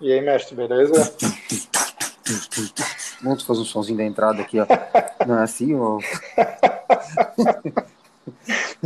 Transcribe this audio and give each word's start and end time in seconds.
E 0.00 0.12
aí, 0.12 0.20
mestre, 0.22 0.56
beleza? 0.56 0.92
Vamos 3.22 3.42
fazer 3.42 3.60
um 3.60 3.64
sonzinho 3.64 3.98
da 3.98 4.04
entrada 4.04 4.40
aqui, 4.40 4.58
ó. 4.58 4.66
Não 5.26 5.38
é 5.38 5.42
assim, 5.42 5.74
ó. 5.74 5.98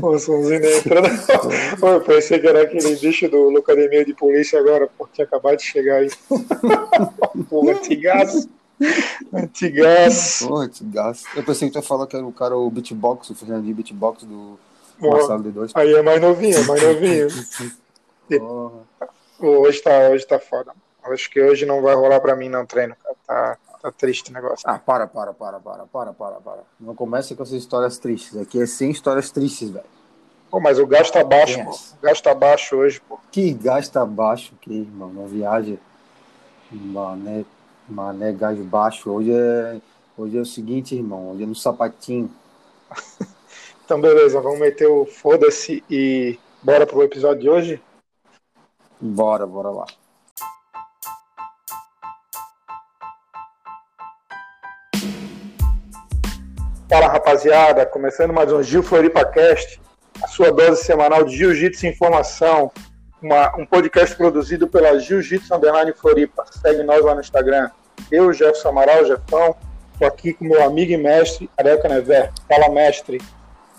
o 0.03 0.19
somzinho 0.19 0.61
da 0.61 0.77
entrada. 0.77 1.09
Eu 1.81 2.01
pensei 2.01 2.41
que 2.41 2.49
era 2.49 2.63
aquele 2.63 2.97
bicho 2.97 3.29
do 3.29 3.51
Locademia 3.51 4.05
de 4.05 4.13
Polícia 4.13 4.59
agora, 4.59 4.89
porque 4.99 5.23
acabado 5.23 5.59
de 5.59 5.63
chegar 5.63 5.97
aí. 5.97 6.11
Pô, 7.49 7.71
antigaço. 7.71 8.49
Antigaço. 9.33 10.49
Pô, 10.49 10.57
antigaço. 10.57 11.27
Eu 11.37 11.45
pensei 11.45 11.69
que 11.69 11.75
tu 11.75 11.79
ia 11.79 11.83
falar 11.83 12.09
que 12.09 12.17
era 12.17 12.27
o 12.27 12.33
cara, 12.33 12.57
o 12.57 12.69
beatbox, 12.71 13.31
o 13.31 13.37
Fernandinho 13.37 13.77
beatbox 13.77 14.25
do 14.25 14.59
Marcelo 14.99 15.45
D2. 15.45 15.71
Aí 15.75 15.93
é 15.93 16.03
mais 16.03 16.21
novinho, 16.21 16.59
é 16.59 16.63
mais 16.65 16.83
novinho. 16.83 17.29
Porra. 18.29 18.85
Hoje 19.39 19.81
tá, 19.83 20.09
hoje 20.09 20.27
tá 20.27 20.39
foda. 20.39 20.73
Acho 21.13 21.31
que 21.31 21.41
hoje 21.41 21.67
não 21.67 21.83
vai 21.83 21.95
rolar 21.95 22.21
pra 22.21 22.35
mim 22.35 22.49
não 22.49 22.65
treino, 22.65 22.97
cara. 22.97 23.17
Tá, 23.27 23.59
tá 23.83 23.93
triste 23.93 24.31
o 24.31 24.35
negócio. 24.35 24.69
Ah, 24.69 24.79
para, 24.79 25.07
para, 25.07 25.35
para, 25.35 25.61
para, 25.61 25.85
para, 25.87 26.13
para, 26.13 26.37
para. 26.37 26.63
Não 26.81 26.95
comece 26.95 27.35
com 27.35 27.43
essas 27.43 27.55
histórias 27.55 27.99
tristes. 27.99 28.37
Aqui 28.37 28.61
é 28.61 28.67
sem 28.67 28.91
histórias 28.91 29.31
tristes, 29.31 29.71
velho. 29.71 29.85
Pô, 30.51 30.61
mas 30.61 30.79
o 30.79 30.87
gasto 30.87 31.13
tá 31.13 31.25
baixo, 31.25 31.63
pô. 31.65 31.71
O 31.71 32.01
gasto 32.01 32.23
tá 32.23 32.35
baixo 32.35 32.77
hoje, 32.77 33.01
pô. 33.01 33.19
Que 33.31 33.53
gasto 33.53 33.93
tá 33.93 34.07
baixo, 34.07 34.55
que, 34.61 34.73
irmão? 34.73 35.09
Uma 35.09 35.27
viagem. 35.27 35.79
Mané, 36.71 37.45
mané, 37.89 38.33
gás 38.33 38.59
baixo. 38.61 39.11
Hoje 39.11 39.33
é, 39.33 39.81
hoje 40.17 40.39
é 40.39 40.41
o 40.41 40.47
seguinte, 40.47 40.95
irmão. 40.95 41.33
Hoje 41.33 41.43
é 41.43 41.47
no 41.47 41.55
sapatinho. 41.55 42.31
então, 43.85 44.01
beleza. 44.01 44.41
Vamos 44.41 44.61
meter 44.61 44.87
o 44.87 45.05
foda-se 45.05 45.85
e 45.91 46.39
bora 46.63 46.87
pro 46.87 47.03
episódio 47.03 47.43
de 47.43 47.51
hoje? 47.51 47.83
Bora, 49.01 49.47
bora 49.47 49.71
lá. 49.71 49.87
Fala 56.87 57.09
rapaziada, 57.09 57.87
começando 57.87 58.33
mais 58.33 58.53
um 58.53 58.63
Gil 58.63 58.83
Floripa 58.83 59.25
Cast, 59.25 59.81
a 60.23 60.29
sua 60.29 60.53
dose 60.53 60.85
semanal 60.85 61.25
de 61.25 61.35
Jiu-Jitsu 61.35 61.87
Informação, 61.87 62.71
uma, 63.23 63.57
um 63.57 63.65
podcast 63.65 64.15
produzido 64.15 64.69
pela 64.69 64.99
Jiu-Jitsu 64.99 65.55
Underline 65.55 65.95
Floripa. 65.95 66.45
Segue 66.51 66.83
nós 66.83 67.03
lá 67.03 67.15
no 67.15 67.23
Instagram. 67.23 67.71
Eu, 68.13 68.31
Jefferson 68.35 68.69
Amaral, 68.69 69.07
Jefão, 69.07 69.57
tô 69.99 70.05
aqui 70.05 70.35
com 70.35 70.45
meu 70.45 70.63
amigo 70.63 70.93
e 70.93 70.99
mestre, 70.99 71.49
Areca 71.57 71.89
Never. 71.89 72.31
Fala, 72.47 72.69
mestre. 72.69 73.21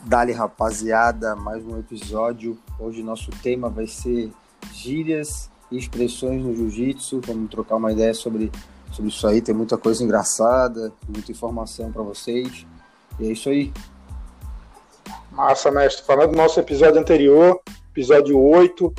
Dali, 0.04 0.34
rapaziada, 0.34 1.36
mais 1.36 1.64
um 1.64 1.78
episódio. 1.80 2.58
Hoje 2.80 3.04
nosso 3.04 3.30
tema 3.44 3.70
vai 3.70 3.86
ser 3.86 4.32
gírias 4.74 5.50
e 5.72 5.78
expressões 5.78 6.44
no 6.44 6.56
jiu-jitsu. 6.56 7.22
Vamos 7.24 7.52
trocar 7.52 7.76
uma 7.76 7.92
ideia 7.92 8.16
sobre, 8.16 8.52
sobre 8.92 9.12
isso 9.12 9.28
aí. 9.28 9.42
Tem 9.42 9.54
muita 9.54 9.78
coisa 9.78 10.04
engraçada, 10.04 10.92
muita 11.08 11.32
informação 11.32 11.92
para 11.92 12.02
vocês. 12.02 12.66
E 13.20 13.28
é 13.28 13.32
isso 13.32 13.50
aí. 13.50 13.74
Massa, 15.32 15.72
mestre. 15.72 16.06
Falando 16.06 16.32
do 16.32 16.38
nosso 16.38 16.60
episódio 16.60 17.00
anterior, 17.00 17.60
episódio 17.92 18.40
8, 18.40 18.94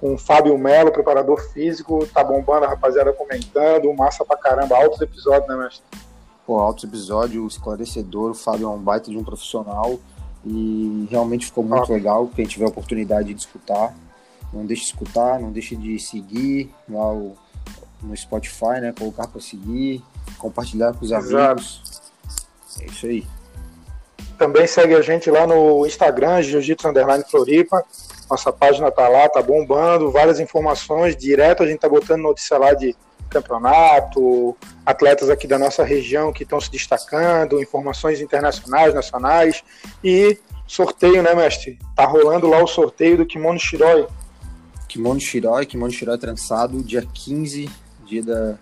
com 0.00 0.14
o 0.14 0.18
Fábio 0.18 0.56
Melo, 0.56 0.92
preparador 0.92 1.40
físico, 1.52 2.06
tá 2.06 2.22
bombando 2.22 2.64
a 2.64 2.68
rapaziada 2.68 3.12
comentando, 3.12 3.92
massa 3.94 4.24
pra 4.24 4.36
caramba, 4.36 4.76
altos 4.76 5.00
episódios, 5.00 5.48
né, 5.48 5.56
mestre? 5.56 5.84
Pô, 6.46 6.58
altos 6.58 6.84
episódios, 6.84 7.54
esclarecedor, 7.54 8.30
o 8.30 8.34
Fábio 8.34 8.66
é 8.66 8.70
um 8.70 8.78
baita 8.78 9.10
de 9.10 9.16
um 9.16 9.24
profissional 9.24 9.98
e 10.44 11.06
realmente 11.10 11.46
ficou 11.46 11.64
muito 11.64 11.92
ah. 11.92 11.94
legal, 11.94 12.28
quem 12.34 12.46
tiver 12.46 12.64
a 12.64 12.68
oportunidade 12.68 13.34
de 13.34 13.40
escutar, 13.40 13.94
não 14.52 14.64
deixe 14.64 14.82
de 14.82 14.88
escutar, 14.88 15.38
não 15.40 15.50
deixe 15.50 15.76
de 15.76 15.98
seguir 15.98 16.72
lá 16.88 17.12
o, 17.12 17.36
no 18.02 18.16
Spotify, 18.16 18.80
né, 18.80 18.94
colocar 18.96 19.26
para 19.26 19.40
seguir, 19.40 20.02
compartilhar 20.38 20.94
com 20.94 21.04
os 21.04 21.10
Exato. 21.10 21.34
amigos, 21.34 21.82
é 22.80 22.86
isso 22.86 23.06
aí. 23.06 23.26
Também 24.38 24.66
segue 24.66 24.94
a 24.94 25.02
gente 25.02 25.30
lá 25.30 25.46
no 25.46 25.84
Instagram, 25.86 26.42
Jiu-Jitsu 26.42 26.88
Underline 26.88 27.24
Floripa. 27.28 27.84
Nossa 28.30 28.52
página 28.52 28.90
tá 28.90 29.08
lá, 29.08 29.28
tá 29.28 29.42
bombando, 29.42 30.10
várias 30.10 30.38
informações 30.38 31.16
direto. 31.16 31.62
A 31.62 31.66
gente 31.66 31.80
tá 31.80 31.88
botando 31.88 32.22
notícia 32.22 32.56
lá 32.56 32.72
de 32.72 32.94
campeonato, 33.28 34.56
atletas 34.86 35.28
aqui 35.28 35.46
da 35.46 35.58
nossa 35.58 35.84
região 35.84 36.32
que 36.32 36.44
estão 36.44 36.60
se 36.60 36.70
destacando, 36.70 37.60
informações 37.60 38.20
internacionais, 38.20 38.94
nacionais 38.94 39.62
e 40.02 40.38
sorteio, 40.66 41.22
né, 41.22 41.34
mestre? 41.34 41.78
Tá 41.94 42.04
rolando 42.04 42.48
lá 42.48 42.62
o 42.62 42.66
sorteio 42.66 43.18
do 43.18 43.26
Kimono 43.26 43.58
Shiroi. 43.58 44.06
Kimono 44.88 45.20
Shiroi, 45.20 45.66
Kimono 45.66 45.92
Shiroi 45.92 46.16
trançado, 46.16 46.82
dia 46.82 47.02
15, 47.02 47.68
dia 48.06 48.22
da 48.22 48.58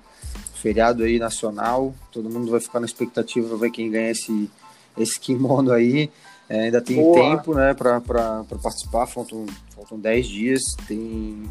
feriado 0.55 1.05
aí 1.05 1.19
nacional. 1.19 1.95
Todo 2.11 2.31
mundo 2.31 2.51
vai 2.51 2.61
ficar 2.61 2.81
na 2.81 2.87
expectativa 2.87 3.49
para 3.49 3.59
ver 3.59 3.71
quem 3.71 3.91
ganha 3.91 4.11
esse 4.11 4.51
esse 4.97 5.19
kimono 5.19 5.73
aí. 5.73 6.11
É, 6.49 6.67
ainda 6.67 6.81
tem 6.81 6.97
Boa. 6.97 7.21
tempo 7.21 7.55
né, 7.55 7.75
para 7.75 8.01
participar, 8.63 9.07
faltam, 9.07 9.47
faltam 9.75 9.99
10 9.99 10.27
dias. 10.29 10.63
Tem, 10.87 11.43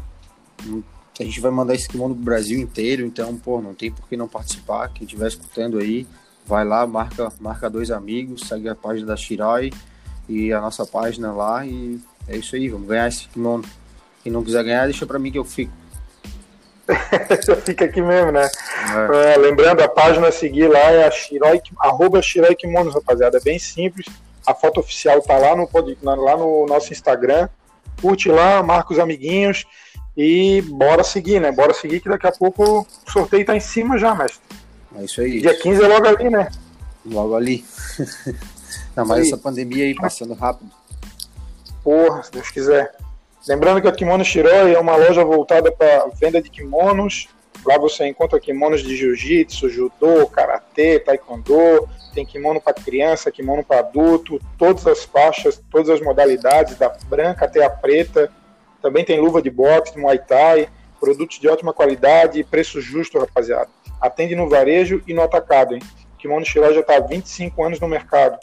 a 1.20 1.22
gente 1.22 1.40
vai 1.40 1.50
mandar 1.50 1.74
esse 1.74 1.88
kimono 1.88 2.14
pro 2.14 2.24
Brasil 2.24 2.58
inteiro, 2.58 3.04
então, 3.04 3.36
pô, 3.36 3.60
não 3.60 3.74
tem 3.74 3.90
por 3.90 4.08
que 4.08 4.16
não 4.16 4.28
participar. 4.28 4.88
Quem 4.88 5.04
estiver 5.04 5.28
escutando 5.28 5.78
aí, 5.78 6.06
vai 6.46 6.64
lá, 6.64 6.86
marca, 6.86 7.32
marca 7.40 7.68
dois 7.68 7.90
amigos, 7.90 8.48
segue 8.48 8.68
a 8.68 8.74
página 8.74 9.08
da 9.08 9.16
Shirai 9.16 9.70
e 10.28 10.52
a 10.52 10.60
nossa 10.60 10.86
página 10.86 11.32
lá 11.32 11.64
e 11.66 12.00
é 12.28 12.36
isso 12.36 12.56
aí, 12.56 12.68
vamos 12.68 12.88
ganhar 12.88 13.08
esse 13.08 13.28
kimono. 13.28 13.64
Quem 14.22 14.32
não 14.32 14.42
quiser 14.42 14.64
ganhar, 14.64 14.84
deixa 14.86 15.06
para 15.06 15.18
mim 15.18 15.30
que 15.30 15.38
eu 15.38 15.44
fico. 15.44 15.72
Fica 17.64 17.84
aqui 17.84 18.00
mesmo, 18.00 18.32
né? 18.32 18.48
É. 18.86 19.34
É, 19.34 19.36
lembrando, 19.36 19.80
a 19.82 19.88
página 19.88 20.28
a 20.28 20.32
seguir 20.32 20.68
lá 20.68 20.78
é 20.78 21.06
a 21.06 21.10
Shiroi, 21.10 21.60
arroba 21.78 22.22
Shiroi 22.22 22.54
Kimonos, 22.54 22.94
rapaziada. 22.94 23.38
É 23.38 23.40
bem 23.40 23.58
simples. 23.58 24.06
A 24.46 24.54
foto 24.54 24.80
oficial 24.80 25.20
tá 25.22 25.36
lá 25.36 25.56
no, 25.56 25.68
lá 26.02 26.36
no 26.36 26.66
nosso 26.66 26.92
Instagram. 26.92 27.48
Curte 28.00 28.28
lá, 28.28 28.62
marca 28.62 28.92
os 28.92 28.98
amiguinhos 28.98 29.64
e 30.16 30.62
bora 30.62 31.02
seguir, 31.02 31.40
né? 31.40 31.52
Bora 31.52 31.74
seguir 31.74 32.00
que 32.00 32.08
daqui 32.08 32.26
a 32.26 32.32
pouco 32.32 32.80
o 32.80 33.10
sorteio 33.10 33.44
tá 33.44 33.56
em 33.56 33.60
cima 33.60 33.98
já, 33.98 34.14
mestre. 34.14 34.40
É 34.98 35.04
isso 35.04 35.20
aí. 35.20 35.40
Dia 35.40 35.58
15 35.58 35.82
é 35.82 35.88
logo 35.88 36.06
ali, 36.06 36.30
né? 36.30 36.48
Logo 37.04 37.34
ali. 37.34 37.64
Não, 38.96 39.04
mas 39.04 39.26
essa 39.26 39.36
pandemia 39.36 39.84
aí 39.84 39.94
passando 39.94 40.34
rápido. 40.34 40.70
Porra, 41.84 42.22
se 42.22 42.32
Deus 42.32 42.50
quiser. 42.50 42.94
Lembrando 43.46 43.80
que 43.80 43.88
a 43.88 43.92
Kimono 43.92 44.24
Shiroi 44.24 44.74
é 44.74 44.78
uma 44.78 44.96
loja 44.96 45.24
voltada 45.24 45.70
para 45.70 46.08
venda 46.18 46.40
de 46.40 46.50
kimonos. 46.50 47.28
Lá 47.66 47.76
você 47.78 48.06
encontra 48.06 48.38
kimonos 48.38 48.80
de 48.80 48.96
jiu-jitsu, 48.96 49.68
judô, 49.68 50.24
karatê, 50.28 51.00
taekwondo, 51.00 51.88
tem 52.14 52.24
kimono 52.24 52.60
para 52.60 52.72
criança, 52.72 53.28
kimono 53.28 53.64
para 53.64 53.80
adulto, 53.80 54.40
todas 54.56 54.86
as 54.86 55.02
faixas, 55.02 55.60
todas 55.68 55.90
as 55.90 56.00
modalidades, 56.00 56.76
da 56.76 56.88
branca 57.08 57.44
até 57.44 57.64
a 57.64 57.68
preta. 57.68 58.30
Também 58.80 59.04
tem 59.04 59.20
luva 59.20 59.42
de 59.42 59.50
boxe, 59.50 59.98
muay 59.98 60.16
thai, 60.16 60.68
produtos 61.00 61.40
de 61.40 61.48
ótima 61.48 61.72
qualidade 61.72 62.38
e 62.38 62.44
preço 62.44 62.80
justo, 62.80 63.18
rapaziada. 63.18 63.68
Atende 64.00 64.36
no 64.36 64.48
varejo 64.48 65.02
e 65.04 65.12
no 65.12 65.22
atacado, 65.22 65.74
hein? 65.74 65.82
Kimono 66.18 66.46
Shiroi 66.46 66.72
já 66.72 66.80
está 66.80 66.98
há 66.98 67.00
25 67.00 67.64
anos 67.64 67.80
no 67.80 67.88
mercado. 67.88 68.38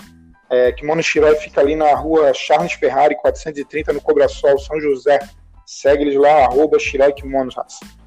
É, 0.49 0.73
Kimono 0.73 1.01
Shiroi 1.01 1.37
fica 1.37 1.61
ali 1.61 1.77
na 1.77 1.95
rua 1.95 2.33
Charles 2.33 2.73
Ferrari, 2.73 3.15
430, 3.15 3.93
no 3.93 4.01
Cobrasol, 4.01 4.59
São 4.59 4.81
José. 4.81 5.17
Segue 5.65 6.03
eles 6.03 6.15
lá, 6.15 6.43
arroba 6.43 6.77
Shiroi 6.77 7.13
Kimonos, 7.13 7.55
raça. 7.55 8.02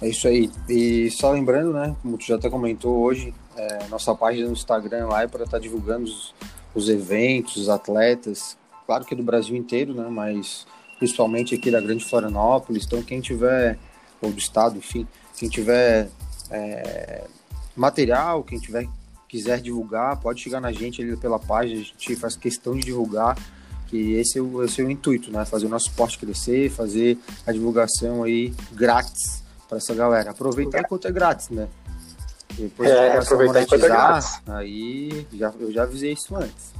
É 0.00 0.08
isso 0.08 0.26
aí. 0.26 0.50
E 0.68 1.10
só 1.10 1.30
lembrando, 1.30 1.72
né, 1.72 1.94
como 2.00 2.16
tu 2.16 2.24
já 2.24 2.36
até 2.36 2.48
comentou 2.48 2.96
hoje, 2.96 3.34
é, 3.56 3.86
nossa 3.88 4.14
página 4.14 4.46
no 4.46 4.52
Instagram 4.52 5.06
lá 5.06 5.22
é 5.22 5.26
para 5.26 5.44
estar 5.44 5.58
tá 5.58 5.62
divulgando 5.62 6.04
os, 6.04 6.34
os, 6.74 6.88
eventos, 6.88 7.56
os 7.56 7.68
atletas, 7.68 8.56
claro 8.86 9.04
que 9.04 9.14
do 9.14 9.22
Brasil 9.22 9.54
inteiro, 9.54 9.92
né, 9.92 10.08
mas 10.08 10.66
principalmente 10.98 11.54
aqui 11.54 11.70
da 11.70 11.80
Grande 11.80 12.04
Florianópolis. 12.04 12.86
Então, 12.86 13.02
quem 13.02 13.20
tiver, 13.20 13.78
ou 14.22 14.32
do 14.32 14.38
estado, 14.38 14.78
enfim, 14.78 15.06
quem 15.36 15.48
tiver 15.50 16.08
é, 16.50 17.24
material, 17.76 18.42
quem 18.42 18.58
tiver 18.58 18.88
quiser 19.28 19.60
divulgar, 19.60 20.18
pode 20.18 20.40
chegar 20.40 20.60
na 20.60 20.72
gente 20.72 21.00
ali 21.00 21.16
pela 21.16 21.38
página, 21.38 21.80
a 21.80 21.84
gente 21.84 22.16
faz 22.16 22.36
questão 22.36 22.74
de 22.74 22.82
divulgar, 22.82 23.38
que 23.86 24.14
esse 24.14 24.38
é 24.38 24.42
o, 24.42 24.64
esse 24.64 24.80
é 24.80 24.84
o 24.84 24.90
intuito, 24.90 25.30
né? 25.30 25.44
Fazer 25.44 25.66
o 25.66 25.68
nosso 25.68 25.88
esporte 25.88 26.18
crescer, 26.18 26.70
fazer 26.70 27.16
a 27.46 27.52
divulgação 27.52 28.24
aí 28.24 28.52
grátis 28.72 29.40
para 29.70 29.78
essa 29.78 29.94
galera. 29.94 30.32
Aproveitar 30.32 30.80
enquanto 30.80 31.06
é 31.06 31.12
grátis, 31.12 31.48
né? 31.48 31.68
Depois 32.54 32.90
é, 32.90 33.16
aproveitar 33.16 33.62
enquanto 33.62 33.84
é 33.84 33.88
grátis. 33.88 34.40
Aí 34.48 35.26
já, 35.32 35.52
eu 35.60 35.72
já 35.72 35.84
avisei 35.84 36.12
isso 36.12 36.34
antes. 36.34 36.74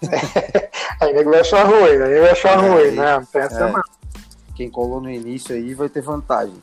aí 1.00 1.12
nego 1.12 1.30
vai 1.30 1.40
achar 1.40 1.64
ruim, 1.64 2.00
aí 2.00 2.20
vai 2.20 2.30
achar 2.30 2.52
é, 2.52 2.68
ruim, 2.68 2.90
né? 2.92 3.26
Pensa 3.32 3.68
é, 3.68 3.72
Quem 4.54 4.70
colou 4.70 5.00
no 5.00 5.10
início 5.10 5.54
aí 5.54 5.74
vai 5.74 5.88
ter 5.88 6.00
vantagem. 6.00 6.54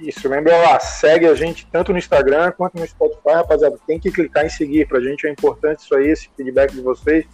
Isso, 0.00 0.28
lembra 0.28 0.56
lá, 0.56 0.80
segue 0.80 1.26
a 1.26 1.34
gente 1.34 1.68
tanto 1.70 1.92
no 1.92 1.98
Instagram 1.98 2.50
quanto 2.52 2.76
no 2.76 2.86
Spotify, 2.86 3.34
rapaziada. 3.34 3.78
Tem 3.86 4.00
que 4.00 4.10
clicar 4.10 4.44
em 4.44 4.48
seguir, 4.48 4.88
pra 4.88 4.98
gente 4.98 5.26
é 5.26 5.30
importante 5.30 5.80
isso 5.80 5.94
aí, 5.94 6.08
esse 6.08 6.28
feedback 6.34 6.72
de 6.72 6.80
vocês. 6.80 7.24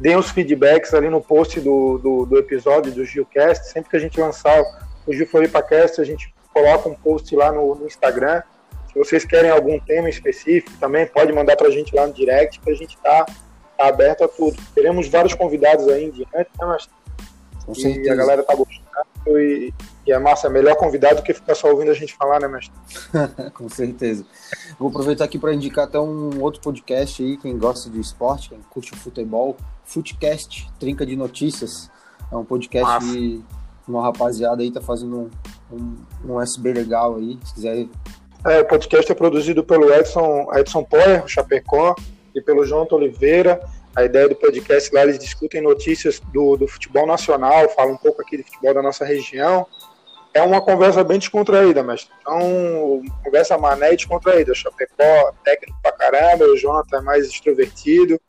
Deem 0.00 0.16
os 0.16 0.30
feedbacks 0.30 0.92
ali 0.92 1.08
no 1.08 1.20
post 1.20 1.60
do, 1.60 1.98
do, 1.98 2.26
do 2.26 2.38
episódio 2.38 2.92
do 2.92 3.04
Gilcast. 3.04 3.68
Sempre 3.68 3.90
que 3.90 3.96
a 3.96 4.00
gente 4.00 4.18
lançar 4.18 4.60
o 5.06 5.12
Gil 5.12 5.26
Floripacast, 5.26 6.00
a 6.00 6.04
gente 6.04 6.34
coloca 6.56 6.88
um 6.88 6.94
post 6.94 7.36
lá 7.36 7.52
no, 7.52 7.74
no 7.74 7.86
Instagram. 7.86 8.42
Se 8.90 8.98
vocês 8.98 9.26
querem 9.26 9.50
algum 9.50 9.78
tema 9.78 10.08
específico, 10.08 10.72
também 10.80 11.06
pode 11.06 11.30
mandar 11.30 11.54
para 11.54 11.68
a 11.68 11.70
gente 11.70 11.94
lá 11.94 12.06
no 12.06 12.14
direct, 12.14 12.60
que 12.60 12.70
a 12.70 12.74
gente 12.74 12.96
está 12.96 13.26
tá 13.76 13.88
aberto 13.88 14.24
a 14.24 14.28
tudo. 14.28 14.56
Teremos 14.74 15.06
vários 15.08 15.34
convidados 15.34 15.86
aí 15.88 16.04
em 16.04 16.10
diante, 16.10 16.32
né, 16.34 16.46
mas 16.60 16.88
Com 17.66 17.72
e 17.72 17.80
certeza. 17.82 18.12
a 18.12 18.16
galera 18.16 18.42
tá 18.42 18.54
gostando 18.54 18.86
e, 19.26 19.74
e 20.06 20.12
é 20.12 20.18
massa, 20.18 20.46
é 20.46 20.50
melhor 20.50 20.76
convidado 20.76 21.16
do 21.16 21.22
que 21.22 21.34
ficar 21.34 21.54
só 21.54 21.68
ouvindo 21.68 21.90
a 21.90 21.94
gente 21.94 22.14
falar, 22.14 22.40
né, 22.40 22.48
mestre? 22.48 22.72
Com 23.52 23.68
certeza. 23.68 24.24
Vou 24.78 24.88
aproveitar 24.88 25.24
aqui 25.24 25.38
para 25.38 25.52
indicar 25.52 25.84
até 25.84 25.98
um 25.98 26.40
outro 26.40 26.62
podcast 26.62 27.22
aí, 27.22 27.36
quem 27.36 27.58
gosta 27.58 27.90
de 27.90 28.00
esporte, 28.00 28.48
quem 28.48 28.60
curte 28.70 28.94
o 28.94 28.96
futebol, 28.96 29.58
Footcast, 29.84 30.70
Trinca 30.78 31.04
de 31.04 31.16
Notícias. 31.16 31.90
É 32.32 32.36
um 32.36 32.44
podcast 32.44 32.86
Massa. 32.86 33.06
de 33.06 33.44
uma 33.88 34.02
rapaziada 34.02 34.62
aí, 34.62 34.70
tá 34.70 34.80
fazendo 34.80 35.30
um, 35.70 35.76
um, 35.76 36.34
um 36.34 36.40
SB 36.40 36.72
legal 36.72 37.16
aí, 37.16 37.38
se 37.44 37.54
quiser. 37.54 37.86
É, 38.44 38.60
o 38.60 38.64
podcast 38.64 39.10
é 39.10 39.14
produzido 39.14 39.64
pelo 39.64 39.92
Edson, 39.92 40.48
Edson 40.54 40.84
Poyer, 40.84 41.24
o 41.24 41.28
Chapecó, 41.28 41.94
e 42.34 42.40
pelo 42.40 42.64
João 42.64 42.86
Oliveira. 42.90 43.60
A 43.94 44.04
ideia 44.04 44.28
do 44.28 44.36
podcast 44.36 44.94
lá, 44.94 45.02
eles 45.02 45.18
discutem 45.18 45.62
notícias 45.62 46.20
do, 46.32 46.56
do 46.56 46.68
futebol 46.68 47.06
nacional, 47.06 47.68
falam 47.70 47.94
um 47.94 47.96
pouco 47.96 48.20
aqui 48.20 48.36
do 48.36 48.44
futebol 48.44 48.74
da 48.74 48.82
nossa 48.82 49.04
região. 49.06 49.66
É 50.34 50.42
uma 50.42 50.60
conversa 50.60 51.02
bem 51.02 51.18
descontraída, 51.18 51.82
mestre. 51.82 52.12
Então, 52.20 53.02
conversa 53.24 53.56
mané 53.56 53.94
e 53.94 53.96
descontraída. 53.96 54.52
O 54.52 54.54
Chapecó, 54.54 55.32
técnico 55.42 55.78
pra 55.82 55.92
caramba, 55.92 56.44
o 56.44 56.56
Jonathan 56.58 56.98
é 56.98 57.00
mais 57.00 57.26
extrovertido. 57.26 58.20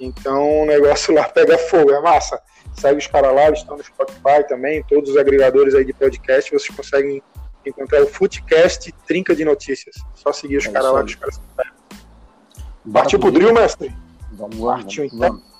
Então, 0.00 0.62
o 0.62 0.66
negócio 0.66 1.12
lá 1.12 1.28
pega 1.28 1.58
fogo, 1.58 1.90
é 1.90 2.00
massa. 2.00 2.40
Segue 2.74 2.98
os 2.98 3.06
caras 3.06 3.34
lá, 3.34 3.46
eles 3.46 3.60
estão 3.60 3.76
no 3.76 3.84
Spotify 3.84 4.46
também, 4.48 4.82
todos 4.88 5.10
os 5.10 5.16
agregadores 5.16 5.74
aí 5.74 5.84
de 5.84 5.92
podcast, 5.92 6.50
vocês 6.50 6.74
conseguem 6.74 7.22
encontrar 7.66 8.02
o 8.02 8.06
Footcast 8.06 8.92
Trinca 9.06 9.34
de 9.34 9.44
Notícias. 9.44 9.96
Só 10.14 10.32
seguir 10.32 10.56
os 10.56 10.66
É 10.66 10.70
caras 10.70 10.92
lá, 10.92 11.04
que 11.04 11.10
os 11.10 11.14
caras 11.16 11.40
Partiu 12.92 13.18
pro 13.18 13.30
drill, 13.30 13.52
mestre? 13.52 13.94
Vamos 14.32 14.58
lá, 14.58 14.74
Partiu, 14.76 15.08
vamos, 15.08 15.14
então. 15.14 15.30
vamos. 15.30 15.50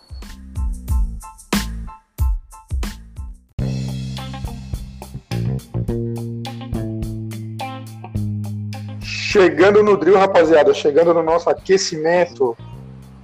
Chegando 9.04 9.82
no 9.82 9.96
drill, 9.96 10.16
rapaziada, 10.16 10.74
chegando 10.74 11.14
no 11.14 11.22
nosso 11.22 11.48
aquecimento. 11.48 12.56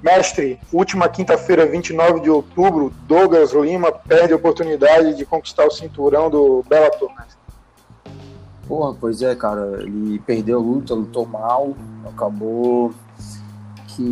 Mestre, 0.07 0.61
última 0.73 1.09
quinta-feira, 1.09 1.67
29 1.67 2.21
de 2.21 2.31
outubro, 2.31 2.93
Douglas 3.09 3.53
Lima 3.53 3.91
perde 3.91 4.33
a 4.33 4.37
oportunidade 4.37 5.17
de 5.17 5.27
conquistar 5.27 5.67
o 5.67 5.71
cinturão 5.73 6.31
do 6.31 6.65
Bellator. 6.69 7.09
mestre. 7.09 7.37
Porra, 8.69 8.97
pois 9.01 9.21
é, 9.21 9.35
cara. 9.35 9.83
Ele 9.83 10.21
perdeu 10.21 10.61
a 10.61 10.63
luta, 10.63 10.95
lutou 10.95 11.27
mal, 11.27 11.75
acabou 12.07 12.95
que 13.89 14.05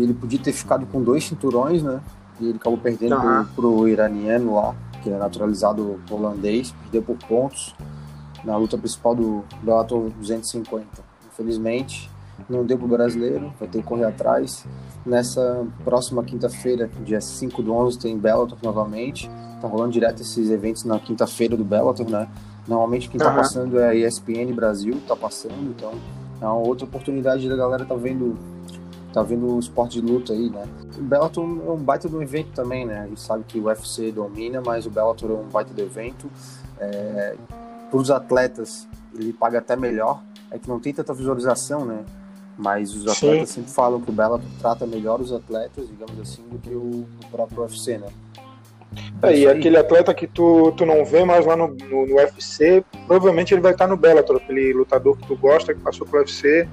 ele 0.00 0.14
podia 0.14 0.38
ter 0.38 0.52
ficado 0.52 0.86
com 0.86 1.02
dois 1.02 1.24
cinturões, 1.24 1.82
né? 1.82 2.00
E 2.38 2.50
ele 2.50 2.56
acabou 2.56 2.78
perdendo 2.78 3.16
Aham. 3.16 3.48
pro, 3.56 3.72
pro 3.72 3.88
iraniano 3.88 4.54
lá, 4.54 4.76
que 5.02 5.10
é 5.10 5.18
naturalizado 5.18 6.00
holandês, 6.08 6.72
perdeu 6.82 7.02
por 7.02 7.16
pontos 7.26 7.74
na 8.44 8.56
luta 8.56 8.78
principal 8.78 9.16
do 9.16 9.44
Bellator 9.64 10.10
250. 10.10 10.86
Infelizmente, 11.26 12.08
não 12.48 12.64
deu 12.64 12.78
pro 12.78 12.86
brasileiro, 12.86 13.52
vai 13.58 13.68
ter 13.68 13.78
que 13.78 13.84
correr 13.84 14.04
atrás. 14.04 14.64
Nessa 15.04 15.66
próxima 15.82 16.22
quinta-feira, 16.22 16.90
dia 17.04 17.20
5 17.20 17.62
do 17.62 17.72
11, 17.72 17.98
tem 17.98 18.18
Bellator 18.18 18.58
novamente. 18.62 19.30
Tá 19.60 19.66
rolando 19.66 19.92
direto 19.92 20.20
esses 20.20 20.50
eventos 20.50 20.84
na 20.84 20.98
quinta-feira 20.98 21.56
do 21.56 21.64
Bellator, 21.64 22.08
né? 22.08 22.28
Normalmente 22.68 23.08
quem 23.08 23.18
tá 23.18 23.28
Aham. 23.28 23.36
passando 23.36 23.78
é 23.78 23.88
a 23.88 23.94
ESPN 23.94 24.52
Brasil, 24.54 25.00
tá 25.08 25.16
passando, 25.16 25.70
então 25.70 25.92
é 26.40 26.44
uma 26.44 26.54
outra 26.54 26.84
oportunidade 26.86 27.48
da 27.48 27.56
galera 27.56 27.84
tá 27.84 27.94
vendo 27.94 28.38
tá 29.12 29.22
vendo 29.22 29.56
o 29.56 29.58
esporte 29.58 30.00
de 30.00 30.06
luta 30.06 30.32
aí, 30.32 30.48
né? 30.48 30.64
O 30.96 31.02
Bellator 31.02 31.44
é 31.44 31.70
um 31.70 31.76
baita 31.76 32.08
um 32.08 32.22
evento 32.22 32.52
também, 32.52 32.86
né? 32.86 33.00
A 33.00 33.06
gente 33.06 33.20
sabe 33.20 33.44
que 33.44 33.58
o 33.58 33.64
UFC 33.64 34.12
domina, 34.12 34.62
mas 34.64 34.86
o 34.86 34.90
Bellator 34.90 35.30
é 35.30 35.34
um 35.34 35.48
baita 35.48 35.74
de 35.74 35.82
evento. 35.82 36.30
É, 36.78 37.36
Para 37.90 37.98
os 37.98 38.10
atletas, 38.10 38.86
ele 39.14 39.32
paga 39.32 39.58
até 39.58 39.74
melhor. 39.74 40.22
É 40.50 40.58
que 40.58 40.68
não 40.68 40.78
tem 40.78 40.92
tanta 40.94 41.12
visualização, 41.12 41.84
né? 41.84 42.04
Mas 42.62 42.94
os 42.94 43.02
Sim. 43.14 43.28
atletas 43.28 43.48
sempre 43.48 43.70
falam 43.70 44.00
que 44.00 44.10
o 44.10 44.12
Bellator 44.12 44.46
trata 44.60 44.86
melhor 44.86 45.20
os 45.20 45.32
atletas, 45.32 45.88
digamos 45.88 46.20
assim, 46.20 46.42
do 46.42 46.58
que 46.58 46.74
o, 46.74 47.06
o 47.24 47.30
próprio 47.30 47.62
UFC, 47.62 47.96
né? 47.96 48.08
É, 49.22 49.34
e 49.34 49.48
aquele 49.48 49.76
atleta 49.76 50.12
que 50.12 50.26
tu, 50.26 50.72
tu 50.72 50.84
não 50.84 51.04
vê 51.04 51.24
mais 51.24 51.46
lá 51.46 51.56
no, 51.56 51.68
no, 51.68 52.06
no 52.06 52.16
UFC, 52.16 52.84
provavelmente 53.06 53.54
ele 53.54 53.60
vai 53.60 53.72
estar 53.72 53.86
no 53.86 53.96
Bellator, 53.96 54.36
aquele 54.36 54.72
lutador 54.74 55.16
que 55.16 55.26
tu 55.26 55.36
gosta, 55.36 55.72
que 55.72 55.80
passou 55.80 56.06
pro 56.06 56.18
UFC. 56.18 56.68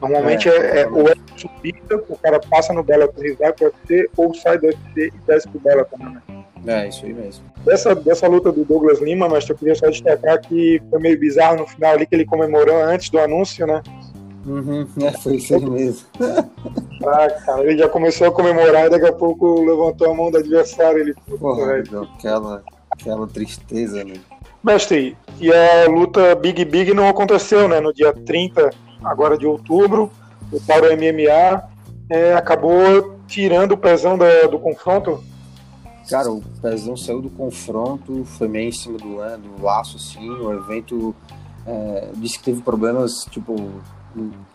Normalmente 0.00 0.48
É, 0.48 0.52
é, 0.52 0.80
é 0.80 0.88
ou 0.88 1.08
é 1.08 1.14
subida, 1.36 1.96
o 2.08 2.18
cara 2.18 2.38
passa 2.40 2.72
no 2.74 2.82
Bellator 2.82 3.24
e 3.24 3.32
vai 3.32 3.52
pro 3.52 3.66
UFC, 3.66 4.10
ou 4.16 4.34
sai 4.34 4.58
do 4.58 4.66
UFC 4.66 5.06
e 5.06 5.26
desce 5.26 5.48
pro 5.48 5.60
Bellator. 5.60 5.98
Né? 5.98 6.22
É, 6.66 6.88
isso 6.88 7.06
aí 7.06 7.14
mesmo. 7.14 7.44
Dessa, 7.64 7.94
dessa 7.94 8.26
luta 8.26 8.50
do 8.50 8.64
Douglas 8.64 9.00
Lima, 9.00 9.28
mas 9.28 9.48
eu 9.48 9.56
queria 9.56 9.74
só 9.74 9.88
destacar 9.88 10.40
que 10.40 10.82
foi 10.90 10.98
meio 10.98 11.18
bizarro 11.18 11.58
no 11.58 11.66
final 11.66 11.94
ali 11.94 12.06
que 12.06 12.14
ele 12.14 12.26
comemorou 12.26 12.76
antes 12.82 13.08
do 13.08 13.18
anúncio, 13.18 13.66
né? 13.66 13.82
Uhum, 14.46 14.86
é, 15.02 15.12
foi 15.12 15.36
isso 15.36 15.54
aí 15.54 15.64
mesmo. 15.68 16.06
Ah, 17.06 17.28
cara, 17.44 17.62
ele 17.64 17.76
já 17.76 17.88
começou 17.88 18.28
a 18.28 18.32
comemorar 18.32 18.86
e 18.86 18.90
daqui 18.90 19.04
a 19.06 19.12
pouco 19.12 19.62
levantou 19.62 20.10
a 20.10 20.14
mão 20.14 20.30
do 20.30 20.38
adversário. 20.38 21.00
Ele, 21.00 21.14
Porra, 21.38 21.82
deu 21.82 22.04
aquela, 22.04 22.62
aquela 22.90 23.26
tristeza, 23.26 24.02
né? 24.04 24.14
Mestre, 24.62 25.14
e 25.38 25.52
a 25.52 25.86
luta 25.90 26.34
Big 26.34 26.64
Big 26.64 26.94
não 26.94 27.06
aconteceu, 27.08 27.68
né? 27.68 27.78
No 27.78 27.92
dia 27.92 28.10
30, 28.14 28.70
agora 29.02 29.36
de 29.36 29.46
outubro, 29.46 30.10
o 30.50 30.58
Tauro 30.60 30.86
MMA 30.96 31.62
é, 32.08 32.32
acabou 32.34 33.18
tirando 33.26 33.72
o 33.72 33.76
pezão 33.76 34.16
da- 34.16 34.46
do 34.46 34.58
confronto. 34.58 35.22
Cara, 36.08 36.30
o 36.30 36.42
Pezão 36.62 36.96
saiu 36.96 37.20
do 37.20 37.28
confronto, 37.30 38.24
foi 38.24 38.48
meio 38.48 38.68
em 38.68 38.72
cima 38.72 38.96
do, 38.98 39.16
lan- 39.16 39.38
do 39.40 39.62
laço, 39.62 39.96
assim, 39.98 40.26
o 40.30 40.52
evento 40.54 41.14
é, 41.66 42.08
disse 42.14 42.38
que 42.38 42.44
teve 42.46 42.62
problemas, 42.62 43.26
tipo, 43.30 43.54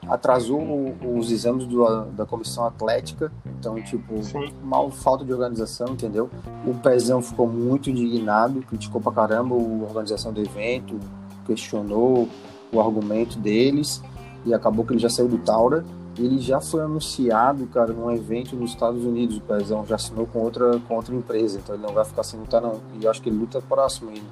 atrasou 0.07 0.59
o- 0.61 1.17
os 1.17 1.31
exames 1.31 1.65
do- 1.65 2.05
da 2.11 2.25
comissão 2.25 2.65
atlética, 2.65 3.31
então, 3.57 3.75
tipo, 3.81 4.21
Sim. 4.23 4.49
mal 4.63 4.89
falta 4.89 5.23
de 5.25 5.31
organização, 5.33 5.89
entendeu? 5.89 6.29
O 6.65 6.73
Pezão 6.75 7.21
ficou 7.21 7.47
muito 7.47 7.89
indignado, 7.89 8.61
criticou 8.61 8.99
pra 9.01 9.11
caramba 9.11 9.55
a 9.55 9.57
organização 9.57 10.31
do 10.33 10.39
evento, 10.41 10.99
questionou 11.45 12.27
o 12.71 12.79
argumento 12.79 13.37
deles, 13.39 14.01
e 14.45 14.53
acabou 14.53 14.85
que 14.85 14.93
ele 14.93 14.99
já 14.99 15.09
saiu 15.09 15.27
do 15.27 15.37
Taura, 15.39 15.83
ele 16.17 16.39
já 16.39 16.59
foi 16.59 16.81
anunciado, 16.81 17.65
cara, 17.67 17.93
num 17.93 18.11
evento 18.11 18.55
nos 18.55 18.71
Estados 18.71 19.03
Unidos. 19.05 19.37
O 19.37 19.41
Pezão 19.41 19.85
já 19.85 19.95
assinou 19.95 20.25
com 20.27 20.39
outra, 20.39 20.79
com 20.87 20.95
outra 20.95 21.15
empresa, 21.15 21.59
então 21.59 21.75
ele 21.75 21.83
não 21.85 21.93
vai 21.93 22.03
ficar 22.03 22.23
sem 22.23 22.39
lutar, 22.39 22.61
não. 22.61 22.79
E 22.99 23.05
eu 23.05 23.11
acho 23.11 23.21
que 23.21 23.29
ele 23.29 23.37
luta 23.37 23.61
próximo 23.61 24.09
ainda. 24.09 24.27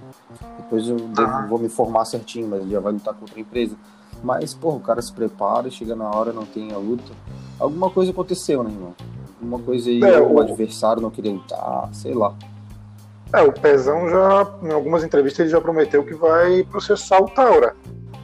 Depois 0.58 0.88
eu 0.88 0.98
devo- 0.98 1.22
Ah. 1.32 1.46
vou 1.48 1.58
me 1.60 1.66
informar 1.68 2.04
certinho, 2.06 2.48
mas 2.50 2.62
ele 2.62 2.72
já 2.72 2.80
vai 2.80 2.92
lutar 2.94 3.14
com 3.14 3.22
outra 3.22 3.40
empresa. 3.40 3.76
Mas, 4.24 4.54
porra, 4.54 4.78
o 4.78 4.80
cara 4.82 5.02
se 5.02 5.12
prepara, 5.14 5.70
chega 5.70 5.96
na 5.96 6.10
hora, 6.10 6.32
não 6.34 6.46
tem 6.46 6.72
a 6.72 6.78
luta. 6.78 7.12
Alguma 7.60 7.90
coisa 7.90 8.12
aconteceu, 8.12 8.64
né, 8.64 8.72
irmão? 8.72 8.96
Alguma 9.40 9.60
coisa 9.60 9.90
aí, 9.90 10.02
É, 10.04 10.20
o 10.20 10.34
o- 10.34 10.42
adversário 10.42 11.02
não 11.02 11.10
queria 11.12 11.32
lutar, 11.32 11.90
sei 11.94 12.14
lá. 12.14 12.34
É, 13.34 13.42
o 13.42 13.52
Pezão 13.52 14.10
já, 14.10 14.48
em 14.64 14.72
algumas 14.72 15.04
entrevistas, 15.04 15.42
ele 15.42 15.50
já 15.50 15.60
prometeu 15.62 16.04
que 16.04 16.14
vai 16.14 16.64
processar 16.64 17.22
o 17.22 17.30
Taura. 17.30 17.76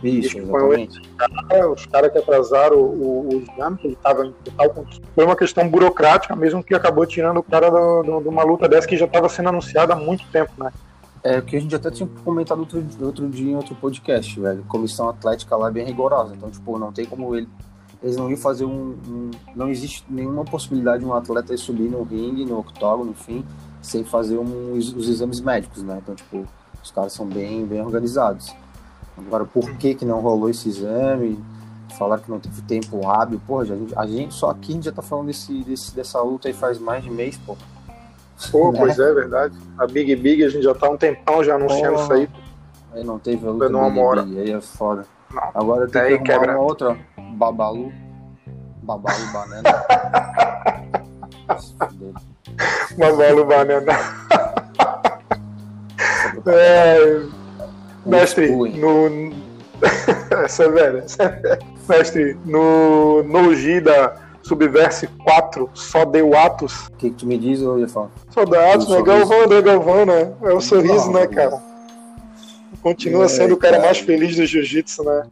Isso, 0.02 0.38
exatamente. 0.38 1.02
É, 1.50 1.66
os 1.66 1.86
caras 1.86 2.12
que 2.12 2.18
atrasaram 2.18 2.78
o, 2.78 3.30
o 3.30 3.42
exame, 3.42 3.78
que 3.78 3.88
ele 3.88 3.94
estava 3.94 4.26
em 4.26 4.34
total. 4.44 4.86
Foi 5.16 5.24
uma 5.26 5.36
questão 5.36 5.70
burocrática 5.70 6.36
mesmo 6.36 6.62
que 6.64 6.74
acabou 6.76 7.06
tirando 7.06 7.38
o 7.38 7.44
cara 7.44 7.70
de 7.70 8.28
uma 8.28 8.44
luta 8.44 8.68
dessa 8.68 8.86
que 8.88 8.98
já 8.98 9.06
estava 9.06 9.30
sendo 9.30 9.50
anunciada 9.50 9.94
há 9.94 9.96
muito 9.96 10.26
tempo, 10.30 10.52
né? 10.58 10.72
É 11.24 11.40
que 11.42 11.56
a 11.56 11.60
gente 11.62 11.74
até 11.74 11.90
tinha 11.90 12.08
comentado 12.26 12.60
outro, 12.60 12.84
outro 13.02 13.30
dia 13.30 13.52
em 13.52 13.56
outro 13.56 13.74
podcast, 13.76 14.38
velho. 14.40 14.64
Comissão 14.68 15.08
Atlética 15.08 15.56
lá 15.56 15.70
é 15.70 15.72
bem 15.72 15.86
rigorosa. 15.86 16.36
Então, 16.36 16.50
tipo, 16.52 16.78
não 16.78 16.92
tem 16.92 17.06
como 17.06 17.34
ele. 17.36 17.48
Eles 18.02 18.18
não 18.18 18.30
iam 18.30 18.38
fazer 18.38 18.66
um. 18.66 18.96
um- 19.08 19.32
não 19.56 19.70
existe 19.70 20.04
nenhuma 20.10 20.44
possibilidade 20.44 21.02
de 21.02 21.10
um 21.10 21.14
atleta 21.14 21.56
subir 21.56 21.90
no 21.90 22.04
ringue, 22.04 22.44
no 22.46 22.60
octógono, 22.60 23.12
enfim, 23.12 23.46
sem 23.82 24.04
fazer 24.04 24.38
um- 24.38 24.74
os, 24.74 24.94
exames 25.08 25.40
médicos, 25.40 25.82
né? 25.82 26.00
Então, 26.04 26.14
tipo, 26.14 26.46
os 26.84 26.92
caras 26.92 27.14
são 27.14 27.26
bem, 27.26 27.66
bem 27.66 27.82
organizados. 27.82 28.54
Agora, 29.18 29.46
por 29.46 29.72
que, 29.78 29.96
que 29.96 30.04
não 30.04 30.20
rolou 30.20 30.50
esse 30.50 30.68
exame? 30.68 31.40
Falaram 31.98 32.22
que 32.24 32.30
não 32.32 32.40
teve 32.40 32.62
tempo 32.64 33.08
hábil. 33.08 33.40
Porra, 33.48 33.64
já- 33.66 33.76
a 33.96 34.06
gente, 34.06 34.34
só 34.34 34.50
aqui 34.50 34.72
a 34.72 34.76
gente 34.76 34.86
já 34.86 34.92
tá 34.92 35.02
falando 35.02 35.28
desse, 35.28 35.64
desse, 35.64 35.96
dessa 35.96 36.20
luta 36.22 36.50
aí 36.50 36.54
faz 36.54 36.78
mais 36.80 37.02
de 37.02 37.10
mês, 37.10 37.38
pô. 37.38 37.56
Pô, 38.52 38.72
Né? 38.72 38.80
pois 38.80 39.00
é, 39.00 39.14
verdade. 39.14 39.58
A 39.78 39.88
Big 39.88 40.16
Big 40.16 40.44
a 40.44 40.50
gente 40.50 40.64
já 40.64 40.74
tá 40.76 40.90
um 40.90 40.98
tempão 40.98 41.44
já 41.44 41.56
anunciando 41.56 41.94
Porra. 41.96 42.04
isso 42.04 42.14
aí. 42.14 42.30
Aí 42.94 43.04
não 43.04 43.18
teve 43.20 43.46
a 43.48 43.52
luta 43.52 43.70
Big 43.70 44.00
hora. 44.00 44.24
Big, 44.24 44.40
aí 44.42 44.52
é 44.52 44.62
foda. 44.62 45.06
Não. 45.34 45.44
Agora 45.54 45.88
tem 45.88 46.02
Daí 46.02 46.20
que 46.20 46.32
arrumar 46.32 46.46
quebra. 46.48 46.60
uma 46.60 46.66
outra. 46.68 46.98
Babalu. 47.36 47.92
Babalu 48.84 49.32
Banana. 49.32 49.64
Babalu 52.98 53.46
Banana. 53.46 53.94
É, 56.46 57.22
mestre, 58.06 58.50
no, 58.52 59.34
essa 60.44 60.64
é 60.64 60.70
velha. 60.70 60.98
Essa 61.00 61.24
é 61.24 61.30
velha. 61.30 61.60
Mestre, 61.88 62.38
no 62.46 63.24
Noji 63.24 63.82
da 63.82 64.16
Subverse 64.44 65.08
4, 65.08 65.70
só 65.74 66.04
deu 66.06 66.38
Atos. 66.38 66.88
O 66.88 66.92
que, 66.98 67.10
que 67.10 67.16
tu 67.16 67.26
me 67.26 67.38
diz, 67.38 67.62
ô 67.62 67.80
Jefão? 67.80 68.12
Só 68.30 68.44
deu 68.46 68.60
Atos, 68.72 68.90
né? 68.90 69.02
Galvão, 69.02 69.44
André 69.46 69.62
Galvão, 69.62 70.06
né? 70.06 70.34
É 70.44 70.54
o 70.54 70.60
sorriso, 70.62 71.12
né, 71.12 71.26
cara? 71.28 71.62
Continua 72.82 73.26
É, 73.26 73.28
sendo 73.30 73.54
o 73.54 73.58
cara 73.58 73.76
cara. 73.78 73.86
mais 73.86 74.00
feliz 74.00 74.36
do 74.36 74.46
jiu-jitsu, 74.46 75.04
né? 75.04 75.24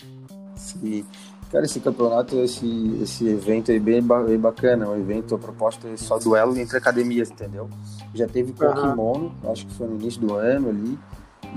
Sim. 0.55 1.05
Cara, 1.51 1.65
esse 1.65 1.81
campeonato, 1.81 2.39
esse, 2.39 2.97
esse 3.03 3.27
evento 3.27 3.71
aí 3.71 3.79
bem, 3.79 4.01
bem 4.01 4.39
bacana. 4.39 4.87
O 4.87 4.95
evento, 4.97 5.35
a 5.35 5.37
proposta 5.37 5.85
é 5.89 5.97
só 5.97 6.17
duelo 6.17 6.57
entre 6.57 6.77
academias, 6.77 7.29
entendeu? 7.29 7.69
Já 8.15 8.25
teve 8.25 8.53
com 8.53 8.71
kimono, 8.73 9.33
acho 9.51 9.67
que 9.67 9.73
foi 9.73 9.87
no 9.87 9.95
início 9.95 10.21
do 10.21 10.33
ano 10.35 10.69
ali, 10.69 10.97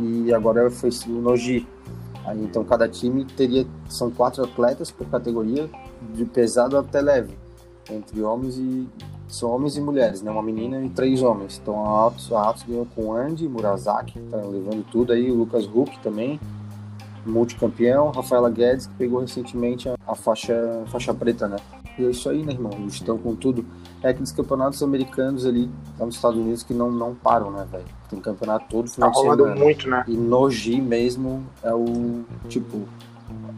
e 0.00 0.34
agora 0.34 0.68
foi 0.68 0.90
o 1.06 1.20
Noji. 1.20 1.68
Aí, 2.26 2.42
então 2.42 2.64
cada 2.64 2.88
time 2.88 3.25
teria, 3.25 3.64
são 3.88 4.11
quatro 4.11 4.42
atletas 4.42 4.90
por 4.90 5.06
categoria, 5.06 5.70
de 6.12 6.25
pesado 6.25 6.76
até 6.76 7.00
leve, 7.00 7.37
entre 7.90 8.22
homens 8.22 8.56
e 8.56 8.88
são 9.28 9.50
homens 9.50 9.76
e 9.76 9.80
mulheres, 9.80 10.22
né? 10.22 10.30
Uma 10.30 10.42
menina 10.42 10.80
e 10.82 10.88
três 10.90 11.22
homens. 11.22 11.58
Então 11.62 11.84
a 11.84 12.06
Atos, 12.06 12.32
a 12.32 12.50
Atos 12.50 12.62
ganhou 12.62 12.86
com 12.94 13.06
o 13.06 13.12
Andy 13.14 13.48
Murazaki, 13.48 14.20
tá 14.30 14.36
levando 14.38 14.84
tudo 14.90 15.12
aí, 15.12 15.30
o 15.30 15.34
Lucas 15.34 15.64
Huck 15.66 15.98
também, 16.00 16.38
multicampeão, 17.26 18.10
Rafaela 18.10 18.50
Guedes, 18.50 18.86
que 18.86 18.94
pegou 18.94 19.20
recentemente 19.20 19.88
a, 19.88 19.94
a 20.06 20.14
faixa, 20.14 20.84
faixa 20.86 21.12
preta, 21.14 21.48
né? 21.48 21.56
E 21.98 22.04
é 22.04 22.10
isso 22.10 22.28
aí, 22.28 22.44
né, 22.44 22.52
irmão? 22.52 22.72
Eles 22.72 22.94
estão 22.94 23.16
com 23.16 23.34
tudo. 23.36 23.64
É 24.02 24.08
aqueles 24.10 24.32
campeonatos 24.32 24.82
americanos 24.82 25.46
ali, 25.46 25.70
lá 25.98 26.04
nos 26.06 26.16
Estados 26.16 26.38
Unidos, 26.38 26.62
que 26.62 26.74
não, 26.74 26.90
não 26.90 27.14
param, 27.14 27.50
né, 27.50 27.66
velho? 27.70 27.84
Tem 28.10 28.20
campeonato 28.20 28.66
todo 28.68 28.86
Tá 28.88 28.94
final 28.94 29.10
de 29.12 29.18
rolando 29.18 29.42
semana. 29.44 29.64
muito, 29.64 29.88
né? 29.88 30.04
E 30.08 30.16
Noji 30.16 30.80
mesmo 30.80 31.42
é 31.62 31.72
o, 31.72 32.24
tipo, 32.48 32.82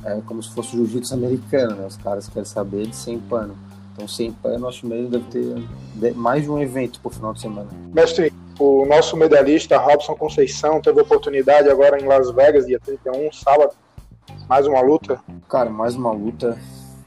é 0.04 0.21
como 0.26 0.42
se 0.42 0.54
fosse 0.54 0.76
o 0.76 0.78
jiu-jitsu 0.80 1.14
americano, 1.14 1.76
né? 1.76 1.87
Os 1.87 1.97
caras 1.97 2.28
querem 2.28 2.45
saber 2.45 2.87
de 2.87 2.95
sem 2.95 3.18
pano. 3.18 3.56
Então, 3.97 4.07
sem 4.07 4.31
pano, 4.31 4.69
acho 4.69 4.87
mesmo 4.87 5.09
deve 5.09 5.25
ter 5.31 6.15
mais 6.15 6.43
de 6.43 6.50
um 6.50 6.61
evento 6.61 7.00
por 7.00 7.15
final 7.15 7.33
de 7.33 7.41
semana. 7.41 7.67
Mestre, 7.95 8.31
o 8.59 8.85
nosso 8.85 9.17
medalhista 9.17 9.79
Robson 9.79 10.15
Conceição 10.15 10.83
teve 10.83 11.00
a 11.00 11.03
oportunidade 11.03 11.71
agora 11.71 11.99
em 11.99 12.05
Las 12.05 12.31
Vegas, 12.31 12.67
dia 12.67 12.79
31, 12.79 13.33
sábado. 13.33 13.73
Mais 14.47 14.67
uma 14.67 14.83
luta. 14.83 15.19
Cara, 15.49 15.71
mais 15.71 15.97
uma 15.97 16.12
luta, 16.12 16.59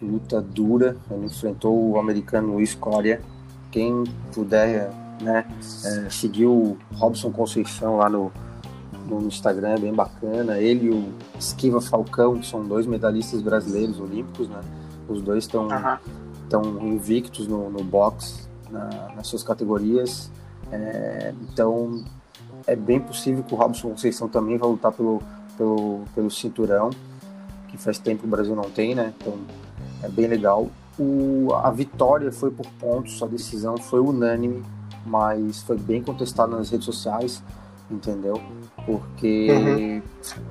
luta 0.01 0.41
dura. 0.41 0.97
Ele 1.11 1.27
enfrentou 1.27 1.91
o 1.91 1.99
americano 1.99 2.53
Luiz 2.53 2.73
Coria. 2.73 3.21
Quem 3.71 4.03
puder, 4.33 4.89
né, 5.21 5.45
é, 5.85 6.09
seguir 6.09 6.47
o 6.47 6.75
Robson 6.95 7.31
Conceição 7.31 7.97
lá 7.97 8.09
no, 8.09 8.31
no 9.07 9.27
Instagram, 9.27 9.75
é 9.75 9.79
bem 9.79 9.93
bacana. 9.93 10.57
Ele 10.57 10.87
e 10.87 10.89
o 10.89 11.13
Esquiva 11.37 11.79
Falcão, 11.81 12.39
que 12.39 12.47
são 12.47 12.65
dois 12.65 12.87
medalhistas 12.87 13.43
brasileiros 13.43 13.99
olímpicos, 13.99 14.49
né? 14.49 14.61
Os 15.07 15.21
dois 15.21 15.43
estão 15.43 15.67
estão 16.49 16.63
invictos 16.87 17.47
no, 17.47 17.69
no 17.69 17.83
boxe, 17.83 18.47
na- 18.71 19.11
nas 19.15 19.27
suas 19.27 19.43
categorias. 19.43 20.31
É, 20.71 21.33
então, 21.43 22.03
é 22.65 22.75
bem 22.75 22.99
possível 22.99 23.43
que 23.43 23.53
o 23.53 23.57
Robson 23.57 23.89
Conceição 23.91 24.27
também 24.27 24.57
vá 24.57 24.65
lutar 24.65 24.91
pelo, 24.91 25.21
pelo, 25.57 26.01
pelo 26.15 26.31
cinturão, 26.31 26.89
que 27.67 27.77
faz 27.77 27.99
tempo 27.99 28.21
que 28.21 28.27
o 28.27 28.29
Brasil 28.29 28.55
não 28.55 28.63
tem, 28.69 28.95
né? 28.95 29.13
Então, 29.19 29.35
é 30.03 30.09
bem 30.09 30.27
legal. 30.27 30.67
O, 30.97 31.53
a 31.53 31.69
vitória 31.71 32.31
foi 32.31 32.51
por 32.51 32.65
pontos, 32.79 33.21
a 33.23 33.27
decisão 33.27 33.77
foi 33.77 33.99
unânime, 33.99 34.63
mas 35.05 35.61
foi 35.61 35.77
bem 35.77 36.01
contestada 36.03 36.55
nas 36.57 36.69
redes 36.69 36.85
sociais, 36.85 37.41
entendeu? 37.89 38.41
Porque 38.85 40.01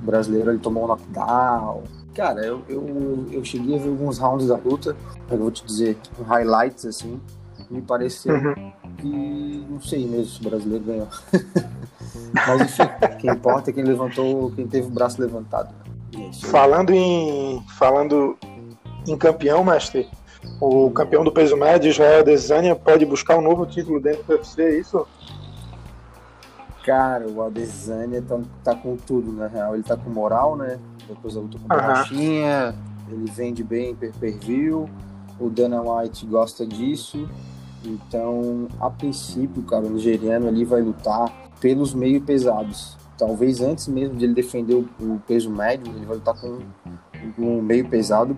o 0.01 0.05
brasileiro 0.05 0.49
ele 0.51 0.59
tomou 0.59 0.85
um 0.85 0.87
knockdown. 0.87 1.83
Cara, 2.15 2.43
eu, 2.45 2.61
eu, 2.67 3.27
eu 3.31 3.43
cheguei 3.45 3.75
a 3.75 3.79
ver 3.79 3.89
alguns 3.89 4.17
rounds 4.17 4.47
da 4.47 4.57
luta, 4.57 4.95
eu 5.31 5.37
vou 5.37 5.51
te 5.51 5.65
dizer, 5.65 5.97
highlights 6.27 6.85
assim, 6.85 7.19
me 7.69 7.81
pareceu 7.81 8.33
Uhum. 8.35 8.71
que 8.97 9.65
não 9.69 9.81
sei 9.81 10.07
mesmo 10.07 10.25
se 10.25 10.41
o 10.41 10.49
brasileiro 10.49 10.83
ganhou. 10.85 11.07
Mas 12.33 12.61
enfim, 12.61 12.83
quem 13.19 13.29
importa 13.31 13.69
é 13.69 13.73
quem 13.73 13.83
levantou, 13.83 14.51
quem 14.51 14.67
teve 14.67 14.87
o 14.87 14.91
braço 14.91 15.21
levantado. 15.21 15.73
É. 16.17 16.33
Falando 16.47 16.91
em, 16.91 17.63
falando 17.77 18.37
em 19.07 19.17
campeão, 19.17 19.63
mestre, 19.63 20.07
o 20.59 20.89
campeão 20.91 21.23
do 21.23 21.31
peso 21.31 21.55
médio, 21.55 21.89
Israel 21.89 22.21
Adesanya, 22.21 22.75
pode 22.75 23.05
buscar 23.05 23.37
um 23.37 23.41
novo 23.41 23.65
título 23.65 23.99
dentro 24.01 24.23
do 24.23 24.33
UFC, 24.33 24.61
é 24.63 24.79
isso? 24.79 25.05
Cara, 26.85 27.27
o 27.27 27.41
Adesanya 27.43 28.21
tá, 28.21 28.39
tá 28.63 28.75
com 28.75 28.95
tudo, 28.95 29.31
na 29.31 29.47
real. 29.47 29.75
Ele 29.75 29.83
tá 29.83 29.95
com 29.95 30.09
moral, 30.09 30.55
né? 30.55 30.79
Depois 31.07 31.35
da 31.35 31.41
luta 31.41 31.57
com 31.59 31.65
o 31.73 31.77
Aham. 31.77 31.87
Borrachinha, 31.87 32.75
ele 33.09 33.29
vende 33.31 33.63
bem 33.63 33.93
per 33.95 34.11
per 34.13 34.37
view. 34.39 34.89
O 35.39 35.49
Dana 35.49 35.81
White 35.81 36.25
gosta 36.25 36.65
disso. 36.65 37.27
Então, 37.83 38.67
a 38.79 38.89
princípio, 38.89 39.63
cara, 39.63 39.85
o 39.85 39.89
nigeriano 39.89 40.47
ali 40.47 40.65
vai 40.65 40.81
lutar 40.81 41.31
pelos 41.59 41.93
meio 41.93 42.21
pesados. 42.21 42.97
Talvez 43.17 43.61
antes 43.61 43.87
mesmo 43.87 44.15
de 44.15 44.25
ele 44.25 44.33
defender 44.33 44.75
o, 44.75 45.19
peso 45.25 45.49
médio, 45.49 45.91
ele 45.95 46.05
vai 46.05 46.15
lutar 46.15 46.35
com 46.39 46.59
um 47.37 47.61
meio 47.61 47.87
pesado, 47.87 48.35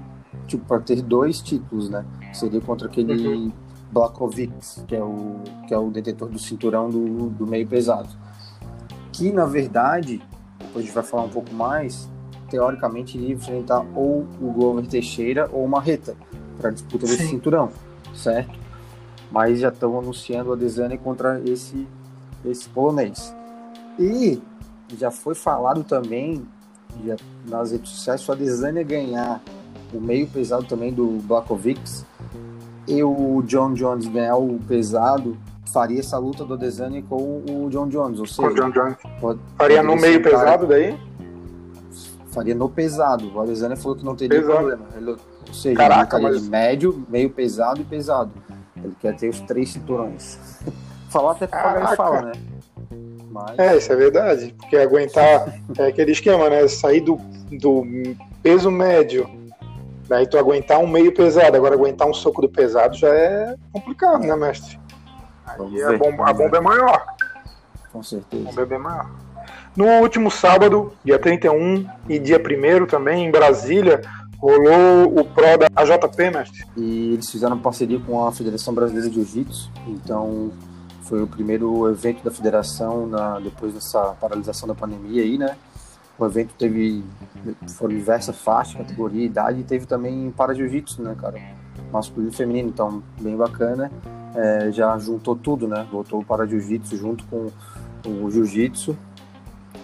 tipo, 0.48 0.66
para 0.66 0.80
ter 0.80 1.02
dois 1.02 1.40
títulos, 1.40 1.90
né? 1.90 2.06
Seria 2.34 2.62
contra 2.62 2.88
aquele 2.88 3.54
Blakovic, 3.92 4.54
que 4.88 4.96
é 4.96 5.04
o, 5.04 5.42
que 5.68 5.74
é 5.74 5.78
o 5.78 5.90
detentor 5.92 6.30
do 6.30 6.40
cinturão 6.40 6.90
do, 6.90 7.30
do 7.30 7.46
meio 7.46 7.68
pesado. 7.68 8.10
Que, 9.12 9.32
na 9.32 9.46
verdade, 9.46 10.22
depois 10.58 10.78
a 10.78 10.82
gente 10.82 10.96
vai 10.96 11.04
falar 11.04 11.24
um 11.24 11.30
pouco 11.30 11.54
mais, 11.54 12.10
teoricamente 12.50 13.18
iria 13.18 13.34
enfrentar 13.34 13.86
ou 13.96 14.26
o 14.42 14.52
Glover 14.52 14.88
Teixeira 14.88 15.50
ou 15.52 15.66
o 15.66 15.70
Marreta 15.70 16.16
para 16.62 16.70
disputa 16.72 17.06
desse 17.06 17.24
Sim. 17.24 17.30
cinturão, 17.30 17.72
certo? 18.14 18.52
Mas 19.32 19.60
já 19.60 19.70
estão 19.70 19.98
anunciando 19.98 20.50
o 20.50 20.54
Adesanya 20.54 20.98
contra 20.98 21.42
esse, 21.46 21.88
esse 22.46 22.70
polonês. 22.70 23.34
E 24.00 24.42
já 24.98 25.10
foi 25.10 25.34
falado 25.36 25.84
também 25.84 26.46
já 27.06 27.16
nas 27.48 27.72
redes 27.72 27.90
sociais, 27.92 28.22
se 28.22 28.30
o 28.30 28.34
Adesanya 28.34 28.84
ganhar 28.84 29.42
o 29.94 30.00
meio 30.00 30.28
pesado 30.28 30.66
também 30.66 30.94
do 30.94 31.08
Blakovic 31.24 31.82
e 32.88 33.02
o 33.04 33.42
John 33.46 33.74
Jones 33.74 34.08
ganhar 34.08 34.36
o 34.36 34.60
pesado, 34.68 35.38
faria 35.72 36.00
essa 36.02 36.18
luta 36.18 36.44
do 36.44 36.54
Adesanya 36.56 37.02
com 37.04 37.42
o 37.50 37.70
John 37.70 37.88
Jones, 37.88 38.20
ou 38.20 38.26
Com 38.26 38.32
o 38.32 38.50
seja, 38.50 38.54
John 38.62 38.72
Jones. 38.72 38.98
pode- 39.22 39.40
Faria 39.58 39.82
no 39.82 39.96
meio 39.96 40.22
pesado 40.22 40.68
daí? 40.68 40.98
faria 42.32 42.56
no 42.56 42.70
pesado. 42.70 43.30
O 43.34 43.42
Adesanya 43.42 43.76
falou 43.76 43.98
que 43.98 44.06
não 44.06 44.16
teria 44.16 44.40
Pesado. 44.40 44.58
problema. 44.58 44.86
Ele, 44.96 45.16
ou 45.48 45.54
seja, 45.54 45.76
Caraca, 45.76 46.18
ele 46.18 46.26
mas- 46.30 46.44
de 46.44 46.50
médio, 46.50 47.06
meio 47.10 47.30
pesado 47.30 47.82
e 47.82 47.84
pesado. 47.84 48.32
Ele 48.78 48.96
quer 49.00 49.16
ter 49.16 49.30
os 49.30 49.40
três 49.42 49.72
cinturões. 49.74 50.38
Falar 51.10 51.34
até 51.34 51.46
pra 51.48 51.62
Caraca. 51.62 51.96
fala, 51.96 52.22
né? 52.22 52.32
Mas 53.32 53.60
É, 53.60 53.78
isso 53.78 53.92
é 53.92 53.96
verdade. 53.96 54.56
Porque 54.58 54.78
aguentar 54.78 55.54
é 55.78 55.88
aquele 55.88 56.12
esquema, 56.12 56.50
né? 56.50 56.68
Sair 56.68 57.02
do, 57.02 57.18
do 57.52 57.86
peso 58.42 58.70
médio, 58.72 59.30
daí 60.08 60.26
tu 60.28 60.38
aguentar 60.38 60.80
um 60.80 60.88
meio 60.88 61.14
pesado, 61.14 61.56
agora 61.56 61.76
aguentar 61.76 62.08
um 62.08 62.14
soco 62.14 62.42
do 62.42 62.50
pesado 62.50 62.96
já 62.98 63.08
é 63.10 63.56
complicado, 63.72 64.22
né, 64.22 64.36
mestre? 64.36 64.80
Aí 65.46 65.84
a 65.84 65.90
ver, 65.90 65.98
bomba, 65.98 66.30
a 66.30 66.34
bomba 66.34 66.58
é 66.58 66.62
maior. 66.62 67.06
com 67.92 68.00
A 68.00 68.04
certeza. 68.04 68.44
bomba 68.44 68.62
é 68.62 68.66
bem 68.66 68.80
maior. 68.80 69.10
No 69.76 69.86
último 70.02 70.30
sábado, 70.32 70.92
dia 71.04 71.18
31 71.20 71.86
e 72.10 72.20
dia 72.20 72.38
1 72.38 72.86
também, 72.88 73.26
em 73.26 73.32
Brasília, 73.32 74.02
rolou 74.42 75.20
o 75.20 75.24
Pro 75.24 75.58
da 75.58 75.68
AJP, 75.76 76.32
mestre. 76.32 76.66
E 76.76 77.14
eles 77.14 77.30
fizeram 77.30 77.58
parceria 77.60 78.00
com 78.00 78.26
a 78.26 78.32
Federação 78.32 78.74
Brasileira 78.74 79.08
de 79.08 79.16
Jiu-Jitsu. 79.16 79.72
Então 79.88 80.52
foi 81.04 81.22
o 81.22 81.28
primeiro 81.28 81.88
evento 81.90 82.24
da 82.24 82.32
federação 82.32 83.06
na, 83.06 83.40
depois 83.40 83.74
dessa 83.74 84.16
paralisação 84.20 84.68
da 84.68 84.74
pandemia 84.74 85.22
aí, 85.22 85.38
né? 85.38 85.56
O 86.18 86.26
evento 86.26 86.54
teve 86.58 87.04
foram 87.68 87.96
diversas 87.96 88.36
faixas, 88.38 88.76
categoria, 88.76 89.26
idade 89.26 89.60
e 89.62 89.64
teve 89.64 89.86
também 89.86 90.32
para 90.32 90.54
jiu-jitsu, 90.54 91.02
né, 91.02 91.16
cara? 91.20 91.40
Masculino 91.92 92.32
e 92.32 92.36
feminino, 92.36 92.70
então 92.70 93.04
bem 93.20 93.36
bacana. 93.36 93.92
É, 94.34 94.72
já 94.72 94.98
juntou 94.98 95.36
tudo, 95.36 95.68
né? 95.68 95.86
Voltou 95.92 96.24
para 96.24 96.46
jiu-jitsu 96.46 96.96
junto 96.96 97.26
com 97.26 97.48
o 98.08 98.32
jiu-jitsu. 98.32 98.98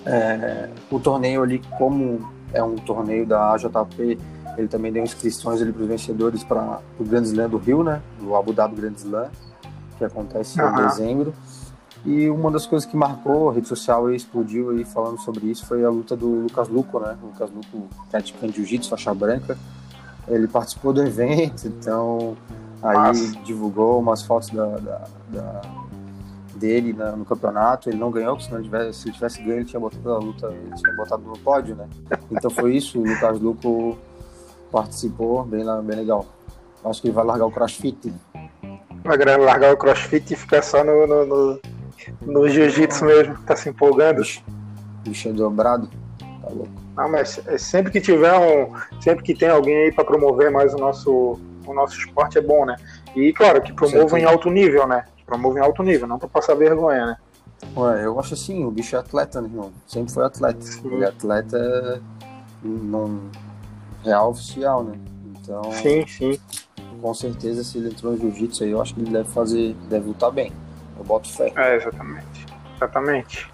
É, 0.05 0.69
o 0.89 0.99
torneio 0.99 1.43
ali, 1.43 1.61
como 1.77 2.31
é 2.53 2.63
um 2.63 2.75
torneio 2.75 3.25
da 3.25 3.53
AJP, 3.53 4.17
ele 4.57 4.67
também 4.67 4.91
deu 4.91 5.03
inscrições 5.03 5.61
para 5.61 5.81
os 5.81 5.87
vencedores 5.87 6.43
para 6.43 6.79
o 6.99 7.03
Grand 7.03 7.21
Slam 7.21 7.47
do 7.47 7.57
Rio, 7.57 7.83
né? 7.83 8.01
Do 8.19 8.35
Abu 8.35 8.51
Dhabi 8.53 8.75
Grand 8.75 8.93
Slam, 8.93 9.29
que 9.97 10.03
acontece 10.03 10.59
em 10.59 10.63
Aham. 10.63 10.87
dezembro. 10.87 11.33
E 12.05 12.29
uma 12.29 12.49
das 12.49 12.65
coisas 12.65 12.89
que 12.89 12.95
marcou 12.95 13.49
a 13.49 13.53
rede 13.53 13.67
social 13.67 14.09
e 14.11 14.15
explodiu 14.15 14.71
aí 14.71 14.83
falando 14.83 15.19
sobre 15.19 15.47
isso 15.47 15.65
foi 15.65 15.83
a 15.83 15.89
luta 15.89 16.15
do 16.15 16.27
Lucas 16.43 16.67
Luco, 16.69 16.99
né? 16.99 17.17
O 17.21 17.27
Lucas 17.27 17.51
Luco, 17.51 17.87
praticante 18.09 18.53
de 18.53 18.57
jiu-jitsu, 18.57 18.89
faixa 18.89 19.13
branca. 19.13 19.57
Ele 20.27 20.47
participou 20.47 20.91
do 20.91 21.03
evento, 21.03 21.67
então 21.67 22.35
aí 22.81 22.97
Massa. 22.97 23.37
divulgou 23.43 23.99
umas 23.99 24.23
fotos 24.23 24.49
da, 24.49 24.77
da, 24.77 25.07
da, 25.29 25.61
dele 26.55 26.93
na, 26.93 27.11
no 27.11 27.25
campeonato. 27.25 27.89
Ele 27.89 27.97
não 27.97 28.09
ganhou, 28.09 28.35
porque 28.35 28.47
se, 28.47 28.53
não 28.53 28.61
tivesse, 28.61 28.99
se 28.99 29.07
ele 29.07 29.13
tivesse 29.13 29.41
ganho, 29.41 29.57
ele 29.57 29.65
tinha 29.65 29.79
botado 29.79 30.11
a 30.11 30.17
luta, 30.17 30.47
ele 30.47 30.75
tinha 30.75 30.95
botado 30.95 31.23
no 31.23 31.37
pódio, 31.39 31.75
né? 31.75 31.87
Então 32.31 32.49
foi 32.49 32.75
isso, 32.75 32.99
o 32.99 33.05
Lucas 33.05 33.39
Luco 33.39 33.97
participou, 34.71 35.43
bem, 35.43 35.65
bem 35.83 35.97
legal. 35.97 36.25
Acho 36.83 37.01
que 37.01 37.07
ele 37.07 37.15
vai 37.15 37.25
largar 37.25 37.45
o 37.45 37.51
crossfit. 37.51 38.13
Vai 39.03 39.17
largar 39.37 39.73
o 39.73 39.77
crossfit 39.77 40.33
e 40.33 40.37
ficar 40.37 40.61
só 40.61 40.83
no, 40.83 41.07
no, 41.07 41.25
no, 41.25 41.59
no 42.21 42.49
jiu-jitsu 42.49 43.05
mesmo, 43.05 43.37
tá 43.45 43.55
se 43.55 43.69
empolgando. 43.69 44.21
Bicho 45.03 45.29
é 45.29 45.33
dobrado, 45.33 45.89
tá 46.19 46.49
louco. 46.49 46.71
Não, 46.95 47.09
mas 47.09 47.39
é 47.47 47.57
sempre 47.57 47.91
que 47.91 48.01
tiver 48.01 48.33
um. 48.33 48.73
Sempre 49.01 49.23
que 49.23 49.35
tem 49.35 49.49
alguém 49.49 49.75
aí 49.75 49.91
para 49.91 50.03
promover 50.03 50.51
mais 50.51 50.73
o 50.73 50.77
nosso, 50.77 51.39
o 51.65 51.73
nosso 51.73 51.97
esporte 51.97 52.37
é 52.37 52.41
bom, 52.41 52.65
né? 52.65 52.75
E 53.15 53.31
claro, 53.33 53.61
que 53.61 53.73
promova 53.73 54.19
em 54.19 54.23
alto 54.23 54.49
nível, 54.49 54.87
né? 54.87 55.05
promove 55.27 55.59
em 55.59 55.61
alto 55.61 55.83
nível, 55.83 56.07
não 56.07 56.17
para 56.17 56.29
passar 56.29 56.55
vergonha, 56.55 57.05
né? 57.05 57.17
Ué, 57.75 58.05
eu 58.05 58.19
acho 58.19 58.33
assim, 58.33 58.63
o 58.63 58.71
bicho 58.71 58.95
é 58.95 58.99
atleta, 58.99 59.41
né, 59.41 59.49
irmão? 59.49 59.71
Sempre 59.85 60.13
foi 60.13 60.25
atleta. 60.25 60.61
Sim. 60.61 60.81
Ele 60.85 61.03
é 61.03 61.07
atleta 61.09 62.01
num 62.63 63.29
real 64.07 64.31
oficial, 64.31 64.83
né? 64.83 64.97
Então. 65.25 65.63
Sim, 65.71 66.05
sim. 66.07 66.39
Com 67.01 67.13
certeza, 67.13 67.63
se 67.63 67.77
ele 67.77 67.89
entrou 67.89 68.13
no 68.13 68.17
jiu-jitsu 68.17 68.63
aí, 68.63 68.71
eu 68.71 68.81
acho 68.81 68.95
que 68.95 69.01
ele 69.01 69.11
deve 69.11 69.29
fazer, 69.29 69.75
deve 69.87 70.07
lutar 70.07 70.31
bem. 70.31 70.51
Eu 70.97 71.03
boto 71.03 71.29
fé. 71.29 71.51
É, 71.55 71.75
exatamente. 71.75 72.45
Exatamente. 72.75 73.51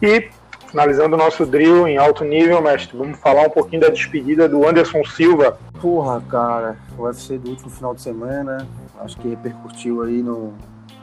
E, 0.00 0.30
finalizando 0.66 1.14
o 1.14 1.18
nosso 1.18 1.44
drill 1.44 1.86
em 1.86 1.98
alto 1.98 2.24
nível, 2.24 2.62
mestre, 2.62 2.96
vamos 2.96 3.18
falar 3.18 3.46
um 3.46 3.50
pouquinho 3.50 3.82
da 3.82 3.90
despedida 3.90 4.48
do 4.48 4.66
Anderson 4.66 5.04
Silva. 5.04 5.58
Porra, 5.80 6.22
cara, 6.22 6.78
o 6.96 7.02
UFC 7.02 7.36
do 7.36 7.50
último 7.50 7.70
final 7.70 7.94
de 7.94 8.00
semana, 8.00 8.66
acho 9.00 9.16
que 9.18 9.28
repercutiu 9.28 10.02
aí 10.02 10.22
no, 10.22 10.54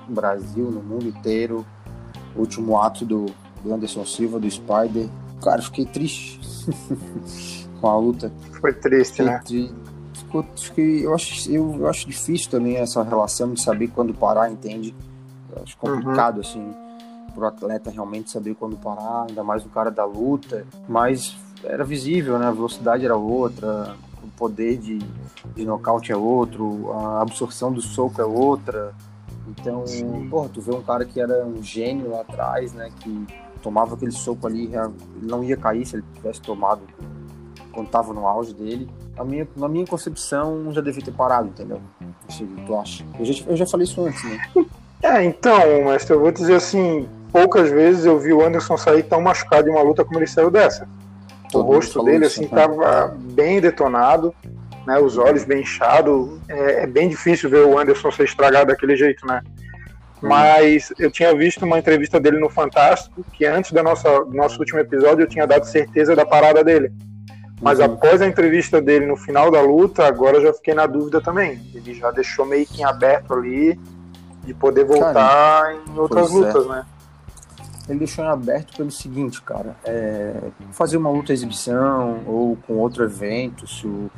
no 0.07 0.15
Brasil, 0.15 0.71
no 0.71 0.81
mundo 0.81 1.07
inteiro. 1.07 1.65
O 2.35 2.39
último 2.39 2.79
ato 2.79 3.05
do, 3.05 3.27
do 3.63 3.73
Anderson 3.73 4.05
Silva, 4.05 4.39
do 4.39 4.49
Spider. 4.49 5.07
Cara, 5.43 5.61
fiquei 5.61 5.85
triste 5.85 6.39
com 7.79 7.87
a 7.87 7.97
luta. 7.97 8.31
Foi 8.59 8.73
triste, 8.73 9.21
né? 9.23 9.41
Tri... 9.45 9.73
Ficou, 10.13 10.43
fiquei, 10.55 11.05
eu, 11.05 11.13
acho, 11.13 11.49
eu, 11.51 11.75
eu, 11.79 11.87
acho 11.87 12.07
difícil 12.07 12.49
também 12.49 12.77
essa 12.77 13.03
relação 13.03 13.53
de 13.53 13.61
saber 13.61 13.89
quando 13.89 14.13
parar, 14.13 14.51
entende? 14.51 14.95
Eu 15.55 15.63
acho 15.63 15.77
complicado, 15.77 16.35
uhum. 16.35 16.41
assim, 16.41 16.73
pro 17.33 17.45
atleta 17.45 17.91
realmente 17.91 18.31
saber 18.31 18.55
quando 18.55 18.75
parar, 18.77 19.27
ainda 19.29 19.43
mais 19.43 19.63
o 19.63 19.69
cara 19.69 19.91
da 19.91 20.03
luta. 20.05 20.65
Mas 20.87 21.37
era 21.63 21.83
visível, 21.83 22.39
né? 22.39 22.47
A 22.47 22.51
velocidade 22.51 23.05
era 23.05 23.15
outra, 23.15 23.95
o 24.23 24.27
poder 24.37 24.77
de, 24.77 24.99
de 25.55 25.65
nocaute 25.65 26.11
é 26.11 26.17
outro, 26.17 26.91
a 26.93 27.21
absorção 27.21 27.71
do 27.71 27.81
soco 27.81 28.21
é 28.21 28.25
outra. 28.25 28.93
Então, 29.47 29.83
porra, 30.29 30.49
tu 30.49 30.61
vê 30.61 30.73
um 30.73 30.81
cara 30.81 31.05
que 31.05 31.21
era 31.21 31.45
um 31.45 31.63
gênio 31.63 32.11
lá 32.11 32.21
atrás, 32.21 32.73
né? 32.73 32.89
Que 32.99 33.25
tomava 33.61 33.95
aquele 33.95 34.11
soco 34.11 34.47
ali, 34.47 34.65
ele 34.65 35.27
não 35.27 35.43
ia 35.43 35.57
cair 35.57 35.85
se 35.85 35.95
ele 35.95 36.05
tivesse 36.15 36.41
tomado 36.41 36.81
quando 37.77 37.89
tava 37.89 38.11
no 38.11 38.25
auge 38.25 38.53
dele. 38.53 38.89
A 39.15 39.23
minha, 39.23 39.47
na 39.55 39.67
minha 39.67 39.85
concepção, 39.85 40.73
já 40.73 40.81
devia 40.81 41.03
ter 41.05 41.13
parado, 41.13 41.47
entendeu? 41.47 41.79
tu 42.65 42.75
acha? 42.75 43.05
Eu 43.19 43.25
já, 43.25 43.45
eu 43.47 43.55
já 43.55 43.65
falei 43.67 43.85
isso 43.85 44.03
antes, 44.03 44.23
né? 44.23 44.39
É, 45.03 45.23
então, 45.23 45.61
mas 45.85 46.09
eu 46.09 46.19
vou 46.19 46.31
dizer 46.31 46.55
assim, 46.55 47.07
poucas 47.31 47.69
vezes 47.69 48.03
eu 48.03 48.17
vi 48.17 48.33
o 48.33 48.43
Anderson 48.43 48.75
sair 48.77 49.03
tão 49.03 49.21
machucado 49.21 49.69
em 49.69 49.71
uma 49.71 49.83
luta 49.83 50.03
como 50.03 50.17
ele 50.17 50.25
saiu 50.25 50.49
dessa. 50.49 50.89
Todo 51.51 51.65
o 51.65 51.67
rosto 51.67 52.03
dele, 52.03 52.25
isso, 52.25 52.41
assim, 52.41 52.51
né? 52.51 52.61
tava 52.67 53.15
bem 53.15 53.61
detonado 53.61 54.33
né, 54.87 54.97
os 54.97 55.17
olhos 55.17 55.43
bem 55.43 55.61
inchados. 55.61 56.39
É, 56.47 56.83
é, 56.83 56.87
bem 56.87 57.09
difícil 57.09 57.49
ver 57.49 57.65
o 57.65 57.77
Anderson 57.77 58.09
ser 58.09 58.23
estragado 58.23 58.67
daquele 58.67 58.95
jeito, 58.95 59.27
né? 59.27 59.41
Mas 60.21 60.91
eu 60.97 61.11
tinha 61.11 61.35
visto 61.35 61.63
uma 61.63 61.77
entrevista 61.77 62.19
dele 62.19 62.39
no 62.39 62.49
Fantástico, 62.49 63.23
que 63.33 63.45
antes 63.45 63.71
da 63.71 63.83
nossa, 63.83 64.23
do 64.23 64.33
nosso 64.33 64.57
último 64.57 64.79
episódio 64.79 65.23
eu 65.23 65.27
tinha 65.27 65.45
dado 65.45 65.65
certeza 65.65 66.15
da 66.15 66.25
parada 66.25 66.63
dele. 66.63 66.91
Mas 67.61 67.79
uhum. 67.79 67.85
após 67.85 68.21
a 68.21 68.27
entrevista 68.27 68.81
dele 68.81 69.05
no 69.05 69.17
final 69.17 69.49
da 69.49 69.61
luta, 69.61 70.05
agora 70.05 70.37
eu 70.37 70.43
já 70.43 70.53
fiquei 70.53 70.73
na 70.73 70.85
dúvida 70.85 71.19
também. 71.19 71.59
Ele 71.73 71.93
já 71.93 72.11
deixou 72.11 72.45
meio 72.45 72.65
que 72.65 72.81
em 72.81 72.85
aberto 72.85 73.33
ali 73.33 73.79
de 74.43 74.53
poder 74.53 74.85
voltar 74.85 75.13
cara, 75.13 75.75
em 75.87 75.97
outras 75.97 76.31
lutas, 76.31 76.65
é. 76.65 76.69
né? 76.69 76.85
Ele 77.89 77.99
deixou 77.99 78.23
em 78.23 78.27
aberto 78.27 78.75
pelo 78.75 78.91
seguinte, 78.91 79.41
cara, 79.41 79.75
é, 79.85 80.33
fazer 80.71 80.97
uma 80.97 81.09
luta 81.09 81.31
exibição 81.31 82.21
ou 82.27 82.57
com 82.67 82.75
outro 82.75 83.03
evento, 83.03 83.65
se 83.65 83.87
o, 83.87 84.11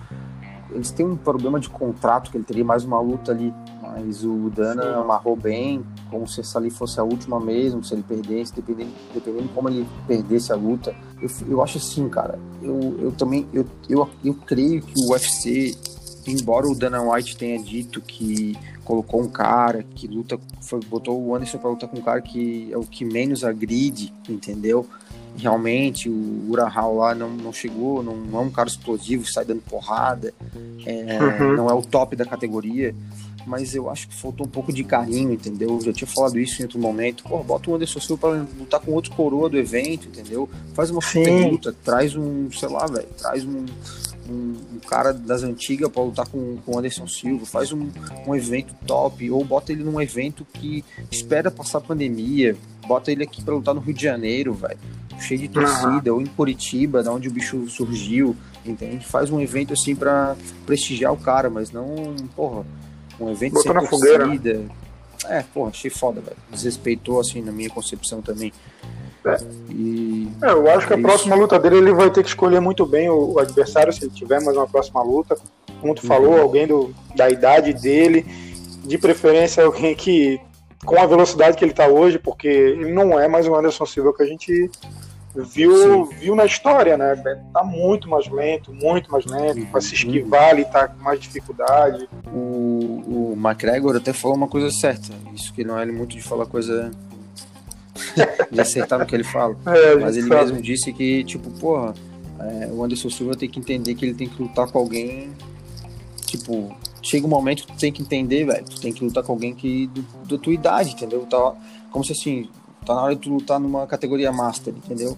eles 0.71 0.91
têm 0.91 1.05
um 1.05 1.15
problema 1.15 1.60
de 1.60 1.69
contrato 1.69 2.29
que 2.29 2.38
ele 2.38 2.43
teria 2.43 2.63
mais 2.63 2.84
uma 2.84 2.99
luta 2.99 3.32
ali. 3.32 3.53
Mas 3.82 4.23
o 4.23 4.49
Dana 4.49 4.84
Sim. 4.84 4.89
amarrou 4.89 5.36
bem, 5.36 5.84
como 6.10 6.27
se 6.27 6.41
essa 6.41 6.60
ali 6.60 6.69
fosse 6.69 6.99
a 6.99 7.03
última 7.03 7.39
mesmo, 7.39 7.84
se 7.84 7.93
ele 7.93 8.03
perdesse, 8.03 8.53
dependendo, 8.53 8.91
dependendo 9.13 9.47
de 9.47 9.53
como 9.53 9.67
ele 9.67 9.88
perdesse 10.08 10.51
a 10.51 10.55
luta. 10.55 10.95
Eu, 11.19 11.29
eu 11.47 11.63
acho 11.63 11.79
assim, 11.79 12.08
cara, 12.08 12.38
eu, 12.62 12.95
eu 12.99 13.12
também, 13.12 13.47
eu, 13.51 13.65
eu, 13.89 14.08
eu 14.23 14.34
creio 14.34 14.82
que 14.82 14.93
o 15.01 15.12
UFC, 15.12 15.75
embora 16.27 16.67
o 16.67 16.75
Dana 16.75 17.01
White 17.01 17.36
tenha 17.36 17.62
dito 17.62 17.99
que 17.99 18.55
colocou 18.86 19.21
um 19.21 19.27
cara 19.27 19.84
que 19.84 20.08
luta, 20.08 20.39
foi, 20.62 20.79
botou 20.82 21.19
o 21.19 21.36
Anderson 21.36 21.58
para 21.58 21.69
lutar 21.69 21.89
com 21.89 21.97
um 21.97 22.01
cara 22.01 22.21
que 22.21 22.71
é 22.71 22.77
o 22.77 22.82
que 22.82 23.03
menos 23.03 23.43
agride, 23.43 24.13
entendeu? 24.27 24.86
Realmente 25.39 26.10
o 26.10 26.45
Urahal 26.49 26.95
lá 26.95 27.15
não, 27.15 27.30
não 27.30 27.54
chegou, 27.54 28.04
não, 28.04 28.15
não, 28.15 28.39
é 28.39 28.41
um 28.43 28.52
cara 28.52 28.69
explosivo, 28.69 29.25
sai 29.25 29.45
dando 29.45 29.62
porrada, 29.62 30.34
é, 30.86 31.19
uhum. 31.21 31.56
não 31.56 31.69
é 31.69 31.73
o 31.73 31.82
top 31.82 32.15
da 32.15 32.25
categoria, 32.25 32.93
mas 33.45 33.73
eu 33.73 33.89
acho 33.89 34.08
que 34.08 34.15
faltou 34.15 34.45
um 34.45 34.49
pouco 34.49 34.71
de 34.71 34.84
carinho, 34.84 35.34
entendeu? 35.34 35.69
Eu 35.69 35.82
já 35.82 35.93
tinha 35.93 36.08
falado 36.08 36.38
isso 36.39 36.62
em 36.62 36.65
outro 36.65 36.80
momento. 36.80 37.23
Pô, 37.23 37.41
bota 37.43 37.71
o 37.71 37.75
Anderson 37.75 37.99
Silva 37.99 38.30
pra 38.30 38.45
lutar 38.60 38.80
com 38.80 38.91
outro 38.91 39.12
coroa 39.12 39.49
do 39.49 39.58
evento, 39.58 40.08
entendeu? 40.08 40.47
Faz 40.73 40.91
uma 40.91 41.02
super 41.02 41.49
luta, 41.49 41.75
traz 41.84 42.15
um, 42.15 42.52
sei 42.52 42.69
lá, 42.69 42.86
velho, 42.86 43.08
traz 43.17 43.43
um, 43.43 43.65
um, 44.30 44.56
um, 44.73 44.80
cara 44.88 45.13
das 45.13 45.41
antigas 45.41 45.89
para 45.89 46.04
lutar 46.04 46.28
com, 46.28 46.58
com 46.58 46.75
o 46.75 46.78
Anderson 46.78 47.08
Silva, 47.08 47.45
faz 47.45 47.71
um, 47.71 47.89
um 48.28 48.36
evento 48.36 48.75
top, 48.86 49.32
ou 49.32 49.43
bota 49.43 49.71
ele 49.71 49.84
num 49.84 49.99
evento 49.99 50.45
que 50.54 50.84
espera 51.10 51.49
passar 51.49 51.80
a 51.80 51.82
pandemia, 51.82 52.56
bota 52.88 53.12
ele 53.12 53.23
aqui 53.23 53.41
para 53.41 53.56
lutar 53.56 53.73
no 53.73 53.82
Rio 53.82 53.93
de 53.93 54.04
Janeiro, 54.04 54.54
velho 54.54 54.78
cheio 55.19 55.39
de 55.39 55.47
torcida, 55.47 56.12
uhum. 56.12 56.17
ou 56.17 56.21
em 56.21 56.25
Curitiba, 56.25 57.03
da 57.03 57.12
onde 57.12 57.27
o 57.27 57.32
bicho 57.32 57.67
surgiu, 57.69 58.36
entende? 58.65 59.05
Faz 59.05 59.29
um 59.29 59.39
evento 59.39 59.73
assim 59.73 59.95
para 59.95 60.36
prestigiar 60.65 61.13
o 61.13 61.17
cara, 61.17 61.49
mas 61.49 61.71
não, 61.71 62.15
porra, 62.36 62.65
um 63.19 63.29
evento 63.32 63.53
Botou 63.53 63.73
sem 63.73 63.73
na 63.73 63.88
torcida. 63.88 64.25
Fogueira. 64.25 64.65
É, 65.27 65.43
porra, 65.53 65.69
achei 65.69 65.89
foda, 65.89 66.21
velho. 66.21 66.38
Desrespeitou, 66.49 67.19
assim, 67.19 67.41
na 67.41 67.51
minha 67.51 67.69
concepção 67.69 68.21
também. 68.21 68.53
É. 69.25 69.38
E... 69.69 70.29
É, 70.41 70.51
eu 70.51 70.69
acho 70.71 70.88
que 70.88 70.93
a 70.93 70.97
é 70.97 71.01
próxima 71.01 71.36
luta 71.36 71.60
dele 71.60 71.77
ele 71.77 71.93
vai 71.93 72.10
ter 72.10 72.23
que 72.23 72.29
escolher 72.29 72.62
muito 72.62 72.86
bem 72.86 73.10
o, 73.10 73.34
o 73.34 73.39
adversário 73.39 73.91
se 73.91 74.05
ele 74.05 74.12
tiver 74.12 74.41
mais 74.41 74.55
uma 74.55 74.67
próxima 74.67 75.03
luta. 75.03 75.38
Como 75.82 75.93
tu 75.93 76.03
uhum. 76.03 76.08
falou, 76.08 76.39
alguém 76.39 76.67
do, 76.67 76.93
da 77.15 77.29
idade 77.29 77.73
dele, 77.73 78.25
de 78.86 78.97
preferência 78.97 79.63
alguém 79.63 79.95
que 79.95 80.39
com 80.86 80.97
a 80.97 81.05
velocidade 81.05 81.58
que 81.58 81.63
ele 81.63 81.71
está 81.71 81.88
hoje, 81.88 82.17
porque 82.17 82.47
ele 82.47 82.91
não 82.93 83.19
é 83.19 83.27
mais 83.27 83.47
o 83.47 83.55
Anderson 83.55 83.86
Silva 83.86 84.13
que 84.13 84.23
a 84.23 84.25
gente 84.25 84.71
viu, 85.45 86.06
viu 86.06 86.36
na 86.36 86.45
história, 86.45 86.97
né? 86.97 87.15
Tá 87.54 87.63
muito 87.63 88.10
mais 88.10 88.28
lento, 88.28 88.73
muito 88.73 89.12
mais 89.12 89.25
lento. 89.25 89.65
Para 89.67 89.82
se 89.82 89.95
esquivar, 89.95 90.52
ele 90.52 90.65
tá 90.65 90.88
com 90.88 91.04
mais 91.04 91.19
dificuldade. 91.19 92.08
O, 92.34 93.34
o 93.34 93.34
McGregor 93.38 93.95
até 93.95 94.13
falou 94.13 94.38
uma 94.38 94.47
coisa 94.47 94.69
certa. 94.71 95.13
Isso 95.34 95.54
que 95.54 95.63
não 95.63 95.78
é 95.78 95.86
muito 95.86 96.15
de 96.15 96.21
falar 96.21 96.45
coisa. 96.45 96.91
de 98.52 98.62
acertar 98.62 98.99
no 98.99 99.06
que 99.06 99.15
ele 99.15 99.23
fala. 99.23 99.56
É, 99.65 99.95
Mas 99.95 100.15
ele 100.15 100.28
sabe. 100.28 100.41
mesmo 100.41 100.62
disse 100.62 100.93
que, 100.93 101.23
tipo, 101.23 101.49
porra, 101.60 101.93
é, 102.39 102.69
o 102.71 102.84
Anderson 102.84 103.10
Silva 103.10 103.36
tem 103.36 103.49
que 103.49 103.60
entender 103.60 103.93
que 103.95 104.06
ele 104.06 104.15
tem 104.15 104.28
que 104.28 104.41
lutar 104.41 104.67
com 104.71 104.80
alguém. 104.80 105.32
Tipo, 106.25 106.75
chega 107.02 107.25
um 107.25 107.30
momento 107.30 107.65
que 107.65 107.73
tu 107.73 107.78
tem 107.80 107.91
que 107.91 108.02
entender, 108.02 108.45
velho. 108.45 108.65
Tu 108.65 108.80
tem 108.80 108.93
que 108.93 109.04
lutar 109.04 109.23
com 109.23 109.34
alguém 109.34 109.54
que 109.54 109.89
da 110.30 110.38
tua 110.38 110.54
idade, 110.54 110.91
entendeu? 110.91 111.25
Tá, 111.25 111.54
como 111.91 112.06
se 112.06 112.13
assim, 112.13 112.49
Tá 112.86 112.95
na 112.95 113.04
hora 113.04 113.15
de 113.15 113.21
tu 113.21 113.30
lutar 113.30 113.60
numa 113.60 113.86
categoria 113.86 114.32
master, 114.32 114.73
entendeu? 114.75 115.17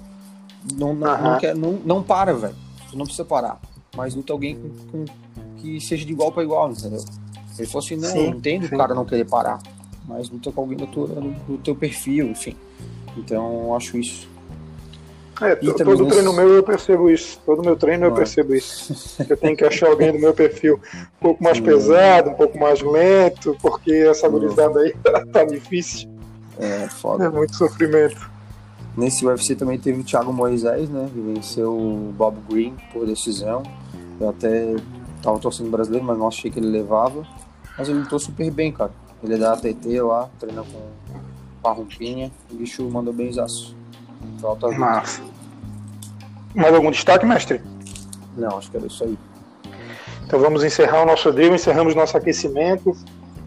Não, 0.74 0.93
não, 0.93 1.21
não, 1.21 1.39
quer, 1.39 1.56
não, 1.56 1.74
não 1.84 2.04
para, 2.04 2.34
velho. 2.34 2.56
Tu 2.89 2.97
não 2.97 3.06
precisa 3.06 3.26
parar. 3.26 3.60
Mas 3.95 4.15
luta 4.15 4.32
alguém 4.32 4.56
com, 4.56 4.69
com, 4.91 5.06
que 5.58 5.80
seja 5.82 6.06
de 6.06 6.12
igual 6.12 6.32
para 6.32 6.43
igual, 6.43 6.71
entendeu? 6.71 7.04
Ele 7.58 7.67
falou 7.67 7.84
assim, 7.84 7.95
não, 7.95 8.10
sim, 8.10 8.26
eu 8.26 8.30
entendo 8.30 8.67
sim. 8.67 8.76
o 8.76 8.78
cara 8.78 8.93
não 8.93 9.06
querer 9.06 9.26
parar. 9.26 9.60
Mas 10.08 10.30
luta 10.30 10.52
com 10.52 10.62
alguém 10.62 10.78
do 10.78 10.88
teu, 10.88 11.08
do 11.08 11.58
teu 11.58 11.76
perfil, 11.76 12.28
enfim. 12.28 12.56
Então 13.17 13.65
eu 13.65 13.76
acho 13.76 13.97
isso. 13.97 14.30
É, 15.41 15.56
todo 15.56 16.04
nesse... 16.04 16.15
treino 16.15 16.34
meu 16.34 16.50
eu 16.50 16.63
percebo 16.63 17.10
isso. 17.10 17.39
Todo 17.45 17.63
meu 17.63 17.76
treino 17.76 18.06
eu 18.06 18.13
percebo 18.13 18.54
isso. 18.54 19.15
eu 19.28 19.36
tenho 19.36 19.58
que 19.58 19.65
achar 19.65 19.89
alguém 19.89 20.12
do 20.12 20.19
meu 20.19 20.34
perfil 20.34 20.80
um 20.93 21.19
pouco 21.19 21.43
mais 21.43 21.60
pesado, 21.60 22.30
um 22.30 22.36
pouco 22.36 22.60
mais 22.60 22.82
lento, 22.82 23.58
porque 23.62 23.91
essa 23.91 24.30
gurizada 24.30 24.80
aí 24.80 24.93
tá 25.34 25.43
difícil. 25.43 26.10
É 26.60 26.88
foda. 26.88 27.26
É 27.26 27.30
muito 27.30 27.56
sofrimento. 27.56 28.30
Nesse 28.96 29.26
UFC 29.26 29.56
também 29.56 29.80
teve 29.80 30.02
o 30.02 30.04
Thiago 30.04 30.34
Moisés, 30.34 30.90
né? 30.90 31.10
Que 31.14 31.20
venceu 31.20 31.72
o 31.74 32.14
Bob 32.18 32.38
Green 32.50 32.76
por 32.92 33.06
decisão. 33.06 33.64
Eu 34.20 34.30
até 34.30 34.76
tava 35.22 35.40
torcendo 35.40 35.70
brasileiro, 35.70 36.06
mas 36.06 36.18
não 36.18 36.28
achei 36.28 36.52
que 36.52 36.60
ele 36.60 36.68
levava. 36.68 37.26
Mas 37.78 37.88
ele 37.88 38.00
lutou 38.00 38.20
super 38.20 38.52
bem, 38.52 38.72
cara. 38.72 38.92
Ele 39.24 39.36
é 39.36 39.38
da 39.38 39.54
ATT 39.54 40.02
lá, 40.02 40.30
treina 40.40 40.64
com, 40.64 40.82
com 41.62 41.68
a 41.68 41.72
roupinha. 41.72 42.32
O 42.52 42.56
bicho 42.56 42.84
mandou 42.90 43.14
bem 43.14 43.30
os 43.30 43.76
Falta 44.40 44.70
Massa. 44.72 45.22
Mais 46.54 46.74
algum 46.74 46.92
destaque, 46.92 47.26
mestre? 47.26 47.62
Não, 48.36 48.58
acho 48.58 48.70
que 48.70 48.78
era 48.78 48.88
isso 48.88 49.04
aí. 49.04 49.18
Então 50.26 50.40
vamos 50.40 50.64
encerrar 50.64 51.04
o 51.04 51.06
nosso 51.06 51.32
drill, 51.32 51.54
encerramos 51.54 51.96
nosso 51.96 52.18
aquecimento. 52.18 52.96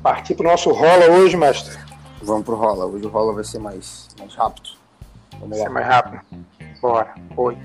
Partir 0.02 0.34
para 0.34 0.46
o 0.46 0.50
nosso 0.50 0.70
rola 0.70 1.10
hoje, 1.10 1.36
mestre. 1.36 1.76
Vamos 2.22 2.44
pro 2.44 2.56
rola. 2.56 2.86
Hoje 2.86 3.06
o 3.06 3.08
rola 3.08 3.32
vai 3.32 3.44
ser 3.44 3.58
mais, 3.58 4.08
mais 4.18 4.34
rápido. 4.34 4.83
Vamos 5.44 5.58
lá. 5.58 5.64
ser 5.64 5.70
mais 5.70 5.86
rápido. 5.86 6.20
Bora. 6.80 7.14
Oi. 7.36 7.58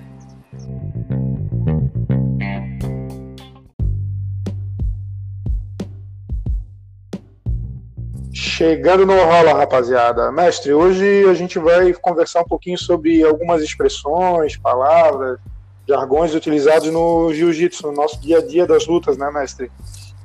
Chegando 8.34 9.06
no 9.06 9.14
rola, 9.14 9.54
rapaziada. 9.54 10.32
Mestre, 10.32 10.74
hoje 10.74 11.26
a 11.30 11.34
gente 11.34 11.58
vai 11.58 11.94
conversar 11.94 12.42
um 12.42 12.46
pouquinho 12.46 12.78
sobre 12.78 13.24
algumas 13.24 13.62
expressões, 13.62 14.58
palavras, 14.58 15.40
jargões 15.88 16.36
utilizados 16.36 16.92
no 16.92 17.34
jiu-jitsu, 17.34 17.88
no 17.88 17.94
nosso 17.94 18.20
dia 18.20 18.40
a 18.40 18.46
dia 18.46 18.68
das 18.68 18.86
lutas, 18.86 19.18
né, 19.18 19.32
mestre? 19.32 19.72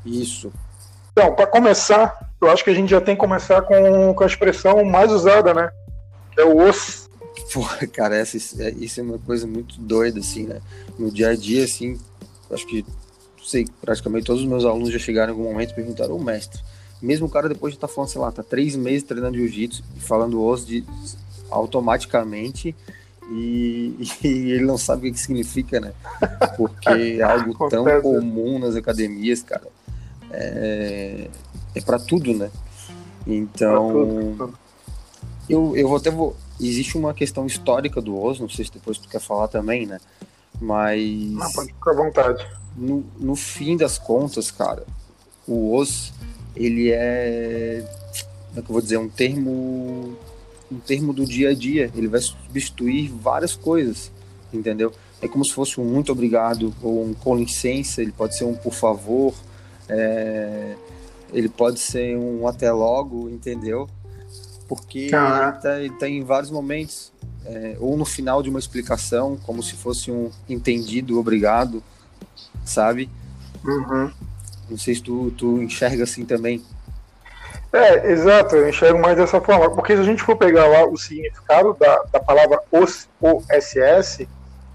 Isso. 0.04 0.52
Então, 1.12 1.32
para 1.34 1.46
começar, 1.46 2.28
eu 2.40 2.50
acho 2.50 2.64
que 2.64 2.70
a 2.70 2.74
gente 2.74 2.90
já 2.90 3.00
tem 3.00 3.14
que 3.14 3.20
começar 3.20 3.62
com, 3.62 4.12
com 4.12 4.24
a 4.24 4.26
expressão 4.26 4.84
mais 4.84 5.12
usada, 5.12 5.54
né? 5.54 5.70
Que 6.32 6.40
é 6.40 6.44
o 6.44 6.58
osso. 6.58 7.03
Porra, 7.52 7.86
cara, 7.86 8.16
essa, 8.16 8.36
isso 8.36 9.00
é 9.00 9.02
uma 9.02 9.18
coisa 9.18 9.46
muito 9.46 9.78
doida, 9.78 10.20
assim, 10.20 10.44
né? 10.44 10.60
No 10.98 11.10
dia 11.10 11.30
a 11.30 11.36
dia, 11.36 11.64
assim, 11.64 11.98
acho 12.50 12.66
que, 12.66 12.84
sei, 13.44 13.66
praticamente 13.80 14.26
todos 14.26 14.42
os 14.42 14.48
meus 14.48 14.64
alunos 14.64 14.90
já 14.90 14.98
chegaram 14.98 15.32
em 15.32 15.36
algum 15.36 15.50
momento 15.50 15.72
e 15.72 15.74
perguntaram, 15.74 16.16
ô 16.16 16.18
mestre, 16.18 16.60
mesmo 17.02 17.26
o 17.26 17.30
cara 17.30 17.48
depois 17.48 17.72
de 17.72 17.76
estar 17.76 17.88
tá 17.88 17.92
falando, 17.92 18.10
sei 18.10 18.20
lá, 18.20 18.32
tá 18.32 18.42
três 18.42 18.74
meses 18.74 19.02
treinando 19.02 19.36
jiu-jitsu 19.36 19.84
e 19.96 20.00
falando 20.00 20.42
osso 20.42 20.66
de, 20.66 20.84
automaticamente 21.50 22.74
e, 23.30 23.94
e, 24.22 24.52
ele 24.52 24.64
não 24.64 24.76
sabe 24.76 25.08
o 25.08 25.12
que, 25.12 25.18
significa, 25.18 25.80
né? 25.80 25.92
Porque 26.56 27.18
é 27.18 27.22
algo 27.22 27.68
tão 27.68 27.84
comum 28.00 28.58
nas 28.58 28.76
academias, 28.76 29.42
cara. 29.42 29.66
É, 30.30 31.28
é 31.74 31.80
para 31.80 31.98
tudo, 31.98 32.34
né? 32.34 32.50
Então, 33.26 34.58
eu, 35.48 35.74
eu 35.76 35.88
vou 35.88 35.96
até 35.96 36.10
vou. 36.10 36.36
Existe 36.60 36.96
uma 36.96 37.12
questão 37.12 37.46
histórica 37.46 38.00
do 38.00 38.20
osso, 38.20 38.42
não 38.42 38.48
sei 38.48 38.64
se 38.64 38.72
depois 38.72 38.98
tu 38.98 39.08
quer 39.08 39.20
falar 39.20 39.48
também, 39.48 39.86
né? 39.86 40.00
Mas. 40.60 41.02
Não, 41.32 41.52
pode 41.52 41.72
ficar 41.72 41.90
à 41.90 41.94
vontade. 41.94 42.46
No, 42.76 43.04
no 43.18 43.36
fim 43.36 43.76
das 43.76 43.98
contas, 43.98 44.50
cara, 44.50 44.84
o 45.46 45.74
osso 45.74 46.12
ele 46.56 46.90
é, 46.90 47.84
como 48.48 48.60
é 48.60 48.62
que 48.62 48.70
eu 48.70 48.72
vou 48.72 48.80
dizer, 48.80 48.96
um 48.96 49.08
termo 49.08 50.16
um 50.70 50.78
termo 50.78 51.12
do 51.12 51.24
dia 51.24 51.50
a 51.50 51.54
dia, 51.54 51.90
ele 51.94 52.08
vai 52.08 52.20
substituir 52.20 53.08
várias 53.08 53.54
coisas, 53.54 54.10
entendeu? 54.52 54.92
É 55.20 55.28
como 55.28 55.44
se 55.44 55.52
fosse 55.52 55.80
um 55.80 55.84
muito 55.84 56.10
obrigado 56.10 56.74
ou 56.82 57.04
um 57.04 57.14
com 57.14 57.36
licença, 57.36 58.02
ele 58.02 58.12
pode 58.12 58.36
ser 58.36 58.44
um 58.44 58.54
por 58.54 58.72
favor, 58.72 59.34
é, 59.88 60.74
ele 61.32 61.48
pode 61.48 61.78
ser 61.80 62.16
um 62.16 62.46
até 62.48 62.72
logo, 62.72 63.28
entendeu? 63.28 63.88
Porque 64.68 65.10
ah. 65.12 65.58
ele, 65.76 65.90
tá, 65.90 65.98
tá 66.00 66.08
em 66.08 66.24
vários 66.24 66.50
momentos, 66.50 67.12
é, 67.44 67.76
ou 67.78 67.96
no 67.96 68.04
final 68.04 68.42
de 68.42 68.48
uma 68.48 68.58
explicação, 68.58 69.38
como 69.44 69.62
se 69.62 69.74
fosse 69.74 70.10
um 70.10 70.30
entendido, 70.48 71.18
obrigado, 71.18 71.82
sabe? 72.64 73.10
Uhum. 73.64 74.10
Não 74.68 74.78
sei 74.78 74.94
se 74.94 75.02
tu, 75.02 75.30
tu 75.36 75.62
enxerga 75.62 76.04
assim 76.04 76.24
também. 76.24 76.62
É, 77.72 78.12
exato, 78.12 78.54
eu 78.54 78.68
enxergo 78.68 79.00
mais 79.00 79.16
dessa 79.16 79.40
forma. 79.40 79.68
Porque 79.70 79.96
se 79.96 80.00
a 80.00 80.04
gente 80.04 80.22
for 80.22 80.36
pegar 80.36 80.66
lá 80.66 80.86
o 80.86 80.96
significado 80.96 81.76
da, 81.78 82.04
da 82.12 82.20
palavra 82.20 82.60
OS, 82.70 83.08
OSS, 83.20 84.28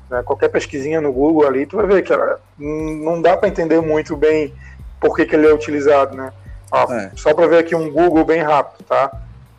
né, 0.09 0.21
qualquer 0.23 0.49
pesquisinha 0.49 0.99
no 0.99 1.13
Google 1.13 1.47
ali, 1.47 1.65
tu 1.65 1.77
vai 1.77 1.87
ver 1.87 2.03
que 2.03 2.11
ela, 2.11 2.39
não 2.57 3.21
dá 3.21 3.37
para 3.37 3.47
entender 3.47 3.79
muito 3.79 4.17
bem 4.17 4.53
por 4.99 5.15
que, 5.15 5.25
que 5.25 5.35
ele 5.35 5.47
é 5.47 5.53
utilizado, 5.53 6.15
né? 6.15 6.33
Ó, 6.71 6.91
é. 6.93 7.11
Só 7.15 7.33
para 7.33 7.47
ver 7.47 7.59
aqui 7.59 7.73
um 7.73 7.89
Google 7.89 8.25
bem 8.25 8.41
rápido, 8.41 8.83
tá? 8.83 9.09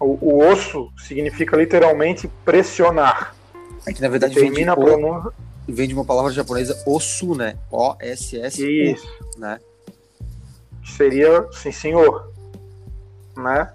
O, 0.00 0.18
o, 0.20 0.48
osso 0.48 0.90
significa 0.96 1.56
literalmente 1.56 2.28
pressionar. 2.44 3.34
É 3.86 3.92
que 3.92 4.00
na 4.00 4.08
verdade 4.08 4.34
vem 4.34 4.50
de, 4.50 4.70
o, 4.70 5.32
vem 5.68 5.86
de 5.86 5.94
uma 5.94 6.04
palavra 6.04 6.32
japonesa 6.32 6.82
osu, 6.86 7.34
né? 7.34 7.56
O-S-S-U, 7.70 9.38
né? 9.38 9.60
seria 10.96 11.46
sim 11.52 11.72
senhor, 11.72 12.30
né? 13.36 13.72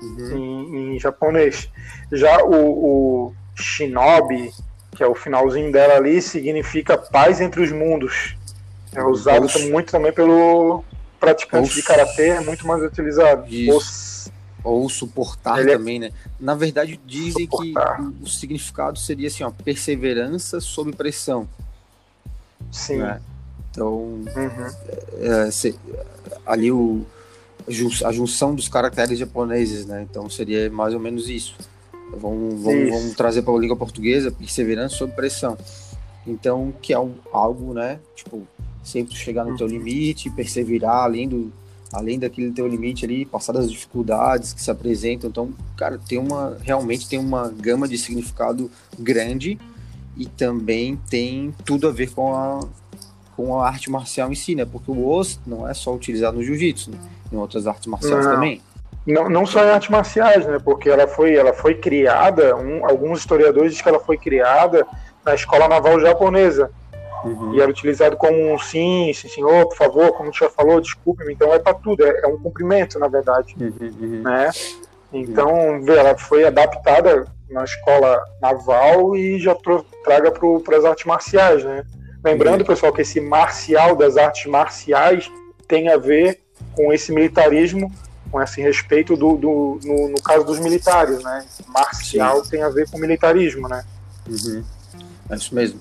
Uhum. 0.00 0.36
Em, 0.36 0.94
em, 0.94 0.98
japonês. 0.98 1.68
Já 2.10 2.42
o, 2.42 3.28
o 3.28 3.34
shinobi, 3.54 4.50
que 4.96 5.02
é 5.02 5.06
o 5.06 5.14
finalzinho 5.14 5.70
dela 5.70 5.94
ali, 5.94 6.20
significa 6.20 6.98
paz 6.98 7.40
entre 7.40 7.62
os 7.62 7.70
mundos. 7.70 8.36
É 8.94 9.02
usado 9.02 9.44
Oxi. 9.44 9.70
muito 9.70 9.90
também 9.90 10.12
pelo 10.12 10.84
praticante 11.20 11.68
Oxi. 11.68 11.76
de 11.76 11.82
karatê, 11.82 12.28
é 12.30 12.40
muito 12.40 12.66
mais 12.66 12.82
utilizado. 12.82 13.46
Ou 14.64 14.88
suportar 14.88 15.60
Ele 15.60 15.72
é 15.72 15.76
também, 15.76 15.96
é... 15.96 16.00
né? 16.00 16.10
Na 16.38 16.54
verdade, 16.54 17.00
dizem 17.06 17.48
suportar. 17.50 17.96
que 17.96 18.22
o, 18.22 18.26
significado 18.28 18.98
seria 18.98 19.28
assim, 19.28 19.42
ó, 19.42 19.50
perseverança 19.50 20.60
sob 20.60 20.92
pressão. 20.92 21.48
Sim. 22.70 22.98
Né? 22.98 23.20
Então, 23.70 23.92
uhum. 23.92 24.26
é, 25.20 25.50
se, 25.50 25.74
ali 26.46 26.70
o, 26.70 27.04
a 28.04 28.12
junção 28.12 28.54
dos 28.54 28.68
caracteres 28.68 29.18
japoneses, 29.18 29.86
né? 29.86 30.06
Então 30.08 30.28
seria 30.28 30.70
mais 30.70 30.94
ou 30.94 31.00
menos 31.00 31.28
isso. 31.28 31.56
Vamos, 32.16 32.62
vamos, 32.62 32.90
vamos 32.90 33.14
trazer 33.14 33.42
para 33.42 33.54
a 33.54 33.58
língua 33.58 33.76
portuguesa 33.76 34.30
perseverança 34.30 34.96
sob 34.96 35.12
pressão. 35.14 35.56
Então, 36.26 36.72
que 36.80 36.92
é 36.92 36.98
um, 36.98 37.14
algo, 37.32 37.72
né? 37.72 37.98
Tipo, 38.14 38.46
sempre 38.82 39.14
chegar 39.14 39.44
no 39.44 39.56
teu 39.56 39.66
uhum. 39.66 39.72
limite, 39.72 40.30
perseverar 40.30 41.04
além 41.04 41.28
do 41.28 41.52
além 41.92 42.18
daquele 42.18 42.50
teu 42.52 42.66
limite 42.66 43.04
ali, 43.04 43.24
passar 43.24 43.52
das 43.52 43.70
dificuldades 43.70 44.52
que 44.52 44.62
se 44.62 44.70
apresentam. 44.70 45.28
Então, 45.28 45.50
cara, 45.76 45.98
tem 45.98 46.18
uma 46.18 46.56
realmente 46.62 47.08
tem 47.08 47.18
uma 47.18 47.48
gama 47.48 47.86
de 47.86 47.98
significado 47.98 48.70
grande 48.98 49.58
e 50.16 50.26
também 50.26 50.98
tem 51.08 51.54
tudo 51.64 51.88
a 51.88 51.90
ver 51.90 52.10
com 52.10 52.34
a 52.34 52.60
com 53.36 53.58
a 53.58 53.66
arte 53.66 53.90
marcial 53.90 54.30
em 54.30 54.34
si, 54.34 54.54
né? 54.54 54.64
Porque 54.64 54.90
o 54.90 55.08
osso 55.08 55.40
não 55.46 55.68
é 55.68 55.72
só 55.72 55.94
utilizado 55.94 56.36
no 56.36 56.44
jiu-jitsu, 56.44 56.90
né? 56.90 56.98
em 57.32 57.36
outras 57.36 57.66
artes 57.66 57.86
marciais 57.86 58.24
não. 58.24 58.34
também. 58.34 58.60
Não, 59.06 59.28
não 59.28 59.46
só 59.46 59.64
em 59.64 59.70
artes 59.70 59.88
marciais, 59.88 60.46
né? 60.46 60.58
Porque 60.62 60.88
ela 60.88 61.08
foi, 61.08 61.34
ela 61.34 61.52
foi 61.52 61.74
criada, 61.74 62.54
um, 62.56 62.86
alguns 62.86 63.20
historiadores 63.20 63.70
dizem 63.72 63.82
que 63.82 63.88
ela 63.88 63.98
foi 63.98 64.16
criada 64.16 64.86
na 65.24 65.34
escola 65.34 65.66
naval 65.66 65.98
japonesa. 66.00 66.70
Uhum. 67.24 67.54
E 67.54 67.60
era 67.60 67.70
utilizado 67.70 68.16
como 68.16 68.52
um 68.52 68.58
sim, 68.58 69.12
sim, 69.14 69.28
senhor, 69.28 69.66
por 69.68 69.76
favor, 69.76 70.12
como 70.12 70.32
já 70.32 70.48
falou, 70.48 70.80
desculpe-me. 70.80 71.32
Então 71.32 71.52
é 71.52 71.58
para 71.58 71.74
tudo, 71.74 72.04
é, 72.04 72.20
é, 72.22 72.26
um 72.26 72.38
cumprimento, 72.38 72.98
na 72.98 73.08
verdade. 73.08 73.54
Uhum, 73.60 73.72
uhum. 73.80 74.22
Né? 74.22 74.50
Então, 75.12 75.50
ela 75.88 76.16
foi 76.16 76.44
adaptada 76.44 77.26
na 77.50 77.64
escola 77.64 78.18
naval 78.40 79.14
e 79.14 79.38
já 79.38 79.54
traga 80.04 80.32
para 80.32 80.76
as 80.76 80.84
artes 80.84 81.04
marciais, 81.04 81.62
né? 81.62 81.84
Lembrando, 82.24 82.64
pessoal, 82.64 82.92
que 82.92 83.02
esse 83.02 83.20
marcial 83.20 83.94
das 83.94 84.16
artes 84.16 84.46
marciais 84.46 85.30
tem 85.68 85.88
a 85.88 85.96
ver 85.96 86.40
com 86.74 86.92
esse 86.92 87.12
militarismo, 87.12 87.92
com 88.30 88.40
esse 88.40 88.62
respeito 88.62 89.16
do, 89.16 89.36
do 89.36 89.80
no, 89.84 90.08
no, 90.08 90.22
caso 90.22 90.44
dos 90.44 90.58
militares, 90.58 91.22
né? 91.22 91.44
Marcial 91.66 92.42
Sim. 92.44 92.50
tem 92.50 92.62
a 92.62 92.70
ver 92.70 92.88
com 92.88 92.98
militarismo, 92.98 93.68
né? 93.68 93.84
Uhum. 94.26 94.64
É 95.28 95.34
isso 95.34 95.54
mesmo. 95.54 95.80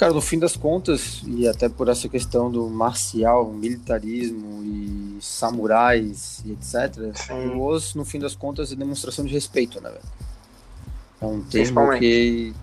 Cara, 0.00 0.14
no 0.14 0.22
fim 0.22 0.38
das 0.38 0.56
contas, 0.56 1.20
e 1.26 1.46
até 1.46 1.68
por 1.68 1.86
essa 1.90 2.08
questão 2.08 2.50
do 2.50 2.70
marcial, 2.70 3.52
militarismo 3.52 4.64
e 4.64 5.18
samurais 5.20 6.42
e 6.42 6.52
etc., 6.52 7.14
Sim. 7.14 7.48
o 7.50 7.62
osso, 7.62 7.98
no 7.98 8.04
fim 8.06 8.18
das 8.18 8.34
contas, 8.34 8.72
é 8.72 8.74
demonstração 8.74 9.26
de 9.26 9.34
respeito, 9.34 9.78
né, 9.78 9.90
velho? 9.90 10.02
É 11.20 11.26
um 11.26 11.42
termo 11.42 11.98
que 11.98 12.54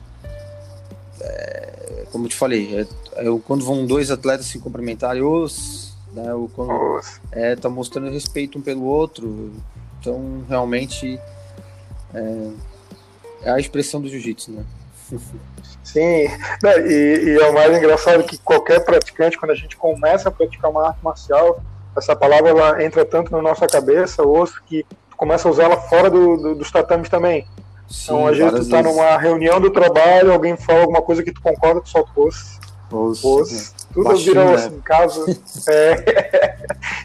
é, 1.22 2.08
como 2.12 2.26
eu 2.26 2.30
te 2.30 2.36
falei, 2.36 2.76
é, 2.76 2.88
é, 3.18 3.40
quando 3.46 3.64
vão 3.64 3.86
dois 3.86 4.10
atletas 4.10 4.48
se 4.48 4.58
cumprimentarem, 4.58 5.22
os, 5.22 5.96
né, 6.14 6.34
o, 6.34 6.50
quando, 6.56 6.72
é, 7.32 7.56
tá 7.56 7.70
mostrando 7.70 8.10
respeito 8.10 8.58
um 8.58 8.64
pelo 8.64 8.84
outro, 8.84 9.54
então 10.02 10.44
realmente 10.50 11.20
é, 12.16 12.52
é 13.44 13.52
a 13.52 13.60
expressão 13.60 14.02
do 14.02 14.10
jiu-jitsu, 14.10 14.54
né? 14.54 14.66
Sim, 15.84 16.28
e, 16.86 17.24
e, 17.26 17.38
é 17.42 17.50
o 17.50 17.54
mais 17.54 17.78
engraçado 17.78 18.24
que 18.24 18.38
qualquer 18.38 18.84
praticante, 18.84 19.38
quando 19.38 19.52
a 19.52 19.56
gente 19.56 19.78
começa 19.78 20.30
a 20.30 20.32
praticar 20.32 20.70
uma 20.70 20.88
arte 20.88 21.00
marcial, 21.02 21.62
essa 21.96 22.16
palavra 22.16 22.50
ela 22.50 22.84
entra 22.84 23.06
tanto 23.06 23.32
na 23.32 23.42
nossa 23.42 23.66
cabeça, 23.68 24.24
osso, 24.24 24.62
que 24.66 24.84
tu 25.10 25.16
começa 25.16 25.48
a 25.48 25.52
usar 25.52 25.64
ela 25.64 25.78
fora 25.78 26.10
do, 26.10 26.38
do, 26.38 26.56
dos 26.56 26.72
tatames 26.72 27.10
também. 27.10 27.48
Sim, 27.90 28.14
então, 28.14 28.28
às 28.28 28.38
vezes 28.38 28.66
tu 28.66 28.70
tá 28.70 28.82
vezes. 28.82 28.96
numa 28.96 29.18
reunião 29.18 29.62
do 29.62 29.72
trabalho, 29.72 30.34
alguém 30.34 30.58
fala 30.58 30.82
alguma 30.82 31.02
coisa 31.02 31.24
que 31.24 31.32
tu 31.32 31.42
concorda, 31.42 31.82
tu 31.82 31.90
solta 31.90 32.12
o 32.12 32.14
poço. 32.14 32.60
Poço. 32.90 33.74
Tudo 33.94 34.04
Baixinho, 34.06 34.34
vira 34.34 34.46
né? 34.46 34.68
em 34.68 34.82
casa. 34.82 35.26
é. 35.70 36.58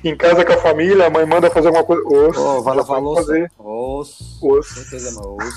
em 0.09 0.17
casa 0.17 0.45
com 0.45 0.53
a 0.53 0.59
família, 0.59 1.07
a 1.07 1.11
mãe 1.11 1.27
manda 1.27 1.51
fazer 1.51 1.69
alguma 1.69 1.85
coisa. 1.85 2.03
Osso, 2.07 2.41
oh, 2.41 2.63
vai 2.63 2.77
lavar 2.77 3.01
louça. 3.01 3.23
fazer. 3.23 3.53
Osso. 3.59 4.39
Osso. 4.43 4.75
Certeza, 4.75 5.13
mas 5.17 5.27
osso. 5.27 5.57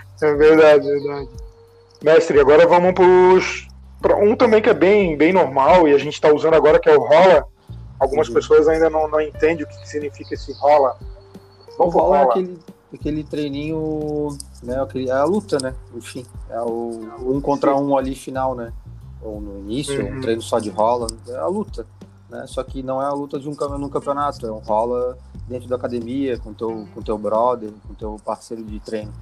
é 0.24 0.34
verdade, 0.34 0.86
verdade. 0.86 1.28
Mestre, 2.02 2.40
agora 2.40 2.66
vamos 2.66 2.92
pros. 2.92 3.68
Pra 4.00 4.16
um 4.16 4.36
também 4.36 4.60
que 4.60 4.68
é 4.68 4.74
bem, 4.74 5.16
bem 5.16 5.32
normal 5.32 5.88
e 5.88 5.94
a 5.94 5.98
gente 5.98 6.14
está 6.14 6.32
usando 6.32 6.54
agora, 6.54 6.78
que 6.78 6.88
é 6.88 6.96
o 6.96 7.00
rola. 7.00 7.46
Algumas 7.98 8.26
Sim. 8.26 8.34
pessoas 8.34 8.68
ainda 8.68 8.90
não, 8.90 9.08
não 9.08 9.20
entendem 9.20 9.64
o 9.64 9.66
que 9.66 9.88
significa 9.88 10.34
esse 10.34 10.52
rola. 10.52 10.98
Vamos 11.78 11.94
o 11.94 11.98
rola, 11.98 12.18
rola. 12.18 12.28
é 12.28 12.30
aquele, 12.30 12.58
aquele 12.92 13.24
treininho, 13.24 14.36
né? 14.62 14.80
Aquele, 14.82 15.08
é 15.08 15.12
a 15.12 15.24
luta, 15.24 15.58
né? 15.62 15.74
Enfim, 15.94 16.26
é 16.50 16.60
o 16.60 17.08
um 17.22 17.40
contra 17.40 17.74
um 17.74 17.96
ali 17.96 18.14
final, 18.14 18.54
né? 18.54 18.72
Ou 19.22 19.40
no 19.40 19.58
início, 19.60 20.04
uhum. 20.04 20.18
um 20.18 20.20
treino 20.20 20.42
só 20.42 20.58
de 20.58 20.68
rola, 20.68 21.06
é 21.28 21.36
a 21.36 21.46
luta. 21.46 21.86
Né? 22.28 22.44
Só 22.46 22.62
que 22.62 22.82
não 22.82 23.00
é 23.00 23.06
a 23.06 23.12
luta 23.12 23.38
de 23.38 23.48
um, 23.48 23.54
num 23.78 23.88
campeonato, 23.88 24.46
é 24.46 24.52
um 24.52 24.58
rola 24.58 25.16
dentro 25.48 25.68
da 25.68 25.76
academia, 25.76 26.38
com 26.38 26.52
teu, 26.52 26.86
com 26.94 27.00
teu 27.00 27.16
brother, 27.16 27.70
com 27.86 27.94
teu 27.94 28.20
parceiro 28.24 28.62
de 28.62 28.80
treino. 28.80 29.12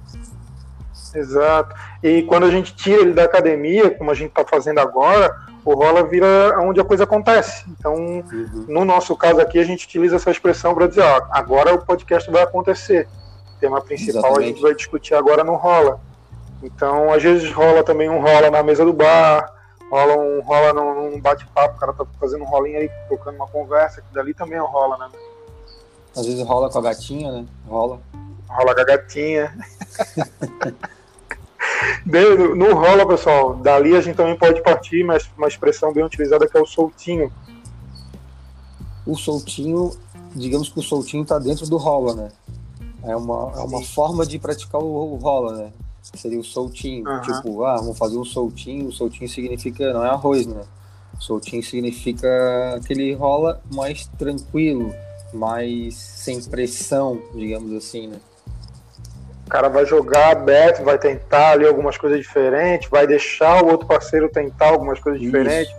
Exato. 1.13 1.75
E 2.01 2.23
quando 2.23 2.45
a 2.45 2.51
gente 2.51 2.75
tira 2.75 3.01
ele 3.01 3.13
da 3.13 3.23
academia, 3.23 3.91
como 3.91 4.11
a 4.11 4.13
gente 4.13 4.29
está 4.29 4.43
fazendo 4.43 4.79
agora, 4.79 5.35
o 5.65 5.73
rola 5.73 6.03
vira 6.03 6.59
onde 6.59 6.79
a 6.79 6.83
coisa 6.83 7.05
acontece. 7.05 7.65
Então, 7.69 7.95
uhum. 7.95 8.65
no 8.67 8.83
nosso 8.83 9.15
caso 9.15 9.39
aqui, 9.39 9.59
a 9.59 9.63
gente 9.63 9.85
utiliza 9.85 10.17
essa 10.17 10.31
expressão 10.31 10.73
para 10.75 10.87
dizer, 10.87 11.03
ó, 11.03 11.27
agora 11.31 11.73
o 11.73 11.85
podcast 11.85 12.29
vai 12.29 12.43
acontecer. 12.43 13.07
O 13.55 13.59
tema 13.59 13.81
principal 13.81 14.19
Exatamente. 14.19 14.43
a 14.43 14.47
gente 14.47 14.61
vai 14.61 14.75
discutir 14.75 15.13
agora 15.13 15.43
no 15.43 15.55
rola. 15.55 15.99
Então, 16.61 17.11
às 17.11 17.21
vezes 17.23 17.51
rola 17.51 17.83
também 17.83 18.09
um 18.09 18.21
rola 18.21 18.49
na 18.49 18.63
mesa 18.63 18.83
do 18.83 18.93
bar, 18.93 19.53
rola 19.89 20.17
um 20.17 20.41
rola 20.41 20.73
num, 20.73 21.19
bate-papo, 21.19 21.75
o 21.75 21.79
cara 21.79 21.93
tá 21.93 22.05
fazendo 22.19 22.43
um 22.43 22.47
rolinho 22.47 22.79
aí, 22.79 22.89
tocando 23.07 23.35
uma 23.35 23.47
conversa, 23.47 24.01
que 24.01 24.13
dali 24.13 24.33
também 24.33 24.57
é 24.57 24.63
um 24.63 24.67
rola, 24.67 24.97
né? 24.97 25.09
Às 26.15 26.25
vezes 26.25 26.45
rola 26.45 26.69
com 26.69 26.79
a 26.79 26.81
gatinha, 26.81 27.31
né? 27.31 27.45
Rola. 27.67 27.99
Rola 28.47 28.75
com 28.75 28.81
a 28.81 28.85
gatinha. 28.85 29.55
no 32.55 32.73
rola, 32.73 33.07
pessoal, 33.07 33.55
dali 33.55 33.95
a 33.95 34.01
gente 34.01 34.15
também 34.15 34.37
pode 34.37 34.61
partir, 34.61 35.03
mas 35.03 35.29
uma 35.37 35.47
expressão 35.47 35.93
bem 35.93 36.03
utilizada 36.03 36.47
que 36.47 36.57
é 36.57 36.61
o 36.61 36.65
soltinho. 36.65 37.31
O 39.05 39.15
soltinho, 39.15 39.91
digamos 40.35 40.69
que 40.69 40.79
o 40.79 40.83
soltinho 40.83 41.23
está 41.23 41.37
dentro 41.39 41.67
do 41.67 41.77
rola, 41.77 42.15
né? 42.15 42.31
É 43.03 43.15
uma, 43.15 43.51
é 43.55 43.59
uma 43.59 43.83
forma 43.83 44.25
de 44.25 44.39
praticar 44.39 44.81
o, 44.81 45.13
o 45.13 45.15
rola, 45.17 45.57
né? 45.57 45.71
Seria 46.15 46.39
o 46.39 46.43
soltinho. 46.43 47.07
Uhum. 47.07 47.21
Tipo, 47.21 47.63
ah, 47.63 47.77
vamos 47.77 47.97
fazer 47.97 48.17
um 48.17 48.25
soltinho. 48.25 48.87
O 48.87 48.91
soltinho 48.91 49.29
significa, 49.29 49.91
não 49.93 50.05
é 50.05 50.09
arroz, 50.09 50.45
né? 50.45 50.61
Soltinho 51.19 51.63
significa 51.63 52.75
aquele 52.75 53.13
rola 53.13 53.61
mais 53.71 54.07
tranquilo, 54.17 54.93
mais 55.33 55.95
sem 55.95 56.41
pressão, 56.43 57.21
digamos 57.33 57.73
assim, 57.73 58.07
né? 58.07 58.17
O 59.53 59.55
cara 59.55 59.69
vai 59.69 59.85
jogar 59.85 60.31
aberto, 60.31 60.83
vai 60.83 60.97
tentar 60.97 61.51
ali 61.51 61.67
algumas 61.67 61.95
coisas 61.95 62.17
diferentes, 62.17 62.89
vai 62.89 63.05
deixar 63.05 63.63
o 63.63 63.67
outro 63.67 63.85
parceiro 63.85 64.27
tentar 64.27 64.69
algumas 64.69 64.99
coisas 64.99 65.21
Isso. 65.21 65.31
diferentes. 65.31 65.71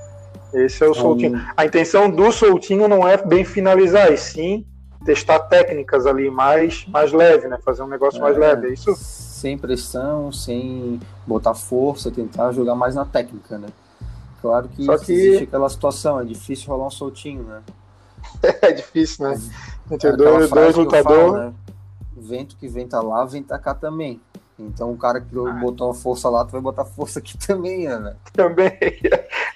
Esse 0.52 0.84
é 0.84 0.87
o 0.87 0.92
então, 0.92 1.02
soltinho. 1.02 1.44
A 1.56 1.66
intenção 1.66 2.08
do 2.08 2.30
soltinho 2.30 2.87
não 2.87 3.06
é 3.06 3.16
bem 3.16 3.44
finalizar, 3.44 4.12
e 4.12 4.16
sim 4.16 4.64
testar 5.04 5.40
técnicas 5.40 6.06
ali 6.06 6.30
mais, 6.30 6.87
mais 6.87 7.12
leve, 7.12 7.48
né? 7.48 7.58
Fazer 7.64 7.82
um 7.82 7.88
negócio 7.88 8.18
é, 8.18 8.22
mais 8.22 8.38
leve, 8.38 8.68
é 8.68 8.72
isso? 8.74 8.94
Sem 8.94 9.58
pressão, 9.58 10.30
sem 10.30 11.00
botar 11.26 11.54
força, 11.54 12.12
tentar 12.12 12.52
jogar 12.52 12.76
mais 12.76 12.94
na 12.94 13.04
técnica, 13.04 13.58
né? 13.58 13.66
Claro 14.40 14.68
que, 14.68 14.84
Só 14.84 14.96
que... 14.96 15.12
existe 15.12 15.44
aquela 15.44 15.68
situação, 15.68 16.20
é 16.20 16.24
difícil 16.24 16.68
rolar 16.68 16.87
um 16.87 16.90
soltinho, 16.92 17.42
né? 17.42 17.60
é 18.62 18.70
difícil, 18.70 19.28
né? 19.28 19.37
Entre 19.90 20.10
é 20.10 20.12
dois, 20.16 20.48
dois 20.48 20.76
lutadores. 20.76 21.46
Né? 21.46 21.54
Vento 22.16 22.57
que 22.57 22.68
venta 22.68 23.00
lá, 23.00 23.24
venta 23.24 23.59
cá 23.59 23.74
também. 23.74 24.20
Então 24.59 24.92
o 24.92 24.96
cara 24.96 25.20
que 25.20 25.37
ah. 25.37 25.53
botou 25.53 25.90
a 25.90 25.94
força 25.94 26.29
lá, 26.29 26.44
tu 26.44 26.53
vai 26.53 26.61
botar 26.61 26.85
força 26.85 27.18
aqui 27.18 27.37
também, 27.44 27.88
né? 27.88 28.14
Também. 28.33 28.72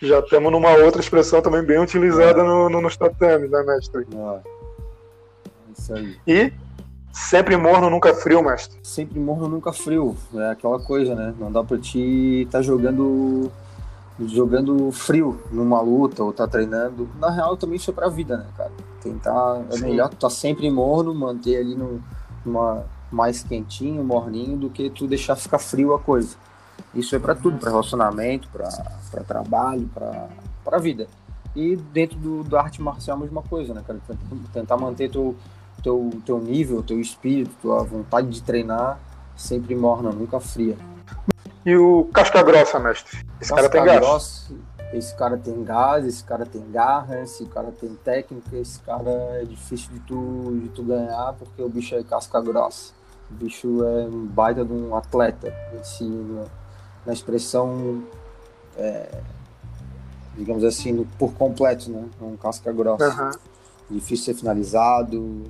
Já 0.03 0.19
estamos 0.21 0.51
numa 0.51 0.71
outra 0.71 1.01
expressão 1.01 1.41
também 1.41 1.63
bem 1.63 1.79
utilizada 1.79 2.41
é. 2.41 2.45
no, 2.45 2.69
no, 2.69 2.81
nos 2.81 2.97
tatames, 2.97 3.51
né, 3.51 3.63
mestre? 3.63 4.07
É. 4.13 4.41
Isso 5.77 5.95
aí. 5.95 6.17
E 6.27 6.53
sempre 7.13 7.57
morno, 7.57 7.89
nunca 7.89 8.13
frio, 8.15 8.43
mestre. 8.43 8.79
Sempre 8.83 9.21
morno, 9.21 9.49
nunca 9.49 9.73
frio. 9.73 10.17
É 10.35 10.51
aquela 10.51 10.81
coisa, 10.81 11.15
né? 11.15 11.35
Não 11.39 11.53
dá 11.53 11.63
pra 11.63 11.79
te 11.79 12.43
estar 12.43 12.59
tá 12.59 12.63
jogando 12.63 13.51
jogando 14.27 14.91
frio 14.91 15.41
numa 15.53 15.81
luta 15.81 16.25
ou 16.25 16.33
tá 16.33 16.49
treinando. 16.49 17.09
Na 17.21 17.31
real, 17.31 17.57
também 17.57 17.77
isso 17.77 17.91
é 17.91 17.95
pra 17.95 18.09
vida, 18.09 18.37
né, 18.37 18.47
cara? 18.57 18.73
Tentar. 19.01 19.63
É 19.71 19.77
Sim. 19.77 19.85
melhor 19.85 20.09
tu 20.09 20.17
tá 20.17 20.29
sempre 20.29 20.69
morno, 20.69 21.15
manter 21.15 21.59
ali 21.59 21.77
no 21.77 22.03
uma, 22.45 22.85
mais 23.11 23.43
quentinho, 23.43 24.03
morninho, 24.05 24.57
do 24.57 24.71
que 24.71 24.91
tu 24.91 25.07
deixar 25.07 25.37
ficar 25.37 25.59
frio 25.59 25.95
a 25.95 25.99
coisa. 25.99 26.37
Isso 26.95 27.15
é 27.15 27.19
para 27.19 27.35
tudo, 27.35 27.59
para 27.59 27.71
relacionamento, 27.71 28.49
para 28.49 29.25
trabalho, 29.25 29.89
para 30.65 30.79
vida. 30.79 31.07
E 31.57 31.77
dentro 31.77 32.17
do, 32.19 32.45
da 32.45 32.61
arte 32.61 32.81
marcial 32.81 33.17
a 33.17 33.21
mesma 33.21 33.43
coisa, 33.43 33.75
né, 33.75 33.83
cara? 33.87 33.99
Tentar 34.53 34.77
manter 34.77 35.11
teu, 35.11 35.35
teu, 35.83 36.11
teu 36.25 36.39
nível, 36.39 36.83
teu 36.83 37.01
espírito, 37.01 37.51
tua 37.61 37.83
vontade 37.83 38.29
de 38.29 38.43
treinar 38.43 38.99
sempre 39.39 39.75
morna, 39.75 40.11
nunca 40.11 40.41
fria. 40.41 40.77
E 41.65 41.77
o 41.77 42.05
casca 42.13 42.43
grossa, 42.43 42.79
mestre? 42.79 43.19
Esse 43.41 43.55
casca 43.55 43.69
cara 43.69 43.87
tem 43.87 43.99
grossa, 44.01 44.53
esse 44.93 45.15
cara 45.15 45.37
tem 45.37 45.63
gás, 45.65 46.07
esse 46.07 46.25
cara 46.25 46.47
tem 46.47 46.63
garra, 46.71 47.21
esse 47.21 47.45
cara 47.47 47.71
tem 47.71 47.95
técnica, 47.97 48.57
esse 48.57 48.81
cara 48.81 49.11
é 49.41 49.45
difícil 49.45 49.93
de 49.93 50.01
tu, 50.01 50.59
de 50.63 50.69
tu 50.71 50.83
ganhar 50.83 51.35
porque 51.35 51.63
o 51.63 51.69
bicho 51.69 51.95
é 51.95 52.03
casca 52.03 52.41
grossa. 52.41 52.93
O 53.31 53.35
bicho 53.35 53.85
é 53.85 54.07
um 54.07 54.27
baita 54.27 54.65
de 54.65 54.73
um 54.73 54.97
atleta, 54.97 55.53
assim, 55.79 56.43
na 57.05 57.13
expressão, 57.13 58.03
é, 58.77 59.21
digamos 60.35 60.65
assim, 60.65 61.05
por 61.19 61.35
completo, 61.35 61.91
né? 61.91 62.09
Um 62.23 62.37
casca 62.37 62.73
grossa. 62.73 63.09
Uhum. 63.23 63.97
Difícil 63.97 64.25
ser 64.25 64.35
finalizado, 64.35 65.45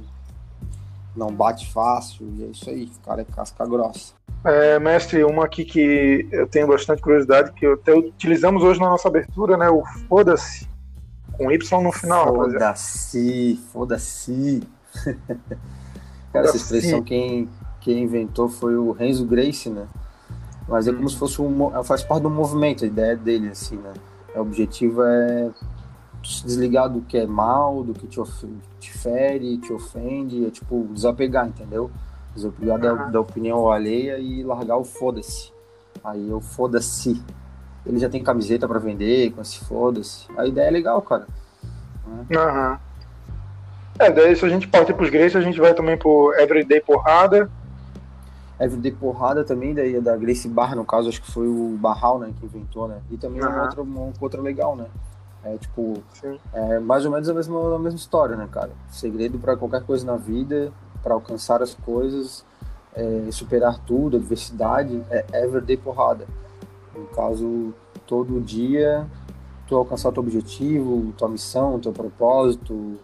não 1.14 1.32
bate 1.32 1.72
fácil, 1.72 2.26
e 2.36 2.44
é 2.44 2.46
isso 2.46 2.68
aí, 2.68 2.84
o 2.86 3.06
cara 3.06 3.22
é 3.22 3.24
casca 3.24 3.64
grossa. 3.64 4.17
É, 4.44 4.78
mestre, 4.78 5.24
uma 5.24 5.44
aqui 5.44 5.64
que 5.64 6.28
eu 6.30 6.46
tenho 6.46 6.66
bastante 6.66 7.02
curiosidade, 7.02 7.52
que 7.52 7.66
até 7.66 7.94
utilizamos 7.94 8.62
hoje 8.62 8.80
na 8.80 8.88
nossa 8.88 9.08
abertura, 9.08 9.56
né? 9.56 9.68
O 9.68 9.84
foda-se. 10.08 10.68
Com 11.32 11.50
Y 11.52 11.82
no 11.82 11.92
final, 11.92 12.34
Foda-se, 12.34 13.60
foda-se. 13.72 14.62
Cara, 16.32 16.46
essa 16.46 16.56
expressão 16.56 17.02
quem, 17.02 17.48
quem 17.80 18.02
inventou 18.02 18.48
foi 18.48 18.76
o 18.76 18.92
Renzo 18.92 19.24
Grace, 19.24 19.68
né? 19.68 19.86
Mas 20.68 20.86
é 20.86 20.92
como 20.92 21.06
hum. 21.06 21.08
se 21.08 21.16
fosse 21.16 21.40
um. 21.40 21.84
faz 21.84 22.02
parte 22.02 22.22
do 22.22 22.30
movimento, 22.30 22.84
a 22.84 22.86
ideia 22.86 23.16
dele, 23.16 23.48
assim, 23.48 23.76
né? 23.76 23.92
O 24.34 24.40
objetivo 24.40 25.02
é 25.02 25.50
se 26.22 26.44
desligar 26.44 26.88
do 26.88 27.00
que 27.00 27.16
é 27.16 27.26
mal, 27.26 27.82
do 27.82 27.94
que 27.94 28.06
te, 28.06 28.20
te 28.78 28.92
fere, 28.92 29.56
te 29.58 29.72
ofende, 29.72 30.46
é 30.46 30.50
tipo 30.50 30.88
desapegar, 30.92 31.48
entendeu? 31.48 31.90
Desapegar 32.38 32.76
uhum. 32.76 32.80
da, 32.80 33.04
da 33.06 33.20
opinião 33.20 33.70
alheia 33.70 34.18
e 34.18 34.44
largar 34.44 34.76
o 34.76 34.84
foda-se. 34.84 35.52
Aí 36.04 36.28
eu 36.30 36.40
foda-se. 36.40 37.20
Ele 37.84 37.98
já 37.98 38.08
tem 38.08 38.22
camiseta 38.22 38.68
para 38.68 38.78
vender 38.78 39.32
com 39.32 39.40
esse 39.40 39.64
foda-se. 39.64 40.26
A 40.36 40.46
ideia 40.46 40.68
é 40.68 40.70
legal, 40.70 41.02
cara. 41.02 41.26
Aham. 42.30 42.72
Uhum. 42.72 42.78
É, 43.98 44.12
daí 44.12 44.36
se 44.36 44.44
a 44.44 44.48
gente 44.48 44.68
partir 44.68 44.94
pros 44.94 45.10
Grace, 45.10 45.36
a 45.36 45.40
gente 45.40 45.58
vai 45.60 45.74
também 45.74 45.98
pro 45.98 46.32
Everyday 46.38 46.80
Porrada. 46.80 47.50
Everyday 48.60 48.92
Porrada 48.92 49.44
também, 49.44 49.74
daí 49.74 49.96
é 49.96 50.00
da 50.00 50.16
Grace 50.16 50.48
Barra, 50.48 50.76
no 50.76 50.84
caso, 50.84 51.08
acho 51.08 51.20
que 51.20 51.30
foi 51.30 51.48
o 51.48 51.76
Barral, 51.80 52.20
né, 52.20 52.32
que 52.38 52.46
inventou, 52.46 52.86
né? 52.86 53.00
E 53.10 53.16
também 53.16 53.42
uhum. 53.42 53.48
uma, 53.48 53.62
outra, 53.62 53.82
uma 53.82 54.12
outra 54.20 54.40
legal, 54.40 54.76
né? 54.76 54.86
É 55.44 55.56
tipo, 55.56 56.02
Sim. 56.12 56.38
é 56.52 56.78
mais 56.78 57.04
ou 57.04 57.10
menos 57.10 57.28
a 57.28 57.34
mesma, 57.34 57.76
a 57.76 57.78
mesma 57.78 57.98
história, 57.98 58.36
né, 58.36 58.48
cara? 58.50 58.70
Segredo 58.90 59.38
para 59.38 59.56
qualquer 59.56 59.82
coisa 59.82 60.04
na 60.04 60.16
vida, 60.16 60.72
para 61.02 61.14
alcançar 61.14 61.62
as 61.62 61.74
coisas, 61.74 62.44
é, 62.94 63.30
superar 63.30 63.78
tudo, 63.78 64.16
adversidade, 64.16 65.02
é 65.10 65.24
everyday 65.32 65.76
porrada. 65.76 66.26
No 66.94 67.06
caso, 67.06 67.72
todo 68.06 68.40
dia 68.40 69.06
tu 69.68 69.76
alcançar 69.76 70.10
teu 70.10 70.22
objetivo, 70.22 71.12
tua 71.16 71.28
missão, 71.28 71.78
teu 71.78 71.92
propósito 71.92 72.98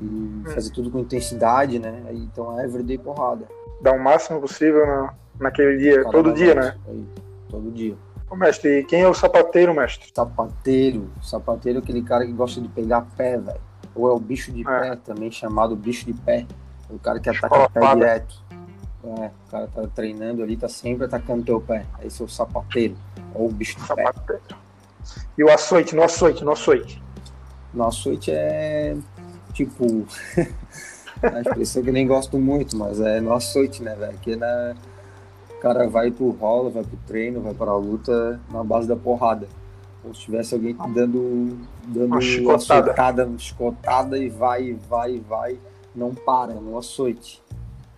e 0.00 0.04
hum. 0.04 0.42
fazer 0.54 0.70
tudo 0.70 0.90
com 0.90 0.98
intensidade, 0.98 1.78
né? 1.78 2.04
Então 2.12 2.58
é 2.60 2.64
everyday 2.64 2.98
porrada. 2.98 3.46
Dar 3.80 3.92
o 3.92 4.02
máximo 4.02 4.40
possível 4.40 4.86
na, 4.86 5.14
naquele 5.40 5.78
dia, 5.78 6.02
Cada 6.02 6.10
todo 6.10 6.32
dia, 6.34 6.54
né? 6.54 6.76
Aí, 6.86 7.06
todo 7.48 7.70
dia. 7.70 7.96
Ô, 8.28 8.36
mestre, 8.36 8.84
quem 8.84 9.02
é 9.02 9.08
o 9.08 9.14
sapateiro, 9.14 9.74
mestre? 9.74 10.10
Sapateiro. 10.14 11.10
Sapateiro 11.22 11.78
é 11.78 11.82
aquele 11.82 12.02
cara 12.02 12.26
que 12.26 12.32
gosta 12.32 12.60
de 12.60 12.68
pegar 12.68 13.06
pé, 13.16 13.38
velho. 13.38 13.60
Ou 13.94 14.10
é 14.10 14.12
o 14.12 14.18
bicho 14.18 14.52
de 14.52 14.60
é. 14.60 14.64
pé, 14.64 14.96
também 14.96 15.30
chamado 15.30 15.74
bicho 15.74 16.04
de 16.04 16.12
pé. 16.12 16.46
O 16.88 16.98
cara 16.98 17.18
que 17.20 17.28
ataca 17.28 17.64
o 17.64 17.70
pé 17.70 17.94
direto. 17.94 18.46
É, 19.04 19.30
o 19.46 19.50
cara 19.50 19.68
tá 19.68 19.86
treinando 19.94 20.42
ali, 20.42 20.56
tá 20.56 20.68
sempre 20.68 21.04
atacando 21.04 21.44
teu 21.44 21.60
pé. 21.60 21.84
Esse 22.02 22.22
é 22.22 22.24
o 22.24 22.28
sapateiro. 22.28 22.96
Ou 23.34 23.48
o 23.48 23.52
bicho 23.52 23.76
de 23.76 23.86
sapateiro. 23.86 24.42
pé. 24.48 24.56
E 25.38 25.44
o 25.44 25.50
açoite, 25.50 25.94
no 25.94 26.02
açoite, 26.02 26.44
no 26.44 26.52
açoite. 26.52 27.02
No 27.72 27.84
açoite 27.84 28.30
é 28.32 28.96
tipo. 29.52 30.06
a 31.22 31.40
expressão 31.40 31.82
que 31.82 31.88
eu 31.88 31.94
nem 31.94 32.06
gosto 32.06 32.38
muito, 32.38 32.76
mas 32.76 33.00
é 33.00 33.20
no 33.20 33.32
açoite, 33.32 33.82
né, 33.82 33.94
velho? 33.94 34.18
Que 34.18 34.36
na... 34.36 34.74
o 35.50 35.60
cara 35.60 35.88
vai 35.88 36.10
pro 36.10 36.30
rola, 36.30 36.70
vai 36.70 36.82
pro 36.82 36.98
treino, 37.06 37.40
vai 37.40 37.54
pra 37.54 37.74
luta 37.76 38.40
na 38.50 38.62
base 38.64 38.88
da 38.88 38.96
porrada. 38.96 39.48
Ou 40.04 40.14
se 40.14 40.22
tivesse 40.22 40.54
alguém 40.54 40.76
dando, 40.94 41.58
dando 41.86 42.06
uma 42.06 42.20
chicotada. 42.20 42.80
Açoitada, 42.80 43.26
uma 43.26 43.38
chicotada 43.38 44.18
e 44.18 44.28
vai, 44.28 44.74
vai, 44.88 45.20
vai, 45.20 45.58
não 45.96 46.14
para, 46.14 46.52
no 46.54 46.78
açoite. 46.78 47.42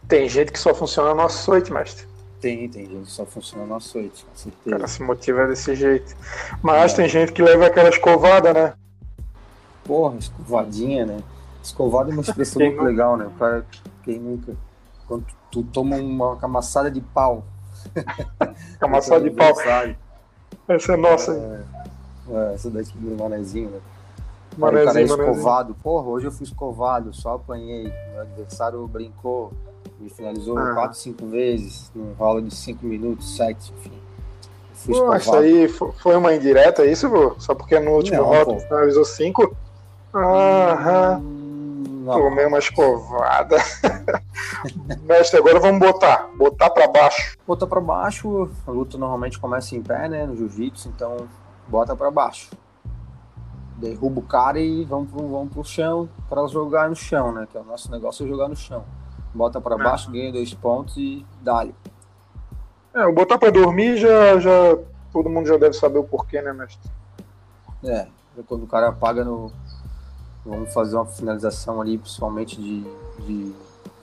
Tem 0.07 0.29
gente 0.29 0.53
que 0.53 0.59
só 0.59 0.75
funciona 0.75 1.13
no 1.15 1.23
açoite, 1.23 1.73
mestre. 1.73 2.07
Tem, 2.41 2.69
tem 2.69 2.87
gente 2.87 3.07
que 3.07 3.11
só 3.11 3.27
funciona 3.27 3.67
no 3.67 3.75
açoite, 3.75 4.25
com 4.25 4.37
certeza. 4.37 4.63
O 4.67 4.71
cara 4.71 4.87
se 4.87 5.03
motiva 5.03 5.47
desse 5.47 5.75
jeito. 5.75 6.17
Mas 6.63 6.93
é. 6.93 6.97
tem 6.97 7.09
gente 7.09 7.33
que 7.33 7.43
leva 7.43 7.67
aquela 7.67 7.89
escovada, 7.89 8.55
né? 8.55 8.75
Porra, 9.85 10.17
escovadinha, 10.17 11.05
né? 11.05 11.23
Escovada 11.63 12.11
é 12.11 12.13
uma 12.13 12.23
expressão 12.23 12.63
muito 12.63 12.77
nunca? 12.77 12.89
legal, 12.89 13.17
né? 13.17 13.27
O 13.27 13.31
cara, 13.33 13.67
quem 14.05 14.21
nunca. 14.21 14.57
Quando 15.07 15.25
tu, 15.25 15.35
tu 15.51 15.63
toma 15.65 15.97
uma 15.97 16.37
camaçada 16.37 16.91
de 16.91 17.01
pau. 17.01 17.45
camaçada 18.79 19.29
de 19.29 19.31
pau. 19.31 19.53
Essa 20.69 20.93
é 20.93 20.97
nossa. 20.97 21.33
É, 21.33 22.33
é, 22.33 22.55
essa 22.55 22.71
daqui 22.71 22.97
do 22.97 23.17
manezinho, 23.21 23.71
né? 23.71 23.81
Manezinho, 24.59 25.07
o 25.07 25.09
cara 25.09 25.23
é 25.23 25.31
escovado. 25.31 25.75
Porra, 25.83 26.09
hoje 26.09 26.27
eu 26.27 26.33
fui 26.33 26.45
escovado, 26.45 27.13
só 27.15 27.35
apanhei. 27.35 27.93
Meu 28.13 28.23
adversário 28.23 28.87
brincou, 28.87 29.53
me 30.01 30.11
finalizou 30.11 30.59
ah. 30.59 30.75
quatro, 30.75 30.99
cinco 30.99 31.27
vezes, 31.27 31.91
num 31.95 32.13
rolo 32.15 32.43
de 32.43 32.55
cinco 32.55 32.85
minutos, 32.85 33.37
sete, 33.37 33.73
enfim. 33.79 33.93
Fui 34.75 34.95
pô, 34.95 35.15
isso 35.15 35.35
aí 35.35 35.69
foi 35.69 36.17
uma 36.17 36.35
indireta, 36.35 36.83
é 36.83 36.93
isso, 36.93 37.09
pô? 37.11 37.35
Só 37.39 37.55
porque 37.55 37.79
no 37.79 37.93
último 37.93 38.23
rolo 38.23 38.61
finalizou 38.61 39.05
cinco? 39.05 39.57
Aham. 40.15 41.19
Hum, 41.19 42.05
Tomei 42.07 42.47
uma 42.47 42.59
escovada. 42.59 43.57
Mestre, 45.03 45.41
agora 45.41 45.61
vamos 45.61 45.79
botar. 45.79 46.29
Botar 46.37 46.71
para 46.71 46.89
baixo. 46.89 47.37
Botar 47.47 47.67
para 47.67 47.81
baixo, 47.81 48.49
a 48.67 48.71
luta 48.71 48.97
normalmente 48.97 49.39
começa 49.39 49.77
em 49.77 49.83
pé, 49.83 50.09
né? 50.09 50.27
No 50.27 50.37
jiu-jitsu, 50.37 50.89
então 50.89 51.29
bota 51.69 51.95
para 51.95 52.11
baixo. 52.11 52.49
Derruba 53.79 54.21
o 54.21 54.23
cara 54.23 54.61
e 54.61 54.85
vamos, 54.85 55.11
vamos 55.11 55.53
pro 55.53 55.65
chão 55.65 56.09
para 56.29 56.47
jogar 56.47 56.89
no 56.89 56.97
chão, 56.97 57.33
né? 57.33 57.47
Que 57.51 57.57
é 57.57 57.61
o 57.61 57.65
nosso 57.65 57.91
negócio 57.91 58.27
é 58.27 58.29
jogar 58.29 58.49
no 58.49 58.57
chão 58.57 58.85
bota 59.35 59.61
para 59.61 59.77
é. 59.77 59.79
baixo, 59.79 60.11
ganha 60.11 60.33
dois 60.33 60.53
pontos 60.55 60.97
e 60.97 61.25
dá-lhe. 61.41 61.75
É, 62.95 63.07
o 63.07 63.13
botar 63.13 63.39
para 63.39 63.51
dormir 63.51 63.97
já, 63.97 64.39
já. 64.41 64.79
Todo 65.13 65.31
mundo 65.31 65.47
já 65.47 65.57
deve 65.57 65.75
saber 65.75 65.99
o 65.99 66.05
porquê, 66.05 66.43
né, 66.43 66.53
mestre? 66.53 66.91
É, 67.85 68.09
quando 68.47 68.65
o 68.65 68.67
cara 68.67 68.93
paga 68.93 69.25
no. 69.25 69.53
Vamos 70.45 70.73
fazer 70.73 70.97
uma 70.97 71.07
finalização 71.07 71.81
ali, 71.81 71.99
principalmente 71.99 72.61
de, 72.61 72.83
de 73.21 73.53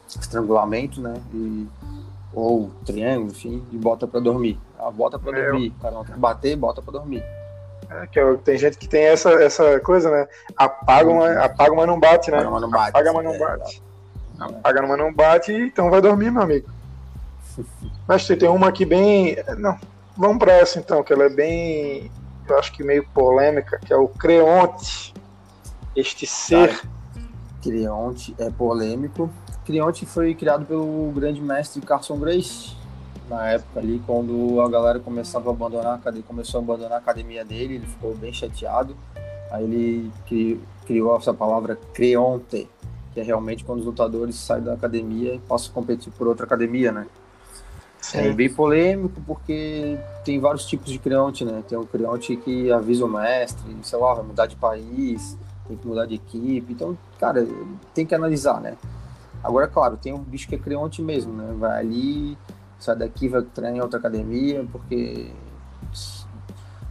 estrangulamento, 0.07 1.01
né? 1.01 1.15
E, 1.33 1.67
ou 2.33 2.69
triângulo, 2.85 3.31
enfim, 3.31 3.63
e 3.71 3.77
bota 3.77 4.07
para 4.07 4.19
dormir. 4.19 4.59
Ah, 4.77 4.91
bota 4.91 5.17
para 5.17 5.38
é, 5.38 5.45
dormir. 5.45 5.73
O 5.77 5.81
cara 5.81 5.95
não 5.95 6.03
quer 6.03 6.17
bater, 6.17 6.55
bota 6.55 6.81
para 6.81 6.93
dormir. 6.93 7.23
É, 7.89 8.07
que 8.07 8.19
é, 8.19 8.33
tem 8.37 8.57
gente 8.57 8.77
que 8.77 8.87
tem 8.87 9.03
essa, 9.03 9.31
essa 9.31 9.79
coisa, 9.79 10.09
né? 10.09 10.27
Apaga, 10.57 11.13
mas, 11.13 11.37
apaga, 11.37 11.75
mas 11.75 11.87
não 11.87 11.99
bate, 11.99 12.31
né? 12.31 12.37
Apaga, 12.37 12.51
mas 12.51 12.61
não 12.61 12.69
bate. 12.69 12.89
Apaga, 12.89 13.13
mas 13.13 13.23
não 13.25 13.33
é, 13.33 13.37
bate. 13.37 13.83
Apaga 14.39 14.81
mas 14.81 14.97
não 14.97 15.13
bate, 15.13 15.53
então 15.53 15.89
vai 15.89 16.01
dormir, 16.01 16.31
meu 16.31 16.41
amigo. 16.41 16.69
Mas 18.07 18.27
tem 18.27 18.49
uma 18.49 18.67
aqui 18.67 18.85
bem. 18.85 19.37
Não, 19.57 19.79
vamos 20.15 20.37
para 20.37 20.51
essa 20.51 20.77
então, 20.77 21.03
que 21.03 21.11
ela 21.11 21.23
é 21.23 21.29
bem. 21.29 22.11
Eu 22.47 22.59
acho 22.59 22.71
que 22.71 22.83
meio 22.83 23.07
polêmica, 23.07 23.79
que 23.79 23.91
é 23.91 23.95
o 23.95 24.07
Creonte. 24.07 25.13
Este 25.95 26.27
ser. 26.27 26.81
Creonte 27.63 28.35
é 28.37 28.49
polêmico. 28.51 29.31
Creonte 29.65 30.05
foi 30.05 30.35
criado 30.35 30.65
pelo 30.65 31.11
grande 31.15 31.41
mestre 31.41 31.81
Carson 31.81 32.17
Grace. 32.17 32.75
Na 33.29 33.47
época 33.47 33.79
ali, 33.79 34.01
quando 34.05 34.61
a 34.61 34.69
galera 34.69 34.99
começava 34.99 35.49
a 35.49 35.53
abandonar, 35.53 35.99
começou 36.27 36.59
a 36.59 36.63
abandonar 36.63 36.93
a 36.93 36.97
academia 36.97 37.43
dele, 37.43 37.75
ele 37.75 37.88
ficou 37.88 38.15
bem 38.15 38.31
chateado. 38.31 38.95
Aí 39.51 39.63
ele 39.63 40.11
criou 40.85 41.15
essa 41.17 41.33
palavra 41.33 41.77
Creonte, 41.93 42.69
que 43.13 43.19
é 43.19 43.23
realmente 43.23 43.63
quando 43.63 43.79
os 43.79 43.85
lutadores 43.85 44.35
saem 44.35 44.63
da 44.63 44.73
academia 44.73 45.33
e 45.33 45.39
passam 45.39 45.71
a 45.71 45.73
competir 45.73 46.11
por 46.13 46.27
outra 46.27 46.45
academia, 46.45 46.91
né? 46.91 47.07
Sim. 47.99 48.19
É 48.19 48.33
bem 48.33 48.53
polêmico 48.53 49.19
porque 49.25 49.97
tem 50.23 50.39
vários 50.39 50.65
tipos 50.65 50.91
de 50.91 50.99
creonte, 50.99 51.43
né? 51.43 51.63
Tem 51.67 51.75
o 51.75 51.88
creonte 51.88 52.35
que 52.35 52.71
avisa 52.71 53.03
o 53.03 53.07
mestre, 53.07 53.75
sei 53.81 53.97
lá, 53.97 54.13
vai 54.13 54.23
mudar 54.23 54.45
de 54.45 54.55
país, 54.55 55.35
tem 55.67 55.75
que 55.75 55.88
mudar 55.88 56.05
de 56.05 56.13
equipe. 56.13 56.71
Então, 56.71 56.95
cara, 57.19 57.47
tem 57.95 58.05
que 58.05 58.13
analisar, 58.13 58.61
né? 58.61 58.77
Agora, 59.43 59.67
claro, 59.67 59.97
tem 59.97 60.13
um 60.13 60.19
bicho 60.19 60.47
que 60.47 60.53
é 60.53 60.59
creonte 60.59 61.01
mesmo, 61.01 61.33
né? 61.33 61.55
Vai 61.57 61.79
ali, 61.79 62.38
sai 62.85 62.95
daqui, 62.95 63.27
vai 63.27 63.41
treinar 63.41 63.77
em 63.77 63.81
outra 63.81 63.99
academia, 63.99 64.65
porque 64.71 65.31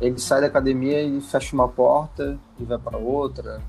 ele 0.00 0.18
sai 0.18 0.40
da 0.40 0.46
academia 0.48 1.02
e 1.02 1.20
fecha 1.20 1.54
uma 1.54 1.68
porta 1.68 2.38
e 2.58 2.64
vai 2.64 2.78
para 2.78 2.98
outra 2.98 3.60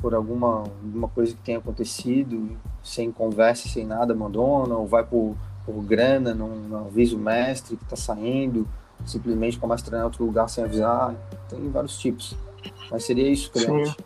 por 0.00 0.14
alguma, 0.14 0.64
alguma 0.82 1.08
coisa 1.08 1.34
que 1.34 1.42
tenha 1.42 1.58
acontecido, 1.58 2.56
sem 2.82 3.10
conversa, 3.10 3.68
sem 3.68 3.84
nada, 3.84 4.12
abandona, 4.12 4.76
ou 4.76 4.86
vai 4.86 5.04
por, 5.04 5.34
por 5.66 5.82
grana, 5.82 6.34
não, 6.34 6.48
não 6.48 6.86
avisa 6.86 7.16
o 7.16 7.18
mestre 7.18 7.76
que 7.76 7.84
está 7.84 7.96
saindo, 7.96 8.66
simplesmente 9.04 9.58
começa 9.58 9.82
a 9.82 9.86
treinar 9.86 10.04
em 10.04 10.08
outro 10.08 10.24
lugar 10.24 10.48
sem 10.48 10.64
avisar. 10.64 11.14
Tem 11.48 11.68
vários 11.70 11.98
tipos. 11.98 12.36
Mas 12.90 13.04
seria 13.04 13.28
isso, 13.28 13.50
Creonte. 13.50 13.96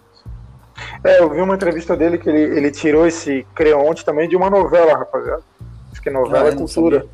É, 1.05 1.21
eu 1.21 1.31
vi 1.31 1.41
uma 1.41 1.55
entrevista 1.55 1.97
dele 1.97 2.19
que 2.19 2.29
ele, 2.29 2.41
ele 2.57 2.71
tirou 2.71 3.07
esse 3.07 3.47
Creonte 3.55 4.05
também 4.05 4.29
de 4.29 4.37
uma 4.37 4.49
novela, 4.49 4.97
rapaziada. 4.97 5.43
Acho 5.91 6.01
que 6.01 6.11
novela 6.11 6.49
ah, 6.49 6.53
é 6.53 6.57
cultura. 6.57 7.07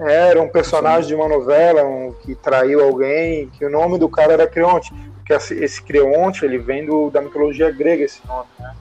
Era 0.00 0.42
um 0.42 0.48
personagem 0.48 1.08
de 1.08 1.14
uma 1.14 1.28
novela 1.28 1.84
um, 1.84 2.12
que 2.12 2.34
traiu 2.34 2.82
alguém, 2.82 3.48
que 3.50 3.64
o 3.64 3.70
nome 3.70 3.98
do 3.98 4.08
cara 4.08 4.32
era 4.32 4.46
Creonte 4.46 4.92
que 5.24 5.32
esse 5.32 5.82
Creonte 5.82 6.44
ele 6.44 6.58
vem 6.58 6.84
do, 6.84 7.10
da 7.10 7.20
mitologia 7.20 7.70
grega 7.70 8.04
esse 8.04 8.24
nome, 8.26 8.48
né? 8.58 8.74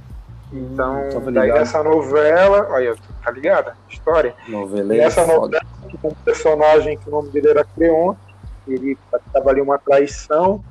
Hum, 0.51 0.69
então, 0.73 1.31
daí 1.31 1.51
nessa 1.51 1.81
novela, 1.81 2.67
olha, 2.69 2.95
tá 3.23 3.31
ligada? 3.31 3.75
História. 3.89 4.35
Noveleira. 4.47 5.05
Nessa 5.05 5.25
novela, 5.25 5.63
que 5.89 5.97
tem 5.97 6.11
um 6.11 6.13
personagem 6.13 6.97
que 6.97 7.07
o 7.07 7.11
nome 7.11 7.29
dele 7.29 7.49
era 7.49 7.63
Creonte, 7.63 8.19
ele 8.67 8.97
estava 9.25 9.49
ali 9.49 9.61
uma 9.61 9.79
traição. 9.79 10.63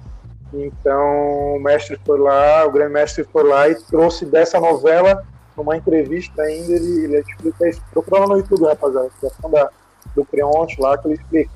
Então 0.53 1.57
o 1.57 1.61
mestre 1.61 1.99
foi 2.05 2.19
lá, 2.19 2.67
o 2.67 2.71
grande 2.71 2.93
mestre 2.93 3.25
foi 3.25 3.43
lá 3.43 3.69
e 3.71 3.75
trouxe 3.75 4.27
dessa 4.27 4.61
novela, 4.61 5.25
numa 5.57 5.77
entrevista 5.77 6.43
ainda, 6.43 6.73
ele, 6.73 7.05
ele 7.05 7.19
explica 7.19 7.69
isso. 7.69 7.83
Procura 7.91 8.21
lá 8.21 8.27
no 8.29 8.37
YouTube, 8.37 8.67
rapaziada, 8.67 9.09
questão 9.19 9.51
da, 9.51 9.71
do 10.15 10.25
Creonte 10.25 10.81
lá 10.81 10.97
que 10.99 11.09
ele 11.09 11.15
explica. 11.15 11.51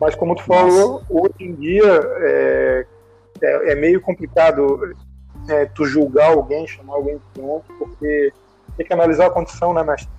Mas 0.00 0.14
como 0.14 0.34
tu 0.34 0.42
falou, 0.44 1.02
hoje 1.10 1.34
em 1.40 1.54
dia, 1.54 1.84
é, 1.84 2.86
é, 3.42 3.72
é 3.72 3.74
meio 3.74 4.00
complicado 4.00 4.94
é, 5.48 5.66
tu 5.66 5.84
julgar 5.84 6.30
alguém, 6.30 6.66
chamar 6.66 6.94
alguém 6.94 7.16
de 7.16 7.22
pronto, 7.34 7.64
porque 7.78 8.32
tem 8.76 8.86
que 8.86 8.92
analisar 8.92 9.26
a 9.26 9.30
condição, 9.30 9.74
né, 9.74 9.82
mestre? 9.82 10.10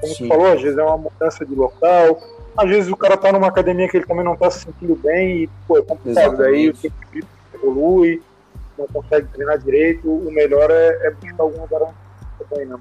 Como 0.00 0.14
Sim. 0.14 0.24
tu 0.24 0.28
falou, 0.28 0.52
às 0.52 0.62
vezes 0.62 0.78
é 0.78 0.82
uma 0.82 0.98
mudança 0.98 1.44
de 1.44 1.54
local, 1.54 2.20
às 2.56 2.68
vezes 2.68 2.90
o 2.90 2.96
cara 2.96 3.16
tá 3.16 3.32
numa 3.32 3.48
academia 3.48 3.88
que 3.88 3.96
ele 3.96 4.06
também 4.06 4.24
não 4.24 4.36
tá 4.36 4.50
se 4.50 4.60
sentindo 4.60 4.94
bem 4.96 5.44
e, 5.44 5.50
pô, 5.66 5.78
é 5.78 5.82
complicado. 5.82 6.34
Exatamente. 6.34 6.50
Daí 6.52 6.68
o 6.68 6.74
tempo 6.74 7.28
evolui, 7.54 8.22
não 8.78 8.86
consegue 8.86 9.26
treinar 9.28 9.58
direito, 9.58 10.08
o 10.08 10.30
melhor 10.30 10.70
é, 10.70 11.06
é 11.06 11.10
buscar 11.10 11.42
alguma 11.42 11.66
garantia 11.66 11.94
também, 12.48 12.66
né? 12.66 12.76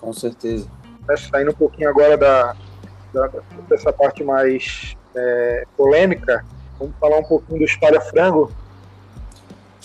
Com 0.00 0.12
certeza. 0.12 0.68
Saindo 1.30 1.52
um 1.52 1.54
pouquinho 1.54 1.88
agora 1.88 2.16
da, 2.16 2.56
da 3.16 3.30
dessa 3.68 3.92
parte 3.92 4.22
mais 4.22 4.96
é, 5.14 5.64
polêmica, 5.76 6.44
vamos 6.78 6.94
falar 7.00 7.18
um 7.18 7.24
pouquinho 7.24 7.58
do 7.58 7.64
espalha-frango, 7.64 8.52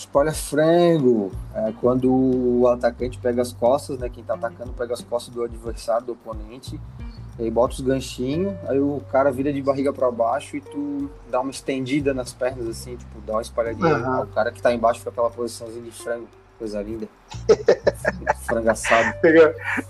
Espalha 0.02 0.32
frango. 0.32 1.30
É, 1.54 1.72
quando 1.80 2.10
o 2.12 2.66
atacante 2.68 3.18
pega 3.18 3.40
as 3.40 3.52
costas, 3.52 3.98
né? 3.98 4.08
Quem 4.08 4.24
tá 4.24 4.34
atacando 4.34 4.72
pega 4.72 4.94
as 4.94 5.00
costas 5.00 5.32
do 5.32 5.42
adversário, 5.44 6.06
do 6.06 6.12
oponente. 6.12 6.80
E 7.38 7.44
aí 7.44 7.50
bota 7.50 7.74
os 7.74 7.80
ganchinhos, 7.80 8.54
aí 8.68 8.78
o 8.78 9.00
cara 9.10 9.30
vira 9.30 9.50
de 9.50 9.62
barriga 9.62 9.90
para 9.90 10.10
baixo 10.10 10.56
e 10.56 10.60
tu 10.60 11.10
dá 11.30 11.40
uma 11.40 11.50
estendida 11.50 12.12
nas 12.12 12.32
pernas, 12.32 12.68
assim, 12.68 12.94
tipo, 12.94 13.20
dá 13.24 13.34
uma 13.34 13.42
espalhadinha. 13.42 13.96
Uhum. 13.96 14.22
O 14.24 14.26
cara 14.26 14.52
que 14.52 14.60
tá 14.60 14.72
embaixo 14.72 14.98
fica 14.98 15.10
aquela 15.10 15.30
posiçãozinha 15.30 15.82
de 15.82 15.90
frango. 15.90 16.28
Coisa 16.62 16.80
linda. 16.80 17.08
frango 18.46 18.70
assado. 18.70 19.18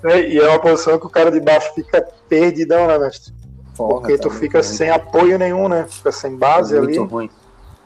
Né, 0.03 0.27
e 0.27 0.39
é 0.39 0.49
uma 0.49 0.59
posição 0.59 0.99
que 0.99 1.05
o 1.05 1.11
cara 1.11 1.31
de 1.31 1.39
baixo 1.39 1.71
fica 1.75 2.01
perdidão, 2.31 2.87
né, 2.87 2.99
mestre? 2.99 3.35
Porra, 3.77 4.01
Porque 4.01 4.17
tá 4.17 4.23
tu 4.23 4.31
fica 4.31 4.61
ruim. 4.61 4.67
sem 4.67 4.89
apoio 4.89 5.39
nenhum, 5.39 5.69
né? 5.69 5.85
Fica 5.87 6.11
sem 6.11 6.35
base 6.35 6.75
é 6.75 6.79
ali. 6.79 6.99
Muito 6.99 7.13
ruim. 7.13 7.31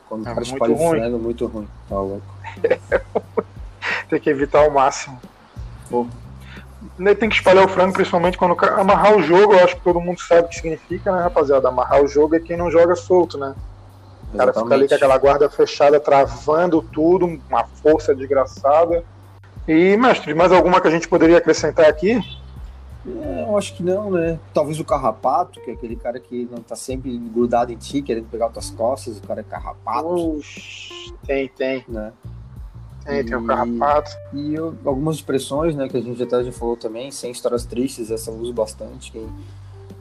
Quando 0.09 0.25
o 0.25 0.29
é 0.29 0.35
cara 0.35 0.43
espalha 0.45 0.73
o 0.73 0.89
frango, 0.89 1.19
muito 1.19 1.47
ruim. 1.47 1.69
Tá 1.89 1.99
louco. 1.99 2.23
tem 4.09 4.21
que 4.21 4.31
evitar 4.31 4.61
ao 4.61 4.71
máximo. 4.71 5.21
Pô. 5.91 6.07
Tem 7.19 7.29
que 7.29 7.35
espalhar 7.35 7.65
o 7.65 7.69
frango, 7.69 7.95
principalmente 7.95 8.39
quando 8.39 8.57
amarrar 8.67 9.17
o 9.17 9.23
jogo, 9.25 9.55
eu 9.55 9.65
acho 9.65 9.75
que 9.75 9.83
todo 9.83 10.01
mundo 10.01 10.21
sabe 10.21 10.43
o 10.43 10.49
que 10.49 10.55
significa, 10.55 11.11
né, 11.11 11.23
rapaziada? 11.23 11.67
Amarrar 11.67 12.05
o 12.05 12.07
jogo 12.07 12.37
é 12.37 12.41
quem 12.41 12.57
não 12.57 12.71
joga 12.71 12.95
solto, 12.95 13.37
né? 13.37 13.53
O 14.33 14.37
cara 14.37 14.53
fica 14.53 14.75
ali 14.75 14.89
com 14.89 14.95
aquela 14.95 15.19
guarda 15.19 15.49
fechada, 15.49 16.01
travando 16.01 16.83
tudo, 16.83 17.27
uma 17.27 17.65
força 17.65 18.15
desgraçada. 18.15 19.05
E, 19.67 19.97
mestre, 19.97 20.35
mais 20.35 20.53
alguma 20.53 20.81
que 20.81 20.89
a 20.89 20.91
gente 20.91 21.09
poderia 21.09 21.39
acrescentar 21.39 21.87
aqui? 21.87 22.21
É, 23.07 23.45
eu 23.49 23.57
acho 23.57 23.75
que 23.75 23.83
não, 23.83 24.11
né? 24.11 24.39
Talvez 24.53 24.81
o 24.81 24.85
carrapato, 24.85 25.61
que 25.61 25.71
é 25.71 25.75
aquele 25.75 25.95
cara 25.95 26.19
que 26.19 26.49
não 26.51 26.59
tá 26.59 26.75
sempre 26.75 27.17
grudado 27.17 27.73
em 27.73 27.77
ti, 27.77 28.03
querendo 28.03 28.27
pegar 28.29 28.49
tuas 28.49 28.71
costas, 28.71 29.19
o 29.19 29.23
cara 29.23 29.41
é 29.41 29.45
carrapato. 29.45 30.09
Ux, 30.09 31.13
tem, 31.25 31.49
tem. 31.49 31.85
Né? 31.89 32.13
Tem, 33.05 33.25
tem 33.25 33.37
o 33.37 33.45
carrapato. 33.45 34.11
E 34.33 34.55
eu, 34.55 34.77
algumas 34.85 35.17
expressões, 35.17 35.77
né, 35.77 35.89
que 35.89 35.97
a 35.97 36.01
gente 36.01 36.21
até 36.21 36.43
já 36.43 36.53
falou 36.53 36.77
também, 36.77 37.13
sem 37.13 37.31
histórias 37.31 37.65
tristes, 37.65 38.11
essa 38.11 38.31
eu 38.31 38.35
uso 38.35 38.53
bastante. 38.53 39.13
Quem, 39.13 39.29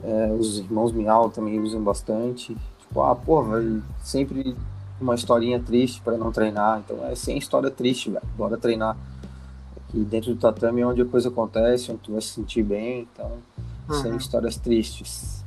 é, 0.02 0.32
os 0.32 0.58
irmãos 0.58 0.92
Miau 0.92 1.30
também 1.30 1.60
usam 1.60 1.80
bastante. 1.80 2.56
Tipo, 2.96 3.02
ah, 3.02 3.14
porra, 3.14 3.62
sempre 4.02 4.56
uma 4.98 5.14
historinha 5.14 5.60
triste 5.60 6.00
para 6.00 6.16
não 6.16 6.32
treinar. 6.32 6.82
Então 6.82 7.06
é 7.06 7.14
sem 7.14 7.36
história 7.36 7.70
triste, 7.70 8.10
velho. 8.10 8.24
Bora 8.38 8.56
treinar. 8.56 8.96
Aqui 9.76 9.98
dentro 9.98 10.34
do 10.34 10.40
tatame 10.40 10.80
é 10.80 10.86
onde 10.86 11.02
a 11.02 11.04
coisa 11.04 11.28
acontece, 11.28 11.92
onde 11.92 12.00
tu 12.00 12.12
vai 12.12 12.22
se 12.22 12.28
sentir 12.28 12.62
bem. 12.62 13.06
Então, 13.12 13.32
uhum. 13.88 14.02
sem 14.02 14.16
histórias 14.16 14.56
tristes. 14.56 15.44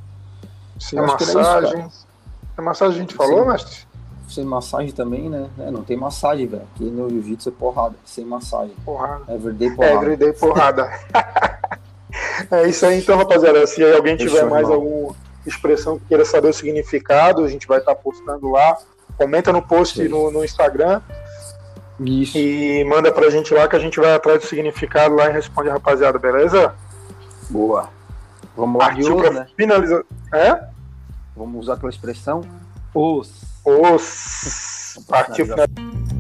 Sem 0.80 1.02
massagem. 1.02 1.88
Isso, 1.88 2.08
a 2.56 2.62
massagem 2.62 2.96
a 2.98 3.00
gente 3.00 3.16
falou, 3.16 3.40
sem, 3.40 3.48
mestre? 3.48 3.88
Sem 4.30 4.46
massagem 4.46 4.92
também, 4.92 5.28
né? 5.28 5.50
É, 5.58 5.72
não 5.72 5.84
tem 5.84 5.98
massagem, 5.98 6.46
velho. 6.46 6.68
Aqui 6.76 6.84
no 6.84 7.10
jiu-jitsu 7.10 7.50
é 7.50 7.52
porrada, 7.52 7.96
sem 8.06 8.26
massagem. 8.26 8.76
Porrada. 8.86 9.34
Everyday 9.34 9.72
porrada. 9.72 9.96
Everyday 9.96 10.34
porrada. 10.34 10.92
é 12.52 12.70
isso 12.70 12.86
aí 12.86 13.00
então, 13.00 13.18
rapaziada. 13.18 13.66
Se 13.66 13.84
alguém 13.92 14.16
tiver 14.16 14.46
mais 14.46 14.70
irmão. 14.70 15.16
Expressão 15.46 15.98
que 15.98 16.06
queira 16.06 16.26
saber 16.26 16.50
o 16.50 16.54
significado, 16.54 17.44
a 17.44 17.50
gente 17.50 17.68
vai 17.68 17.80
estar 17.80 17.96
tá 17.96 18.02
postando 18.02 18.50
lá. 18.50 18.78
Comenta 19.18 19.52
no 19.52 19.62
post 19.62 20.02
no, 20.08 20.32
no, 20.32 20.44
Instagram. 20.44 21.02
Isso. 22.00 22.38
E 22.38 22.84
manda 22.86 23.12
pra 23.12 23.30
gente 23.30 23.54
lá 23.54 23.68
que 23.68 23.76
a 23.76 23.80
gente 23.80 24.00
vai 24.00 24.14
atrás 24.14 24.40
do 24.40 24.48
significado 24.48 25.16
lá 25.16 25.30
e 25.30 25.34
responde 25.34 25.70
a 25.70 25.74
rapaziada, 25.74 26.18
beleza? 26.18 26.74
Boa. 27.50 27.90
Vamos 28.56 28.80
lá, 28.80 28.90
Partiu 28.90 29.18
pra 29.18 29.32
né? 29.32 29.48
finalizar. 29.58 30.04
É? 30.34 30.64
Vamos 31.36 31.64
usar 31.64 31.74
aquela 31.74 31.90
expressão. 31.90 32.42
Os. 32.94 33.44
Os. 33.66 35.00
Partiu 35.08 35.46
finalizar. 35.46 36.19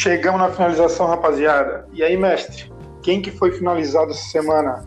Chegamos 0.00 0.40
na 0.40 0.50
finalização, 0.50 1.06
rapaziada. 1.06 1.86
E 1.92 2.02
aí, 2.02 2.16
mestre? 2.16 2.72
Quem 3.02 3.20
que 3.20 3.30
foi 3.30 3.52
finalizado 3.52 4.12
essa 4.12 4.30
semana? 4.30 4.82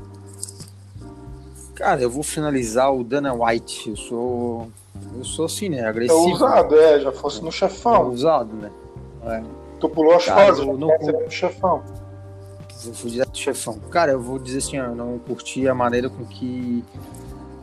Cara, 1.76 2.02
eu 2.02 2.10
vou 2.10 2.24
finalizar 2.24 2.92
o 2.92 3.04
Dana 3.04 3.32
White. 3.32 3.92
Eu 3.92 3.96
sou. 3.96 4.72
Eu 5.16 5.24
sou 5.24 5.46
assim, 5.46 5.70
né? 5.70 5.86
Agressivo. 5.86 6.20
É 6.20 6.34
usado, 6.34 6.80
é, 6.80 7.00
já 7.00 7.12
fosse 7.12 7.44
no 7.44 7.52
chefão. 7.52 7.94
É 7.94 8.06
usado, 8.06 8.56
né? 8.56 8.72
É. 9.26 9.44
Tu 9.80 9.88
pulou 9.88 10.16
as 10.16 10.26
Cara, 10.26 10.48
fases, 10.48 10.66
não, 10.66 10.78
não 10.78 10.88
no 10.88 11.30
chefão. 11.30 11.84
Eu 12.84 12.94
fui 12.96 13.12
direto 13.12 13.30
do 13.30 13.38
chefão. 13.38 13.78
Cara, 13.92 14.14
eu 14.14 14.20
vou 14.20 14.40
dizer 14.40 14.58
assim, 14.58 14.78
eu 14.78 14.96
não 14.96 15.20
curti 15.20 15.68
a 15.68 15.76
maneira 15.76 16.10
com 16.10 16.26
que 16.26 16.84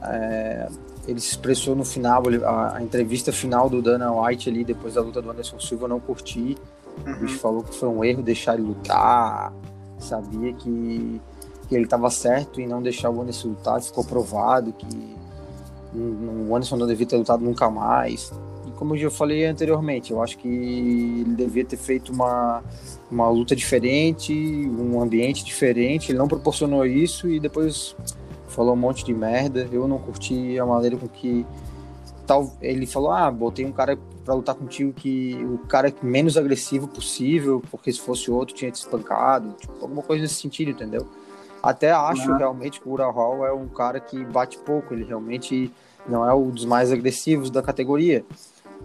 é, 0.05 0.69
ele 1.09 1.19
se 1.19 1.31
expressou 1.31 1.75
no 1.75 1.85
final, 1.85 2.23
a, 2.45 2.77
a, 2.77 2.83
entrevista 2.83 3.33
final 3.33 3.69
do 3.69 3.83
Dana 3.83 4.13
White 4.13 4.49
ali, 4.49 4.63
depois 4.63 4.95
da 4.95 5.01
luta 5.01 5.21
do 5.21 5.29
Anderson 5.29 5.59
Silva, 5.59 5.87
eu 5.87 5.89
não 5.89 5.99
curti. 5.99 6.57
Uhum. 7.07 7.13
O 7.13 7.17
bicho 7.17 7.39
falou 7.39 7.63
que 7.63 7.75
foi 7.75 7.89
um 7.89 8.05
erro 8.05 8.23
deixar 8.23 8.55
ele 8.55 8.63
lutar, 8.63 9.53
sabia 9.99 10.53
que, 10.53 11.21
que 11.69 11.75
ele 11.75 11.85
estava 11.85 12.11
certo 12.11 12.61
em 12.61 12.67
não 12.67 12.83
deixar 12.83 13.11
o 13.11 13.21
Anderson 13.21 13.49
lutar, 13.49 13.81
ficou 13.81 14.05
provado 14.05 14.73
que 14.73 15.17
o 15.95 16.55
Anderson 16.55 16.77
não 16.77 16.87
devia 16.87 17.07
ter 17.07 17.17
lutado 17.17 17.45
nunca 17.45 17.69
mais. 17.69 18.33
E 18.67 18.71
como 18.73 18.95
eu 18.95 18.99
já 18.99 19.11
falei 19.11 19.45
anteriormente, 19.45 20.13
eu 20.13 20.23
acho 20.23 20.39
que 20.39 20.49
ele 20.49 21.35
devia 21.35 21.65
ter 21.65 21.77
feito 21.77 22.13
uma, 22.13 22.63
uma 23.11 23.29
luta 23.29 23.57
diferente, 23.57 24.33
um 24.33 25.01
ambiente 25.01 25.45
diferente. 25.45 26.13
Ele 26.13 26.19
não 26.19 26.29
proporcionou 26.29 26.87
isso 26.87 27.29
e 27.29 27.41
depois 27.41 27.97
falou 28.49 28.75
um 28.75 28.77
monte 28.77 29.05
de 29.05 29.13
merda. 29.13 29.69
Eu 29.73 29.89
não 29.89 29.99
curti 29.99 30.59
a 30.59 30.67
maneira 30.67 30.97
com 30.97 31.09
que 31.09 31.45
tal. 32.31 32.57
Ele 32.63 32.87
falou: 32.87 33.11
Ah, 33.11 33.29
botei 33.29 33.65
um 33.65 33.73
cara 33.73 33.99
para 34.25 34.35
lutar 34.35 34.55
contigo 34.55 34.93
que 34.93 35.35
o 35.45 35.59
cara 35.67 35.89
é 35.89 35.95
menos 36.01 36.37
agressivo 36.37 36.87
possível, 36.87 37.61
porque 37.71 37.93
se 37.93 38.01
fosse 38.01 38.31
outro 38.31 38.55
tinha 38.55 38.71
te 38.71 38.77
espancado, 38.77 39.53
tipo, 39.59 39.73
alguma 39.81 40.03
coisa 40.03 40.23
nesse 40.23 40.35
sentido, 40.35 40.71
entendeu? 40.71 41.09
Até 41.61 41.91
acho 41.91 42.31
uhum. 42.31 42.39
realmente 42.39 42.81
que 42.81 42.89
o 42.89 42.93
Ura 42.93 43.11
Hall 43.11 43.45
é 43.45 43.53
um 43.53 43.69
cara 43.69 43.99
que 43.99 44.25
bate 44.25 44.57
pouco, 44.59 44.95
ele 44.95 45.05
realmente 45.05 45.71
não 46.09 46.27
é 46.27 46.33
um 46.33 46.51
dos 46.51 46.65
mais 46.65 46.93
agressivos 46.93 47.51
da 47.51 47.63
categoria. 47.63 48.25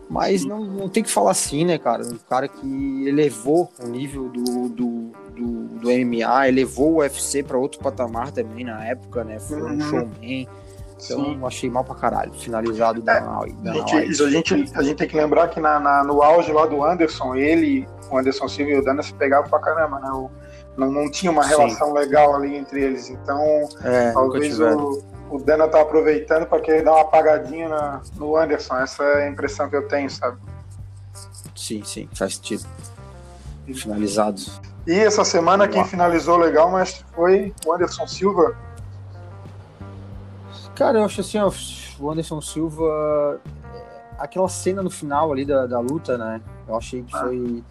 Mas 0.10 0.44
não, 0.44 0.64
não 0.66 0.90
tem 0.90 1.02
que 1.02 1.10
falar 1.10 1.32
assim, 1.32 1.64
né, 1.64 1.78
cara? 1.78 2.06
Um 2.06 2.18
cara 2.18 2.48
que 2.48 3.08
elevou 3.08 3.72
o 3.82 3.88
nível 3.88 4.28
do, 4.28 4.70
do, 4.70 5.12
do, 5.36 5.68
do 5.80 5.88
MMA, 5.88 6.50
elevou 6.50 6.96
o 6.96 6.98
UFC 6.98 7.42
para 7.44 7.58
outro 7.58 7.80
patamar 7.80 8.32
também 8.32 8.66
na 8.66 8.86
época, 8.86 9.24
né? 9.24 9.40
Foi 9.40 9.62
um 9.62 9.68
uhum. 9.68 9.80
showman 9.82 10.48
então 10.96 11.26
Sim. 11.26 11.40
achei 11.44 11.70
mal 11.70 11.84
pra 11.84 11.96
caralho, 11.96 12.34
finalizado 12.34 13.02
da, 13.02 13.18
é, 13.18 13.22
da 13.62 13.74
gente, 13.74 13.96
a, 13.96 14.30
gente, 14.30 14.72
a 14.76 14.82
gente 14.82 14.96
tem 14.96 15.08
que 15.08 15.16
lembrar 15.16 15.50
que 15.50 15.60
na, 15.60 15.80
na, 15.80 16.04
no 16.04 16.22
auge 16.24 16.52
lá 16.52 16.66
do 16.66 16.84
Anderson, 16.84 17.36
ele, 17.36 17.88
o 18.10 18.18
Anderson 18.18 18.48
Silva 18.48 18.72
e 18.72 18.80
o 18.80 18.84
Dana 18.84 19.04
se 19.04 19.14
pegavam 19.14 19.50
pra 19.50 19.60
caramba, 19.60 20.00
né? 20.00 20.10
O, 20.12 20.30
não, 20.78 20.92
não 20.92 21.10
tinha 21.10 21.32
uma 21.32 21.46
relação 21.46 21.88
Sim. 21.88 21.94
legal 21.94 22.36
ali 22.36 22.56
entre 22.56 22.82
eles. 22.82 23.10
Então, 23.10 23.40
é, 23.84 24.12
talvez 24.12 24.60
o, 24.60 25.04
o 25.30 25.38
Dana 25.38 25.68
tá 25.68 25.82
aproveitando 25.82 26.46
para 26.46 26.60
querer 26.60 26.84
dar 26.84 26.94
uma 26.94 27.02
apagadinha 27.02 27.70
na, 27.70 28.02
no 28.16 28.36
Anderson. 28.36 28.78
Essa 28.78 29.04
é 29.04 29.26
a 29.26 29.30
impressão 29.30 29.70
que 29.70 29.76
eu 29.76 29.88
tenho, 29.88 30.10
sabe? 30.10 30.38
Sim, 31.56 31.84
sim, 31.84 32.10
faz 32.14 32.36
sentido. 32.36 32.66
Finalizados. 33.74 34.62
E 34.86 34.94
essa 34.94 35.26
semana 35.26 35.68
quem 35.68 35.84
finalizou 35.84 36.38
legal, 36.38 36.70
mas 36.70 37.04
foi 37.16 37.54
o 37.66 37.74
Anderson 37.74 38.06
Silva, 38.06 38.56
Cara, 40.76 41.00
eu 41.00 41.06
acho 41.06 41.22
assim, 41.22 41.38
ó, 41.38 41.50
o 42.00 42.12
Anderson 42.12 42.42
Silva, 42.42 43.40
é, 43.74 43.90
aquela 44.20 44.50
cena 44.50 44.84
no 44.84 44.90
final 44.90 45.32
ali 45.32 45.46
da, 45.46 45.66
da 45.66 45.80
luta, 45.80 46.18
né? 46.18 46.42
Eu 46.68 46.76
achei 46.76 47.02
que 47.02 47.12
foi. 47.12 47.64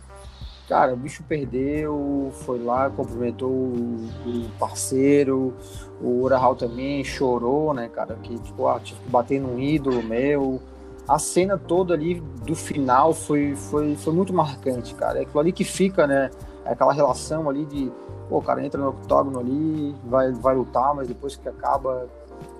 Cara, 0.67 0.95
o 0.95 0.97
bicho 0.97 1.23
perdeu, 1.29 2.33
foi 2.47 2.59
lá, 2.59 2.89
cumprimentou 2.89 3.51
o, 3.51 4.09
o 4.25 4.49
parceiro, 4.59 5.53
o 6.01 6.23
Urahal 6.23 6.57
também 6.57 7.05
chorou, 7.05 7.75
né, 7.75 7.91
cara? 7.91 8.15
Que, 8.23 8.39
tipo, 8.39 8.67
ah, 8.67 8.81
tive 8.81 8.99
que 9.01 9.11
bater 9.11 9.39
num 9.39 9.59
ídolo 9.59 10.03
meu. 10.03 10.63
A 11.07 11.19
cena 11.19 11.59
toda 11.59 11.93
ali 11.93 12.19
do 12.47 12.57
final 12.57 13.13
foi, 13.13 13.55
foi, 13.55 13.95
foi 13.95 14.15
muito 14.15 14.33
marcante, 14.33 14.95
cara. 14.95 15.19
É 15.19 15.23
aquilo 15.23 15.41
ali 15.41 15.53
que 15.53 15.65
fica, 15.65 16.07
né? 16.07 16.31
É 16.65 16.73
aquela 16.73 16.95
relação 16.95 17.51
ali 17.51 17.67
de, 17.67 17.93
pô, 18.31 18.39
o 18.39 18.43
cara 18.43 18.65
entra 18.65 18.81
no 18.81 18.89
octógono 18.89 19.39
ali, 19.39 19.95
vai, 20.07 20.33
vai 20.33 20.55
lutar, 20.55 20.95
mas 20.95 21.07
depois 21.07 21.37
que 21.37 21.47
acaba, 21.47 22.09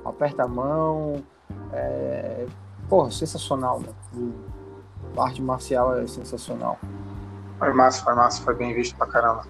aperta 0.05 0.45
a 0.45 0.49
mão. 0.49 1.23
É, 1.73 2.47
porra, 2.89 3.11
sensacional, 3.11 3.81
né? 3.81 3.89
A 5.17 5.25
arte 5.25 5.43
marcial 5.43 5.99
é 5.99 6.07
sensacional. 6.07 6.79
Foi 7.59 7.73
massa, 7.73 8.03
foi 8.03 8.15
massa, 8.15 8.43
foi 8.43 8.55
bem 8.55 8.75
visto 8.75 8.97
pra 8.97 9.07
caramba. 9.07 9.45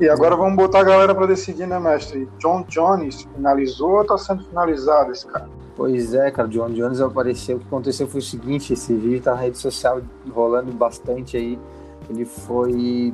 E 0.00 0.08
agora 0.08 0.36
vamos 0.36 0.54
botar 0.54 0.80
a 0.80 0.84
galera 0.84 1.12
para 1.12 1.26
decidir, 1.26 1.66
né, 1.66 1.78
mestre? 1.80 2.28
John 2.38 2.64
Jones 2.68 3.22
finalizou 3.34 3.98
ou 3.98 4.04
tá 4.04 4.16
sendo 4.16 4.44
finalizado 4.44 5.10
esse 5.10 5.26
cara? 5.26 5.48
Pois 5.74 6.14
é, 6.14 6.30
cara, 6.30 6.48
John 6.48 6.70
Jones 6.70 7.00
apareceu. 7.00 7.56
O 7.56 7.60
que 7.60 7.66
aconteceu 7.66 8.06
foi 8.06 8.20
o 8.20 8.22
seguinte: 8.22 8.72
esse 8.72 8.94
vídeo 8.94 9.22
tá 9.22 9.32
na 9.32 9.40
rede 9.40 9.58
social 9.58 10.00
rolando 10.30 10.70
bastante 10.72 11.36
aí. 11.36 11.58
Ele 12.08 12.24
foi. 12.24 13.12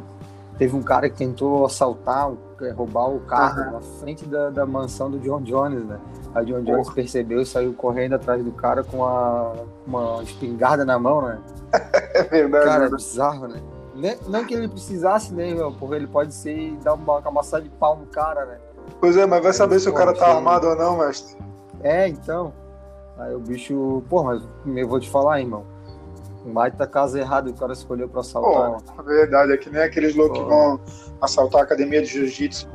Teve 0.58 0.76
um 0.76 0.82
cara 0.82 1.08
que 1.08 1.16
tentou 1.16 1.64
assaltar, 1.64 2.30
roubar 2.76 3.08
o 3.08 3.20
carro 3.20 3.62
uhum. 3.62 3.72
na 3.72 3.80
frente 3.80 4.24
da, 4.26 4.50
da 4.50 4.66
mansão 4.66 5.10
do 5.10 5.18
John 5.18 5.40
Jones, 5.40 5.84
né? 5.84 5.98
A 6.34 6.42
John 6.42 6.62
Jones 6.62 6.88
Porra. 6.88 6.94
percebeu 6.94 7.40
e 7.40 7.46
saiu 7.46 7.72
correndo 7.74 8.14
atrás 8.14 8.44
do 8.44 8.50
cara 8.50 8.82
com 8.82 9.04
a, 9.04 9.54
uma 9.86 10.22
espingarda 10.22 10.84
na 10.84 10.98
mão, 10.98 11.22
né? 11.22 11.38
é 12.14 12.22
verdade. 12.24 12.64
Cara, 12.64 12.86
é 12.86 12.90
bizarro, 12.90 13.48
né? 13.48 13.62
Não 14.26 14.44
que 14.44 14.54
ele 14.54 14.68
precisasse, 14.68 15.32
né, 15.32 15.54
meu? 15.54 15.70
Porque 15.72 15.94
ele 15.94 16.08
pode 16.08 16.34
ser 16.34 16.76
dar 16.82 16.94
uma 16.94 17.22
camaçada 17.22 17.62
de 17.62 17.70
pau 17.70 17.96
no 17.96 18.06
cara, 18.06 18.44
né? 18.44 18.58
Pois 19.00 19.16
é, 19.16 19.24
mas 19.24 19.42
vai 19.42 19.52
saber 19.52 19.78
se 19.78 19.88
o 19.88 19.94
cara 19.94 20.12
tá 20.12 20.26
armado 20.26 20.66
ou 20.66 20.76
não, 20.76 20.98
mestre. 20.98 21.36
É, 21.82 22.08
então. 22.08 22.52
Aí 23.16 23.34
o 23.34 23.38
bicho. 23.38 24.02
Pô, 24.08 24.24
mas 24.24 24.42
eu 24.66 24.88
vou 24.88 24.98
te 24.98 25.08
falar, 25.08 25.40
irmão. 25.40 25.64
Baita 26.46 26.86
casa 26.86 27.18
errado 27.18 27.48
o 27.48 27.54
cara 27.54 27.72
escolheu 27.72 28.08
pra 28.08 28.20
assaltar. 28.20 28.72
Pô, 28.72 29.02
né? 29.02 29.16
verdade, 29.16 29.52
é 29.52 29.56
que 29.56 29.70
nem 29.70 29.82
aqueles 29.82 30.14
loucos 30.14 30.38
que 30.38 30.44
vão 30.44 30.80
assaltar 31.20 31.62
a 31.62 31.64
academia 31.64 32.02
de 32.02 32.08
jiu-jitsu. 32.08 32.68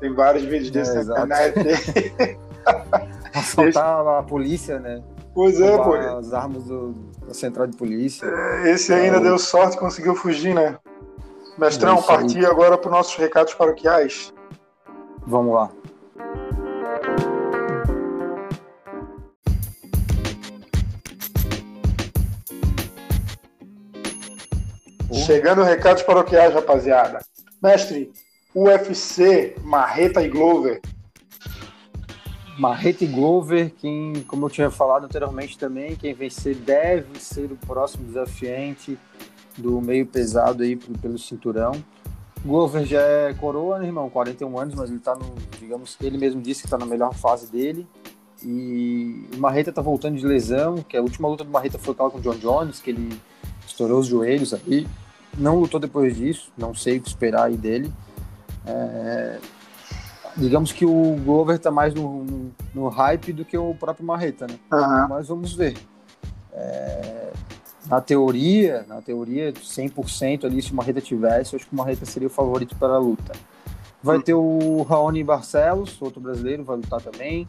Tem 0.00 0.12
vários 0.12 0.44
vídeos 0.44 0.70
desses 0.70 1.08
é, 1.08 1.26
na 1.26 1.48
internet. 1.48 2.38
Assaltar 3.34 4.06
a 4.06 4.22
polícia, 4.22 4.78
né? 4.78 5.02
Pois 5.34 5.60
é, 5.60 5.76
pô. 5.76 5.94
As 5.94 6.32
armas 6.32 6.64
do, 6.64 6.92
da 7.26 7.34
central 7.34 7.66
de 7.66 7.76
polícia. 7.76 8.26
É, 8.26 8.70
esse 8.70 8.92
ainda 8.92 9.16
é, 9.16 9.20
deu 9.20 9.38
sorte, 9.38 9.76
conseguiu 9.76 10.14
fugir, 10.14 10.54
né? 10.54 10.78
Mestrão, 11.58 12.02
partir 12.02 12.44
agora 12.46 12.76
para 12.78 12.88
os 12.88 12.96
nossos 12.96 13.16
recados 13.16 13.54
paroquiais. 13.54 14.32
Vamos 15.26 15.54
lá. 15.54 15.70
Chegando 25.12 25.62
recados 25.62 26.02
paroquiais, 26.02 26.52
rapaziada. 26.52 27.20
Mestre, 27.62 28.12
UFC, 28.54 29.56
Marreta 29.62 30.22
e 30.22 30.28
Glover. 30.28 30.80
Marreta 32.58 33.04
e 33.04 33.06
Glover, 33.06 33.72
quem, 33.80 34.24
como 34.28 34.46
eu 34.46 34.50
tinha 34.50 34.70
falado 34.70 35.04
anteriormente 35.04 35.58
também, 35.58 35.96
quem 35.96 36.14
vencer 36.14 36.54
deve 36.54 37.18
ser 37.18 37.50
o 37.50 37.56
próximo 37.56 38.06
desafiante 38.06 38.98
do 39.56 39.80
meio 39.80 40.06
pesado 40.06 40.62
aí 40.62 40.76
pelo 40.76 41.18
cinturão. 41.18 41.72
Glover 42.44 42.84
já 42.84 43.00
é 43.00 43.34
coroa, 43.34 43.78
né, 43.78 43.86
irmão? 43.86 44.10
41 44.10 44.58
anos, 44.58 44.74
mas 44.74 44.90
ele 44.90 44.98
tá 44.98 45.14
no, 45.14 45.34
digamos, 45.58 45.96
ele 46.00 46.18
mesmo 46.18 46.42
disse 46.42 46.62
que 46.62 46.68
tá 46.68 46.76
na 46.76 46.86
melhor 46.86 47.14
fase 47.14 47.50
dele. 47.50 47.86
E 48.42 49.26
o 49.34 49.38
Marreta 49.38 49.72
tá 49.72 49.80
voltando 49.80 50.18
de 50.18 50.26
lesão, 50.26 50.76
que 50.82 50.96
a 50.96 51.00
última 51.00 51.26
luta 51.26 51.42
do 51.42 51.50
Marreta 51.50 51.78
foi 51.78 51.94
com 51.94 52.04
o 52.06 52.20
John 52.20 52.36
Jones, 52.36 52.80
que 52.80 52.90
ele 52.90 53.18
estourou 53.66 54.00
os 54.00 54.06
joelhos 54.06 54.52
aí. 54.52 54.86
Não 55.38 55.58
lutou 55.58 55.80
depois 55.80 56.14
disso, 56.14 56.52
não 56.56 56.74
sei 56.74 56.98
o 56.98 57.00
que 57.00 57.08
esperar 57.08 57.44
aí 57.44 57.56
dele. 57.56 57.90
É, 58.66 59.38
digamos 60.36 60.72
que 60.72 60.84
o 60.84 61.16
Glover 61.24 61.58
tá 61.58 61.70
mais 61.70 61.94
no, 61.94 62.24
no, 62.24 62.52
no, 62.74 62.88
hype 62.88 63.32
do 63.32 63.44
que 63.44 63.56
o 63.56 63.74
próprio 63.74 64.06
Marreta, 64.06 64.46
né? 64.46 64.58
Uhum. 64.72 65.08
Mas 65.08 65.28
vamos 65.28 65.54
ver. 65.54 65.76
É, 66.52 67.32
na 67.86 68.00
teoria, 68.00 68.84
na 68.88 69.00
teoria, 69.00 69.52
100% 69.52 70.44
ali, 70.44 70.62
se 70.62 70.72
o 70.72 70.74
Marreta 70.74 71.00
tivesse, 71.00 71.54
eu 71.54 71.58
acho 71.58 71.66
que 71.66 71.74
o 71.74 71.76
Marreta 71.76 72.04
seria 72.06 72.28
o 72.28 72.30
favorito 72.30 72.76
para 72.76 72.94
a 72.94 72.98
luta. 72.98 73.32
Vai 74.02 74.20
ter 74.20 74.34
o 74.34 74.82
Raoni 74.82 75.24
Barcelos, 75.24 76.00
outro 76.00 76.20
brasileiro, 76.20 76.64
vai 76.64 76.76
lutar 76.76 77.00
também. 77.00 77.48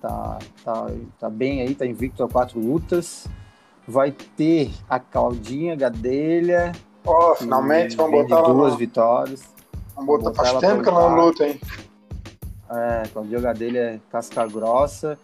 Tá, 0.00 0.38
tá, 0.64 0.86
tá 1.18 1.30
bem 1.30 1.62
aí, 1.62 1.74
tá 1.74 1.86
invicto 1.86 2.22
a 2.22 2.28
quatro 2.28 2.60
lutas. 2.60 3.26
Vai 3.88 4.12
ter 4.12 4.70
a 4.88 4.98
Claudinha 4.98 5.74
Gadelha. 5.74 6.72
Oh, 7.04 7.34
finalmente 7.36 7.96
vamos 7.96 8.22
botar 8.22 8.42
duas 8.42 8.72
lá. 8.72 8.78
vitórias. 8.78 9.42
Vamos 9.94 10.06
botar, 10.06 10.30
botar 10.30 10.44
faz 10.44 10.58
tempo 10.58 10.82
que 10.82 10.88
ela 10.88 11.08
não 11.08 11.24
luta, 11.24 11.46
hein? 11.46 11.60
É, 12.70 13.08
Claudinha 13.12 13.40
Gadelha 13.40 13.78
é 13.78 14.00
casca 14.10 14.46
grossa, 14.46 15.18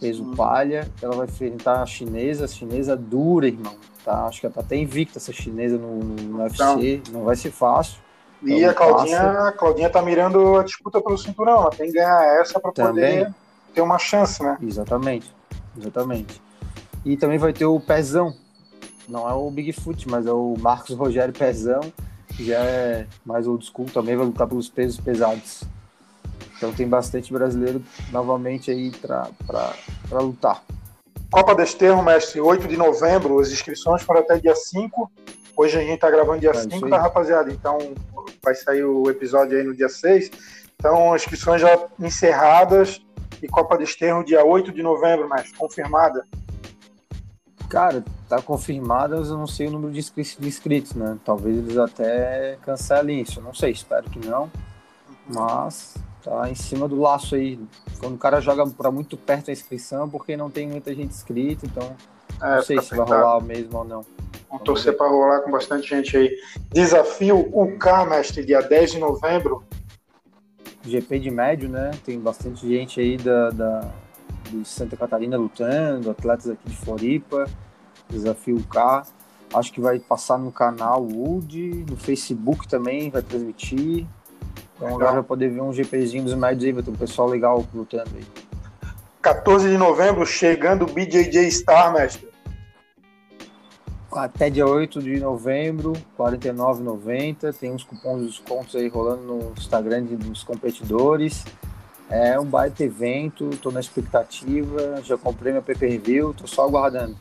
peso 0.00 0.24
palha. 0.36 0.88
Ela 1.02 1.16
vai 1.16 1.26
enfrentar 1.26 1.82
a 1.82 1.86
chinesa, 1.86 2.44
a 2.44 2.48
chinesa 2.48 2.96
dura, 2.96 3.46
irmão 3.48 3.76
Tá, 4.04 4.26
acho 4.26 4.40
que 4.40 4.46
ela 4.46 4.54
tá 4.54 4.60
até 4.60 4.76
invicta 4.76 5.18
essa 5.18 5.32
chinesa 5.32 5.78
no, 5.78 5.98
no 5.98 6.42
UFC, 6.42 6.96
então, 6.96 7.12
não 7.14 7.24
vai 7.24 7.34
ser 7.34 7.50
fácil. 7.50 7.98
E 8.42 8.62
a 8.62 8.74
Claudinha, 8.74 9.22
a 9.48 9.52
Claudinha 9.52 9.88
tá 9.88 10.02
mirando 10.02 10.56
a 10.56 10.62
disputa 10.62 11.00
pelo 11.00 11.16
cinturão, 11.16 11.62
ela 11.62 11.70
tem 11.70 11.86
que 11.86 11.94
ganhar 11.94 12.22
essa 12.38 12.60
para 12.60 12.70
poder 12.70 13.32
ter 13.72 13.80
uma 13.80 13.98
chance, 13.98 14.42
né? 14.42 14.58
Exatamente, 14.60 15.34
exatamente. 15.78 16.42
E 17.02 17.16
também 17.16 17.38
vai 17.38 17.54
ter 17.54 17.64
o 17.64 17.80
Pezão, 17.80 18.34
não 19.08 19.26
é 19.26 19.32
o 19.32 19.50
Bigfoot, 19.50 20.06
mas 20.10 20.26
é 20.26 20.32
o 20.32 20.54
Marcos 20.58 20.94
Rogério 20.94 21.32
Pezão, 21.32 21.80
que 22.28 22.44
já 22.44 22.58
é 22.58 23.06
mais 23.24 23.46
old 23.46 23.64
school, 23.64 23.86
também 23.86 24.14
vai 24.14 24.26
lutar 24.26 24.46
pelos 24.46 24.68
pesos 24.68 25.00
pesados. 25.00 25.62
Então 26.56 26.72
tem 26.72 26.88
bastante 26.88 27.32
brasileiro 27.32 27.82
novamente 28.10 28.70
aí 28.70 28.90
para 28.90 30.20
lutar. 30.20 30.62
Copa 31.30 31.54
Desterro, 31.54 32.02
mestre, 32.02 32.40
8 32.40 32.68
de 32.68 32.76
novembro, 32.76 33.40
as 33.40 33.50
inscrições 33.50 34.02
foram 34.02 34.20
até 34.20 34.38
dia 34.38 34.54
5. 34.54 35.10
Hoje 35.56 35.78
a 35.78 35.80
gente 35.80 35.98
tá 35.98 36.10
gravando 36.10 36.40
dia 36.40 36.50
é 36.50 36.54
5, 36.54 36.88
tá, 36.88 36.98
rapaziada? 37.00 37.52
Então 37.52 37.78
vai 38.42 38.54
sair 38.54 38.84
o 38.84 39.08
episódio 39.10 39.58
aí 39.58 39.64
no 39.64 39.74
dia 39.74 39.88
6. 39.88 40.30
Então, 40.76 41.14
inscrições 41.14 41.60
já 41.60 41.86
encerradas 41.98 43.00
e 43.42 43.48
Copa 43.48 43.78
Desterro 43.78 44.24
dia 44.24 44.44
8 44.44 44.72
de 44.72 44.82
novembro, 44.82 45.28
mestre, 45.28 45.56
confirmada. 45.56 46.24
Cara, 47.68 48.04
tá 48.28 48.40
confirmada, 48.42 49.16
mas 49.16 49.30
eu 49.30 49.38
não 49.38 49.46
sei 49.46 49.66
o 49.66 49.70
número 49.70 49.92
de 49.92 49.98
inscritos, 49.98 50.94
né? 50.94 51.18
Talvez 51.24 51.56
eles 51.56 51.78
até 51.78 52.58
cancelem 52.62 53.20
isso. 53.20 53.40
Não 53.40 53.54
sei, 53.54 53.72
espero 53.72 54.08
que 54.10 54.24
não. 54.24 54.50
Mas 55.26 55.94
tá 56.24 56.50
em 56.50 56.54
cima 56.54 56.88
do 56.88 56.98
laço 56.98 57.34
aí. 57.34 57.58
Quando 58.00 58.14
o 58.14 58.18
cara 58.18 58.40
joga 58.40 58.66
para 58.66 58.90
muito 58.90 59.16
perto 59.16 59.50
a 59.50 59.52
inscrição, 59.52 60.08
porque 60.08 60.36
não 60.36 60.50
tem 60.50 60.68
muita 60.68 60.94
gente 60.94 61.10
inscrita, 61.10 61.66
então 61.66 61.94
é, 62.42 62.56
não 62.56 62.62
sei 62.62 62.80
se 62.80 62.96
vai 62.96 63.06
rolar 63.06 63.40
mesmo 63.40 63.78
ou 63.78 63.84
não. 63.84 64.02
Vamos, 64.02 64.08
Vamos 64.48 64.64
torcer 64.64 64.96
para 64.96 65.08
rolar 65.08 65.40
com 65.40 65.50
bastante 65.50 65.88
gente 65.88 66.16
aí. 66.16 66.34
Desafio 66.72 67.38
UK, 67.52 68.08
mestre, 68.08 68.44
dia 68.44 68.60
10 68.60 68.92
de 68.92 68.98
novembro. 68.98 69.62
GP 70.82 71.18
de 71.18 71.30
médio, 71.30 71.68
né? 71.68 71.90
Tem 72.04 72.18
bastante 72.18 72.68
gente 72.68 73.00
aí 73.00 73.16
da, 73.16 73.50
da, 73.50 73.90
de 74.50 74.64
Santa 74.66 74.96
Catarina 74.96 75.36
lutando, 75.36 76.10
atletas 76.10 76.50
aqui 76.50 76.68
de 76.68 76.76
Floripa. 76.76 77.46
Desafio 78.08 78.56
UK. 78.56 79.08
Acho 79.54 79.72
que 79.72 79.80
vai 79.80 79.98
passar 79.98 80.38
no 80.38 80.50
canal 80.50 81.02
Wood, 81.02 81.86
no 81.88 81.96
Facebook 81.96 82.66
também 82.68 83.10
vai 83.10 83.22
transmitir. 83.22 84.06
Então 84.76 84.88
agora 84.88 85.12
vai 85.12 85.22
poder 85.22 85.50
ver 85.50 85.60
um 85.60 85.72
GPzinho 85.72 86.24
dos 86.24 86.34
médios 86.34 86.64
aí, 86.64 86.72
vai 86.72 86.82
ter 86.82 86.90
um 86.90 86.96
pessoal 86.96 87.28
legal 87.28 87.64
lutando 87.74 88.10
aí. 88.14 88.24
14 89.22 89.70
de 89.70 89.78
novembro, 89.78 90.26
chegando 90.26 90.82
o 90.82 90.86
BJJ 90.86 91.50
Star, 91.50 91.92
mestre. 91.92 92.28
Até 94.12 94.48
dia 94.48 94.66
8 94.66 95.02
de 95.02 95.18
novembro, 95.18 95.92
R$ 95.92 96.00
49,90. 96.18 97.52
Tem 97.58 97.72
uns 97.72 97.82
cupons 97.82 98.20
de 98.20 98.26
descontos 98.26 98.76
aí 98.76 98.86
rolando 98.86 99.22
no 99.22 99.52
Instagram 99.56 100.04
dos 100.04 100.44
competidores. 100.44 101.44
É 102.08 102.38
um 102.38 102.44
baita 102.44 102.84
evento, 102.84 103.50
tô 103.62 103.70
na 103.70 103.80
expectativa, 103.80 105.00
já 105.02 105.16
comprei 105.16 105.52
meu 105.52 105.62
pay-per-view, 105.62 106.34
tô 106.34 106.46
só 106.46 106.64
aguardando. 106.64 107.16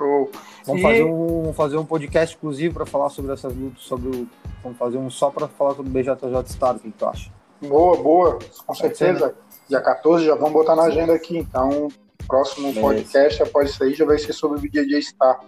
Show. 0.00 0.30
Vamos, 0.64 0.80
e... 0.80 0.82
fazer, 0.82 1.04
um, 1.04 1.42
vamos 1.42 1.56
fazer 1.56 1.76
um 1.76 1.84
podcast 1.84 2.34
exclusivo 2.34 2.74
para 2.74 2.86
falar 2.86 3.10
sobre 3.10 3.32
essas 3.32 3.54
lutas, 3.54 3.82
sobre 3.82 4.08
o, 4.08 4.26
vamos 4.62 4.78
fazer 4.78 4.96
um 4.96 5.10
só 5.10 5.30
para 5.30 5.46
falar 5.46 5.74
sobre 5.74 5.90
o 5.90 5.92
BJJ 5.92 6.40
Estado, 6.46 6.76
o 6.76 6.80
que 6.80 6.90
tu 6.90 7.06
acha? 7.06 7.30
Boa, 7.60 7.96
boa, 8.02 8.38
com 8.66 8.74
certeza. 8.74 9.34
Dia 9.68 9.82
14 9.82 10.24
já 10.24 10.34
vamos 10.34 10.52
botar 10.52 10.74
na 10.74 10.84
agenda 10.84 11.12
aqui, 11.12 11.36
então 11.36 11.88
próximo 12.26 12.68
Beleza. 12.68 12.80
podcast 12.80 13.42
após 13.42 13.70
isso 13.70 13.84
aí 13.84 13.92
já 13.92 14.06
vai 14.06 14.18
ser 14.18 14.32
sobre 14.32 14.58
o 14.58 14.60
BJJ 14.60 15.02
Star. 15.02 15.40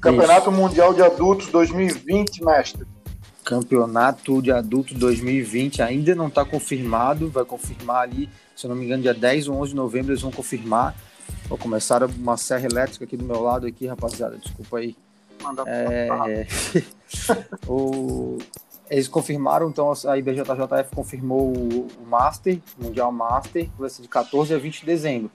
Campeonato 0.00 0.50
isso. 0.50 0.60
Mundial 0.60 0.94
de 0.94 1.02
Adultos 1.02 1.48
2020, 1.48 2.42
mestre. 2.42 2.86
Campeonato 3.44 4.40
de 4.40 4.50
Adultos 4.50 4.94
2020 4.94 5.82
ainda 5.82 6.14
não 6.14 6.28
está 6.28 6.46
confirmado, 6.46 7.28
vai 7.28 7.44
confirmar 7.44 8.02
ali, 8.02 8.30
se 8.56 8.64
eu 8.64 8.70
não 8.70 8.76
me 8.76 8.86
engano, 8.86 9.02
dia 9.02 9.12
10 9.12 9.48
ou 9.48 9.60
11 9.60 9.70
de 9.70 9.76
novembro 9.76 10.12
eles 10.12 10.22
vão 10.22 10.30
confirmar. 10.30 10.96
Vou 11.48 11.58
começar 11.58 12.02
uma 12.04 12.36
serra 12.36 12.66
elétrica 12.66 13.04
aqui 13.04 13.16
do 13.16 13.24
meu 13.24 13.40
lado 13.40 13.66
aqui, 13.66 13.86
rapaziada. 13.86 14.36
Desculpa 14.36 14.78
aí. 14.78 14.96
É... 15.66 16.46
o... 17.68 18.38
Eles 18.90 19.08
confirmaram, 19.08 19.68
então 19.68 19.92
a 20.06 20.18
IBJJF 20.18 20.94
confirmou 20.94 21.52
o, 21.52 21.88
Master, 22.06 22.60
o 22.78 22.84
Mundial 22.84 23.10
Master, 23.10 23.64
que 23.64 23.80
vai 23.80 23.88
ser 23.88 24.02
de 24.02 24.08
14 24.08 24.54
a 24.54 24.58
20 24.58 24.80
de 24.80 24.86
dezembro. 24.86 25.30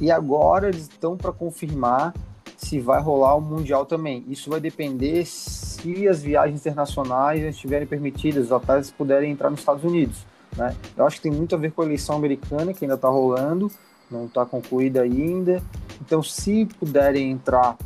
E 0.00 0.10
agora 0.10 0.68
eles 0.68 0.82
estão 0.82 1.16
para 1.16 1.30
confirmar 1.30 2.14
se 2.56 2.80
vai 2.80 3.00
rolar 3.00 3.36
o 3.36 3.40
Mundial 3.40 3.84
também. 3.84 4.24
Isso 4.28 4.48
vai 4.50 4.60
depender 4.60 5.26
se 5.26 6.08
as 6.08 6.22
viagens 6.22 6.60
internacionais 6.60 7.42
estiverem 7.42 7.86
permitidas, 7.86 8.46
os 8.46 8.52
atletas 8.52 8.90
puderem 8.90 9.30
entrar 9.30 9.50
nos 9.50 9.60
Estados 9.60 9.84
Unidos. 9.84 10.24
Né? 10.56 10.74
Eu 10.96 11.06
acho 11.06 11.16
que 11.16 11.22
tem 11.22 11.32
muito 11.32 11.54
a 11.54 11.58
ver 11.58 11.72
com 11.72 11.82
a 11.82 11.84
eleição 11.84 12.16
americana, 12.16 12.72
que 12.72 12.84
ainda 12.84 12.94
está 12.94 13.08
rolando, 13.08 13.70
não 14.10 14.26
está 14.26 14.44
concluída 14.44 15.02
ainda. 15.02 15.62
Então, 16.00 16.22
se 16.22 16.66
puderem 16.78 17.30
entrar 17.30 17.76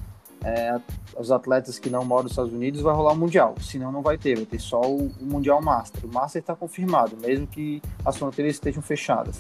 é, 0.43 0.81
os 1.19 1.31
atletas 1.31 1.79
que 1.79 1.91
não 1.91 2.05
moram 2.05 2.25
nos 2.25 2.33
Estados 2.33 2.53
Unidos, 2.53 2.81
vai 2.81 2.95
rolar 2.95 3.13
o 3.13 3.17
Mundial. 3.17 3.55
Senão, 3.61 3.91
não 3.91 4.03
vai 4.03 4.19
ter, 4.19 4.37
vai 4.37 4.47
ter 4.47 4.61
só 4.61 4.81
o, 4.81 5.07
o 5.07 5.25
Mundial 5.25 5.61
Master. 5.63 6.05
O 6.05 6.13
Master 6.13 6.41
está 6.41 6.55
confirmado, 6.55 7.17
mesmo 7.21 7.47
que 7.47 7.83
as 8.05 8.17
fronteiras 8.17 8.55
estejam 8.55 8.83
fechadas. 8.83 9.39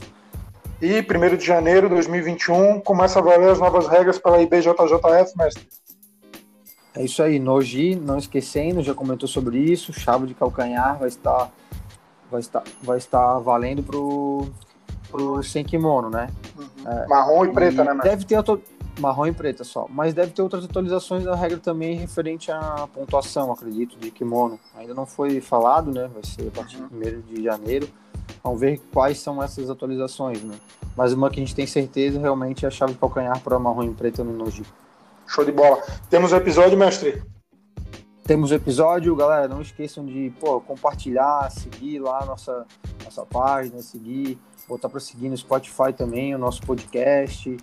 E 0.80 1.00
1 1.00 1.36
de 1.36 1.44
janeiro 1.44 1.88
de 1.88 1.94
2021 1.94 2.80
começa 2.80 3.18
a 3.18 3.22
valer 3.22 3.50
as 3.50 3.58
novas 3.58 3.86
regras 3.86 4.18
para 4.18 4.36
a 4.36 4.42
IBJJF, 4.42 5.36
mestre. 5.36 5.66
É 6.96 7.02
isso 7.02 7.22
aí, 7.22 7.38
Noji, 7.38 7.96
não 7.96 8.18
esquecendo, 8.18 8.82
já 8.82 8.94
comentou 8.94 9.28
sobre 9.28 9.58
isso, 9.58 9.92
chave 9.92 10.26
de 10.26 10.34
calcanhar 10.34 10.96
vai 10.96 11.08
estar 11.08 11.50
vai 12.30 12.40
estar, 12.40 12.62
vai 12.82 12.98
estar 12.98 13.38
valendo 13.38 13.82
pro 13.82 14.46
pro 15.10 15.42
sem 15.42 15.64
kimono, 15.64 16.08
né? 16.08 16.28
Uhum. 16.56 16.73
É, 16.86 17.06
marrom 17.06 17.44
e 17.44 17.52
preta, 17.52 17.82
e 17.82 17.84
né? 17.86 18.00
Deve 18.02 18.24
ter 18.24 18.34
auto... 18.36 18.60
marrom 18.98 19.26
e 19.26 19.32
preta 19.32 19.64
só, 19.64 19.86
mas 19.88 20.14
deve 20.14 20.32
ter 20.32 20.42
outras 20.42 20.64
atualizações 20.64 21.24
da 21.24 21.34
regra 21.34 21.58
também 21.58 21.96
referente 21.96 22.50
à 22.50 22.88
pontuação, 22.92 23.52
acredito, 23.52 23.96
de 23.98 24.10
kimono. 24.10 24.58
Ainda 24.76 24.94
não 24.94 25.06
foi 25.06 25.40
falado, 25.40 25.90
né? 25.90 26.08
Vai 26.12 26.22
ser 26.24 26.48
a 26.48 26.50
partir 26.50 26.76
uhum. 26.76 26.88
de 26.88 27.16
1 27.16 27.20
de 27.22 27.42
janeiro. 27.42 27.88
Vamos 28.42 28.60
ver 28.60 28.80
quais 28.92 29.18
são 29.18 29.42
essas 29.42 29.70
atualizações, 29.70 30.42
né? 30.42 30.54
Mas 30.96 31.12
uma 31.12 31.30
que 31.30 31.40
a 31.40 31.44
gente 31.44 31.54
tem 31.54 31.66
certeza 31.66 32.20
realmente 32.20 32.64
é 32.64 32.68
a 32.68 32.70
chave 32.70 32.92
de 32.92 32.98
calcanhar 32.98 33.40
para 33.40 33.58
marrom 33.58 33.84
e 33.84 33.94
preta 33.94 34.22
no 34.22 34.32
Noji. 34.32 34.64
Show 35.26 35.44
de 35.44 35.52
bola. 35.52 35.82
Temos 36.08 36.32
o 36.32 36.36
episódio, 36.36 36.78
mestre? 36.78 37.22
temos 38.24 38.50
o 38.50 38.54
episódio, 38.54 39.14
galera. 39.14 39.46
Não 39.46 39.60
esqueçam 39.60 40.04
de 40.04 40.32
pô, 40.40 40.60
compartilhar, 40.60 41.50
seguir 41.50 41.98
lá 42.00 42.22
a 42.22 42.24
nossa, 42.24 42.66
nossa 43.04 43.24
página, 43.26 43.80
seguir, 43.82 44.38
botar 44.68 44.88
para 44.88 45.00
seguir 45.00 45.28
no 45.28 45.36
Spotify 45.36 45.92
também 45.96 46.34
o 46.34 46.38
nosso 46.38 46.62
podcast. 46.62 47.56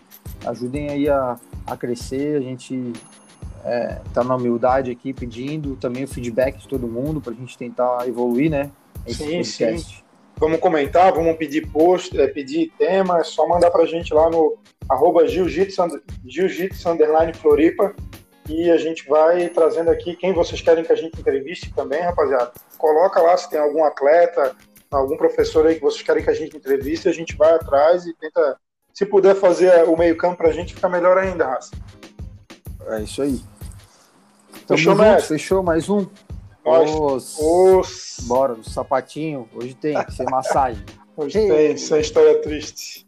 Ajudem 0.46 0.90
aí 0.90 1.10
a, 1.10 1.40
a 1.66 1.78
crescer. 1.78 2.38
A 2.38 2.42
gente 2.42 2.94
é, 3.64 4.00
tá 4.14 4.24
na 4.24 4.36
humildade 4.36 4.92
aqui 4.92 5.14
pedindo 5.14 5.76
também 5.76 6.04
o 6.04 6.08
feedback 6.08 6.58
de 6.58 6.68
todo 6.68 6.88
mundo 6.88 7.22
para 7.22 7.34
a 7.34 7.36
gente 7.36 7.58
tentar 7.58 8.08
evoluir, 8.08 8.50
né? 8.50 8.72
Esse 9.06 9.20
sim, 9.20 9.38
podcast. 9.38 9.98
sim. 9.98 10.04
Vamos 10.38 10.60
comentar, 10.60 11.14
vamos 11.14 11.38
pedir 11.38 11.68
post, 11.68 12.20
é, 12.20 12.28
pedir 12.28 12.72
tema, 12.78 13.20
é 13.20 13.24
só 13.24 13.48
mandar 13.48 13.70
para 13.70 13.84
a 13.84 13.86
gente 13.86 14.12
lá 14.14 14.30
no 14.30 14.58
arroba 14.90 15.28
jiu-jitsu, 15.28 16.02
jiu-jitsu 16.26 16.90
underline 16.90 17.34
Floripa 17.34 17.94
e 18.50 18.70
a 18.72 18.78
gente 18.78 19.08
vai 19.08 19.48
trazendo 19.50 19.92
aqui 19.92 20.16
quem 20.16 20.34
vocês 20.34 20.60
querem 20.60 20.84
que 20.84 20.92
a 20.92 20.96
gente 20.96 21.20
entreviste 21.20 21.72
também, 21.74 22.02
rapaziada. 22.02 22.52
Coloca 22.78 23.22
lá 23.22 23.38
se 23.38 23.50
tem 23.50 23.60
algum 23.60 23.84
atleta, 23.84 24.56
algum 24.98 25.18
professor 25.18 25.66
aí 25.66 25.76
que 25.76 25.82
vocês 25.82 26.02
querem 26.02 26.24
que 26.24 26.30
a 26.30 26.34
gente 26.34 26.56
entreviste, 26.56 27.08
a 27.08 27.14
gente 27.14 27.36
vai 27.36 27.54
atrás 27.54 28.06
e 28.06 28.14
tenta, 28.14 28.58
se 28.94 29.06
puder 29.06 29.36
fazer 29.36 29.88
o 29.88 29.98
meio 29.98 30.18
campo 30.18 30.38
pra 30.38 30.52
gente, 30.52 30.74
fica 30.74 30.90
melhor 30.90 31.18
ainda, 31.18 31.46
Raça. 31.46 31.72
É 32.88 33.02
isso 33.02 33.22
aí. 33.22 33.42
Tamo 34.68 34.78
fechou, 34.78 34.96
junto, 34.96 35.22
fechou 35.24 35.64
mais 35.64 35.90
um. 35.90 36.06
Os... 36.64 37.38
Os... 37.40 38.18
Bora, 38.24 38.56
do 38.56 38.70
sapatinho. 38.70 39.50
Hoje 39.54 39.74
tem, 39.74 39.96
sem 40.12 40.26
massagem. 40.28 40.84
Hoje 41.16 41.34
tem, 41.34 41.78
sem 41.78 42.02
história 42.02 42.42
triste. 42.42 43.06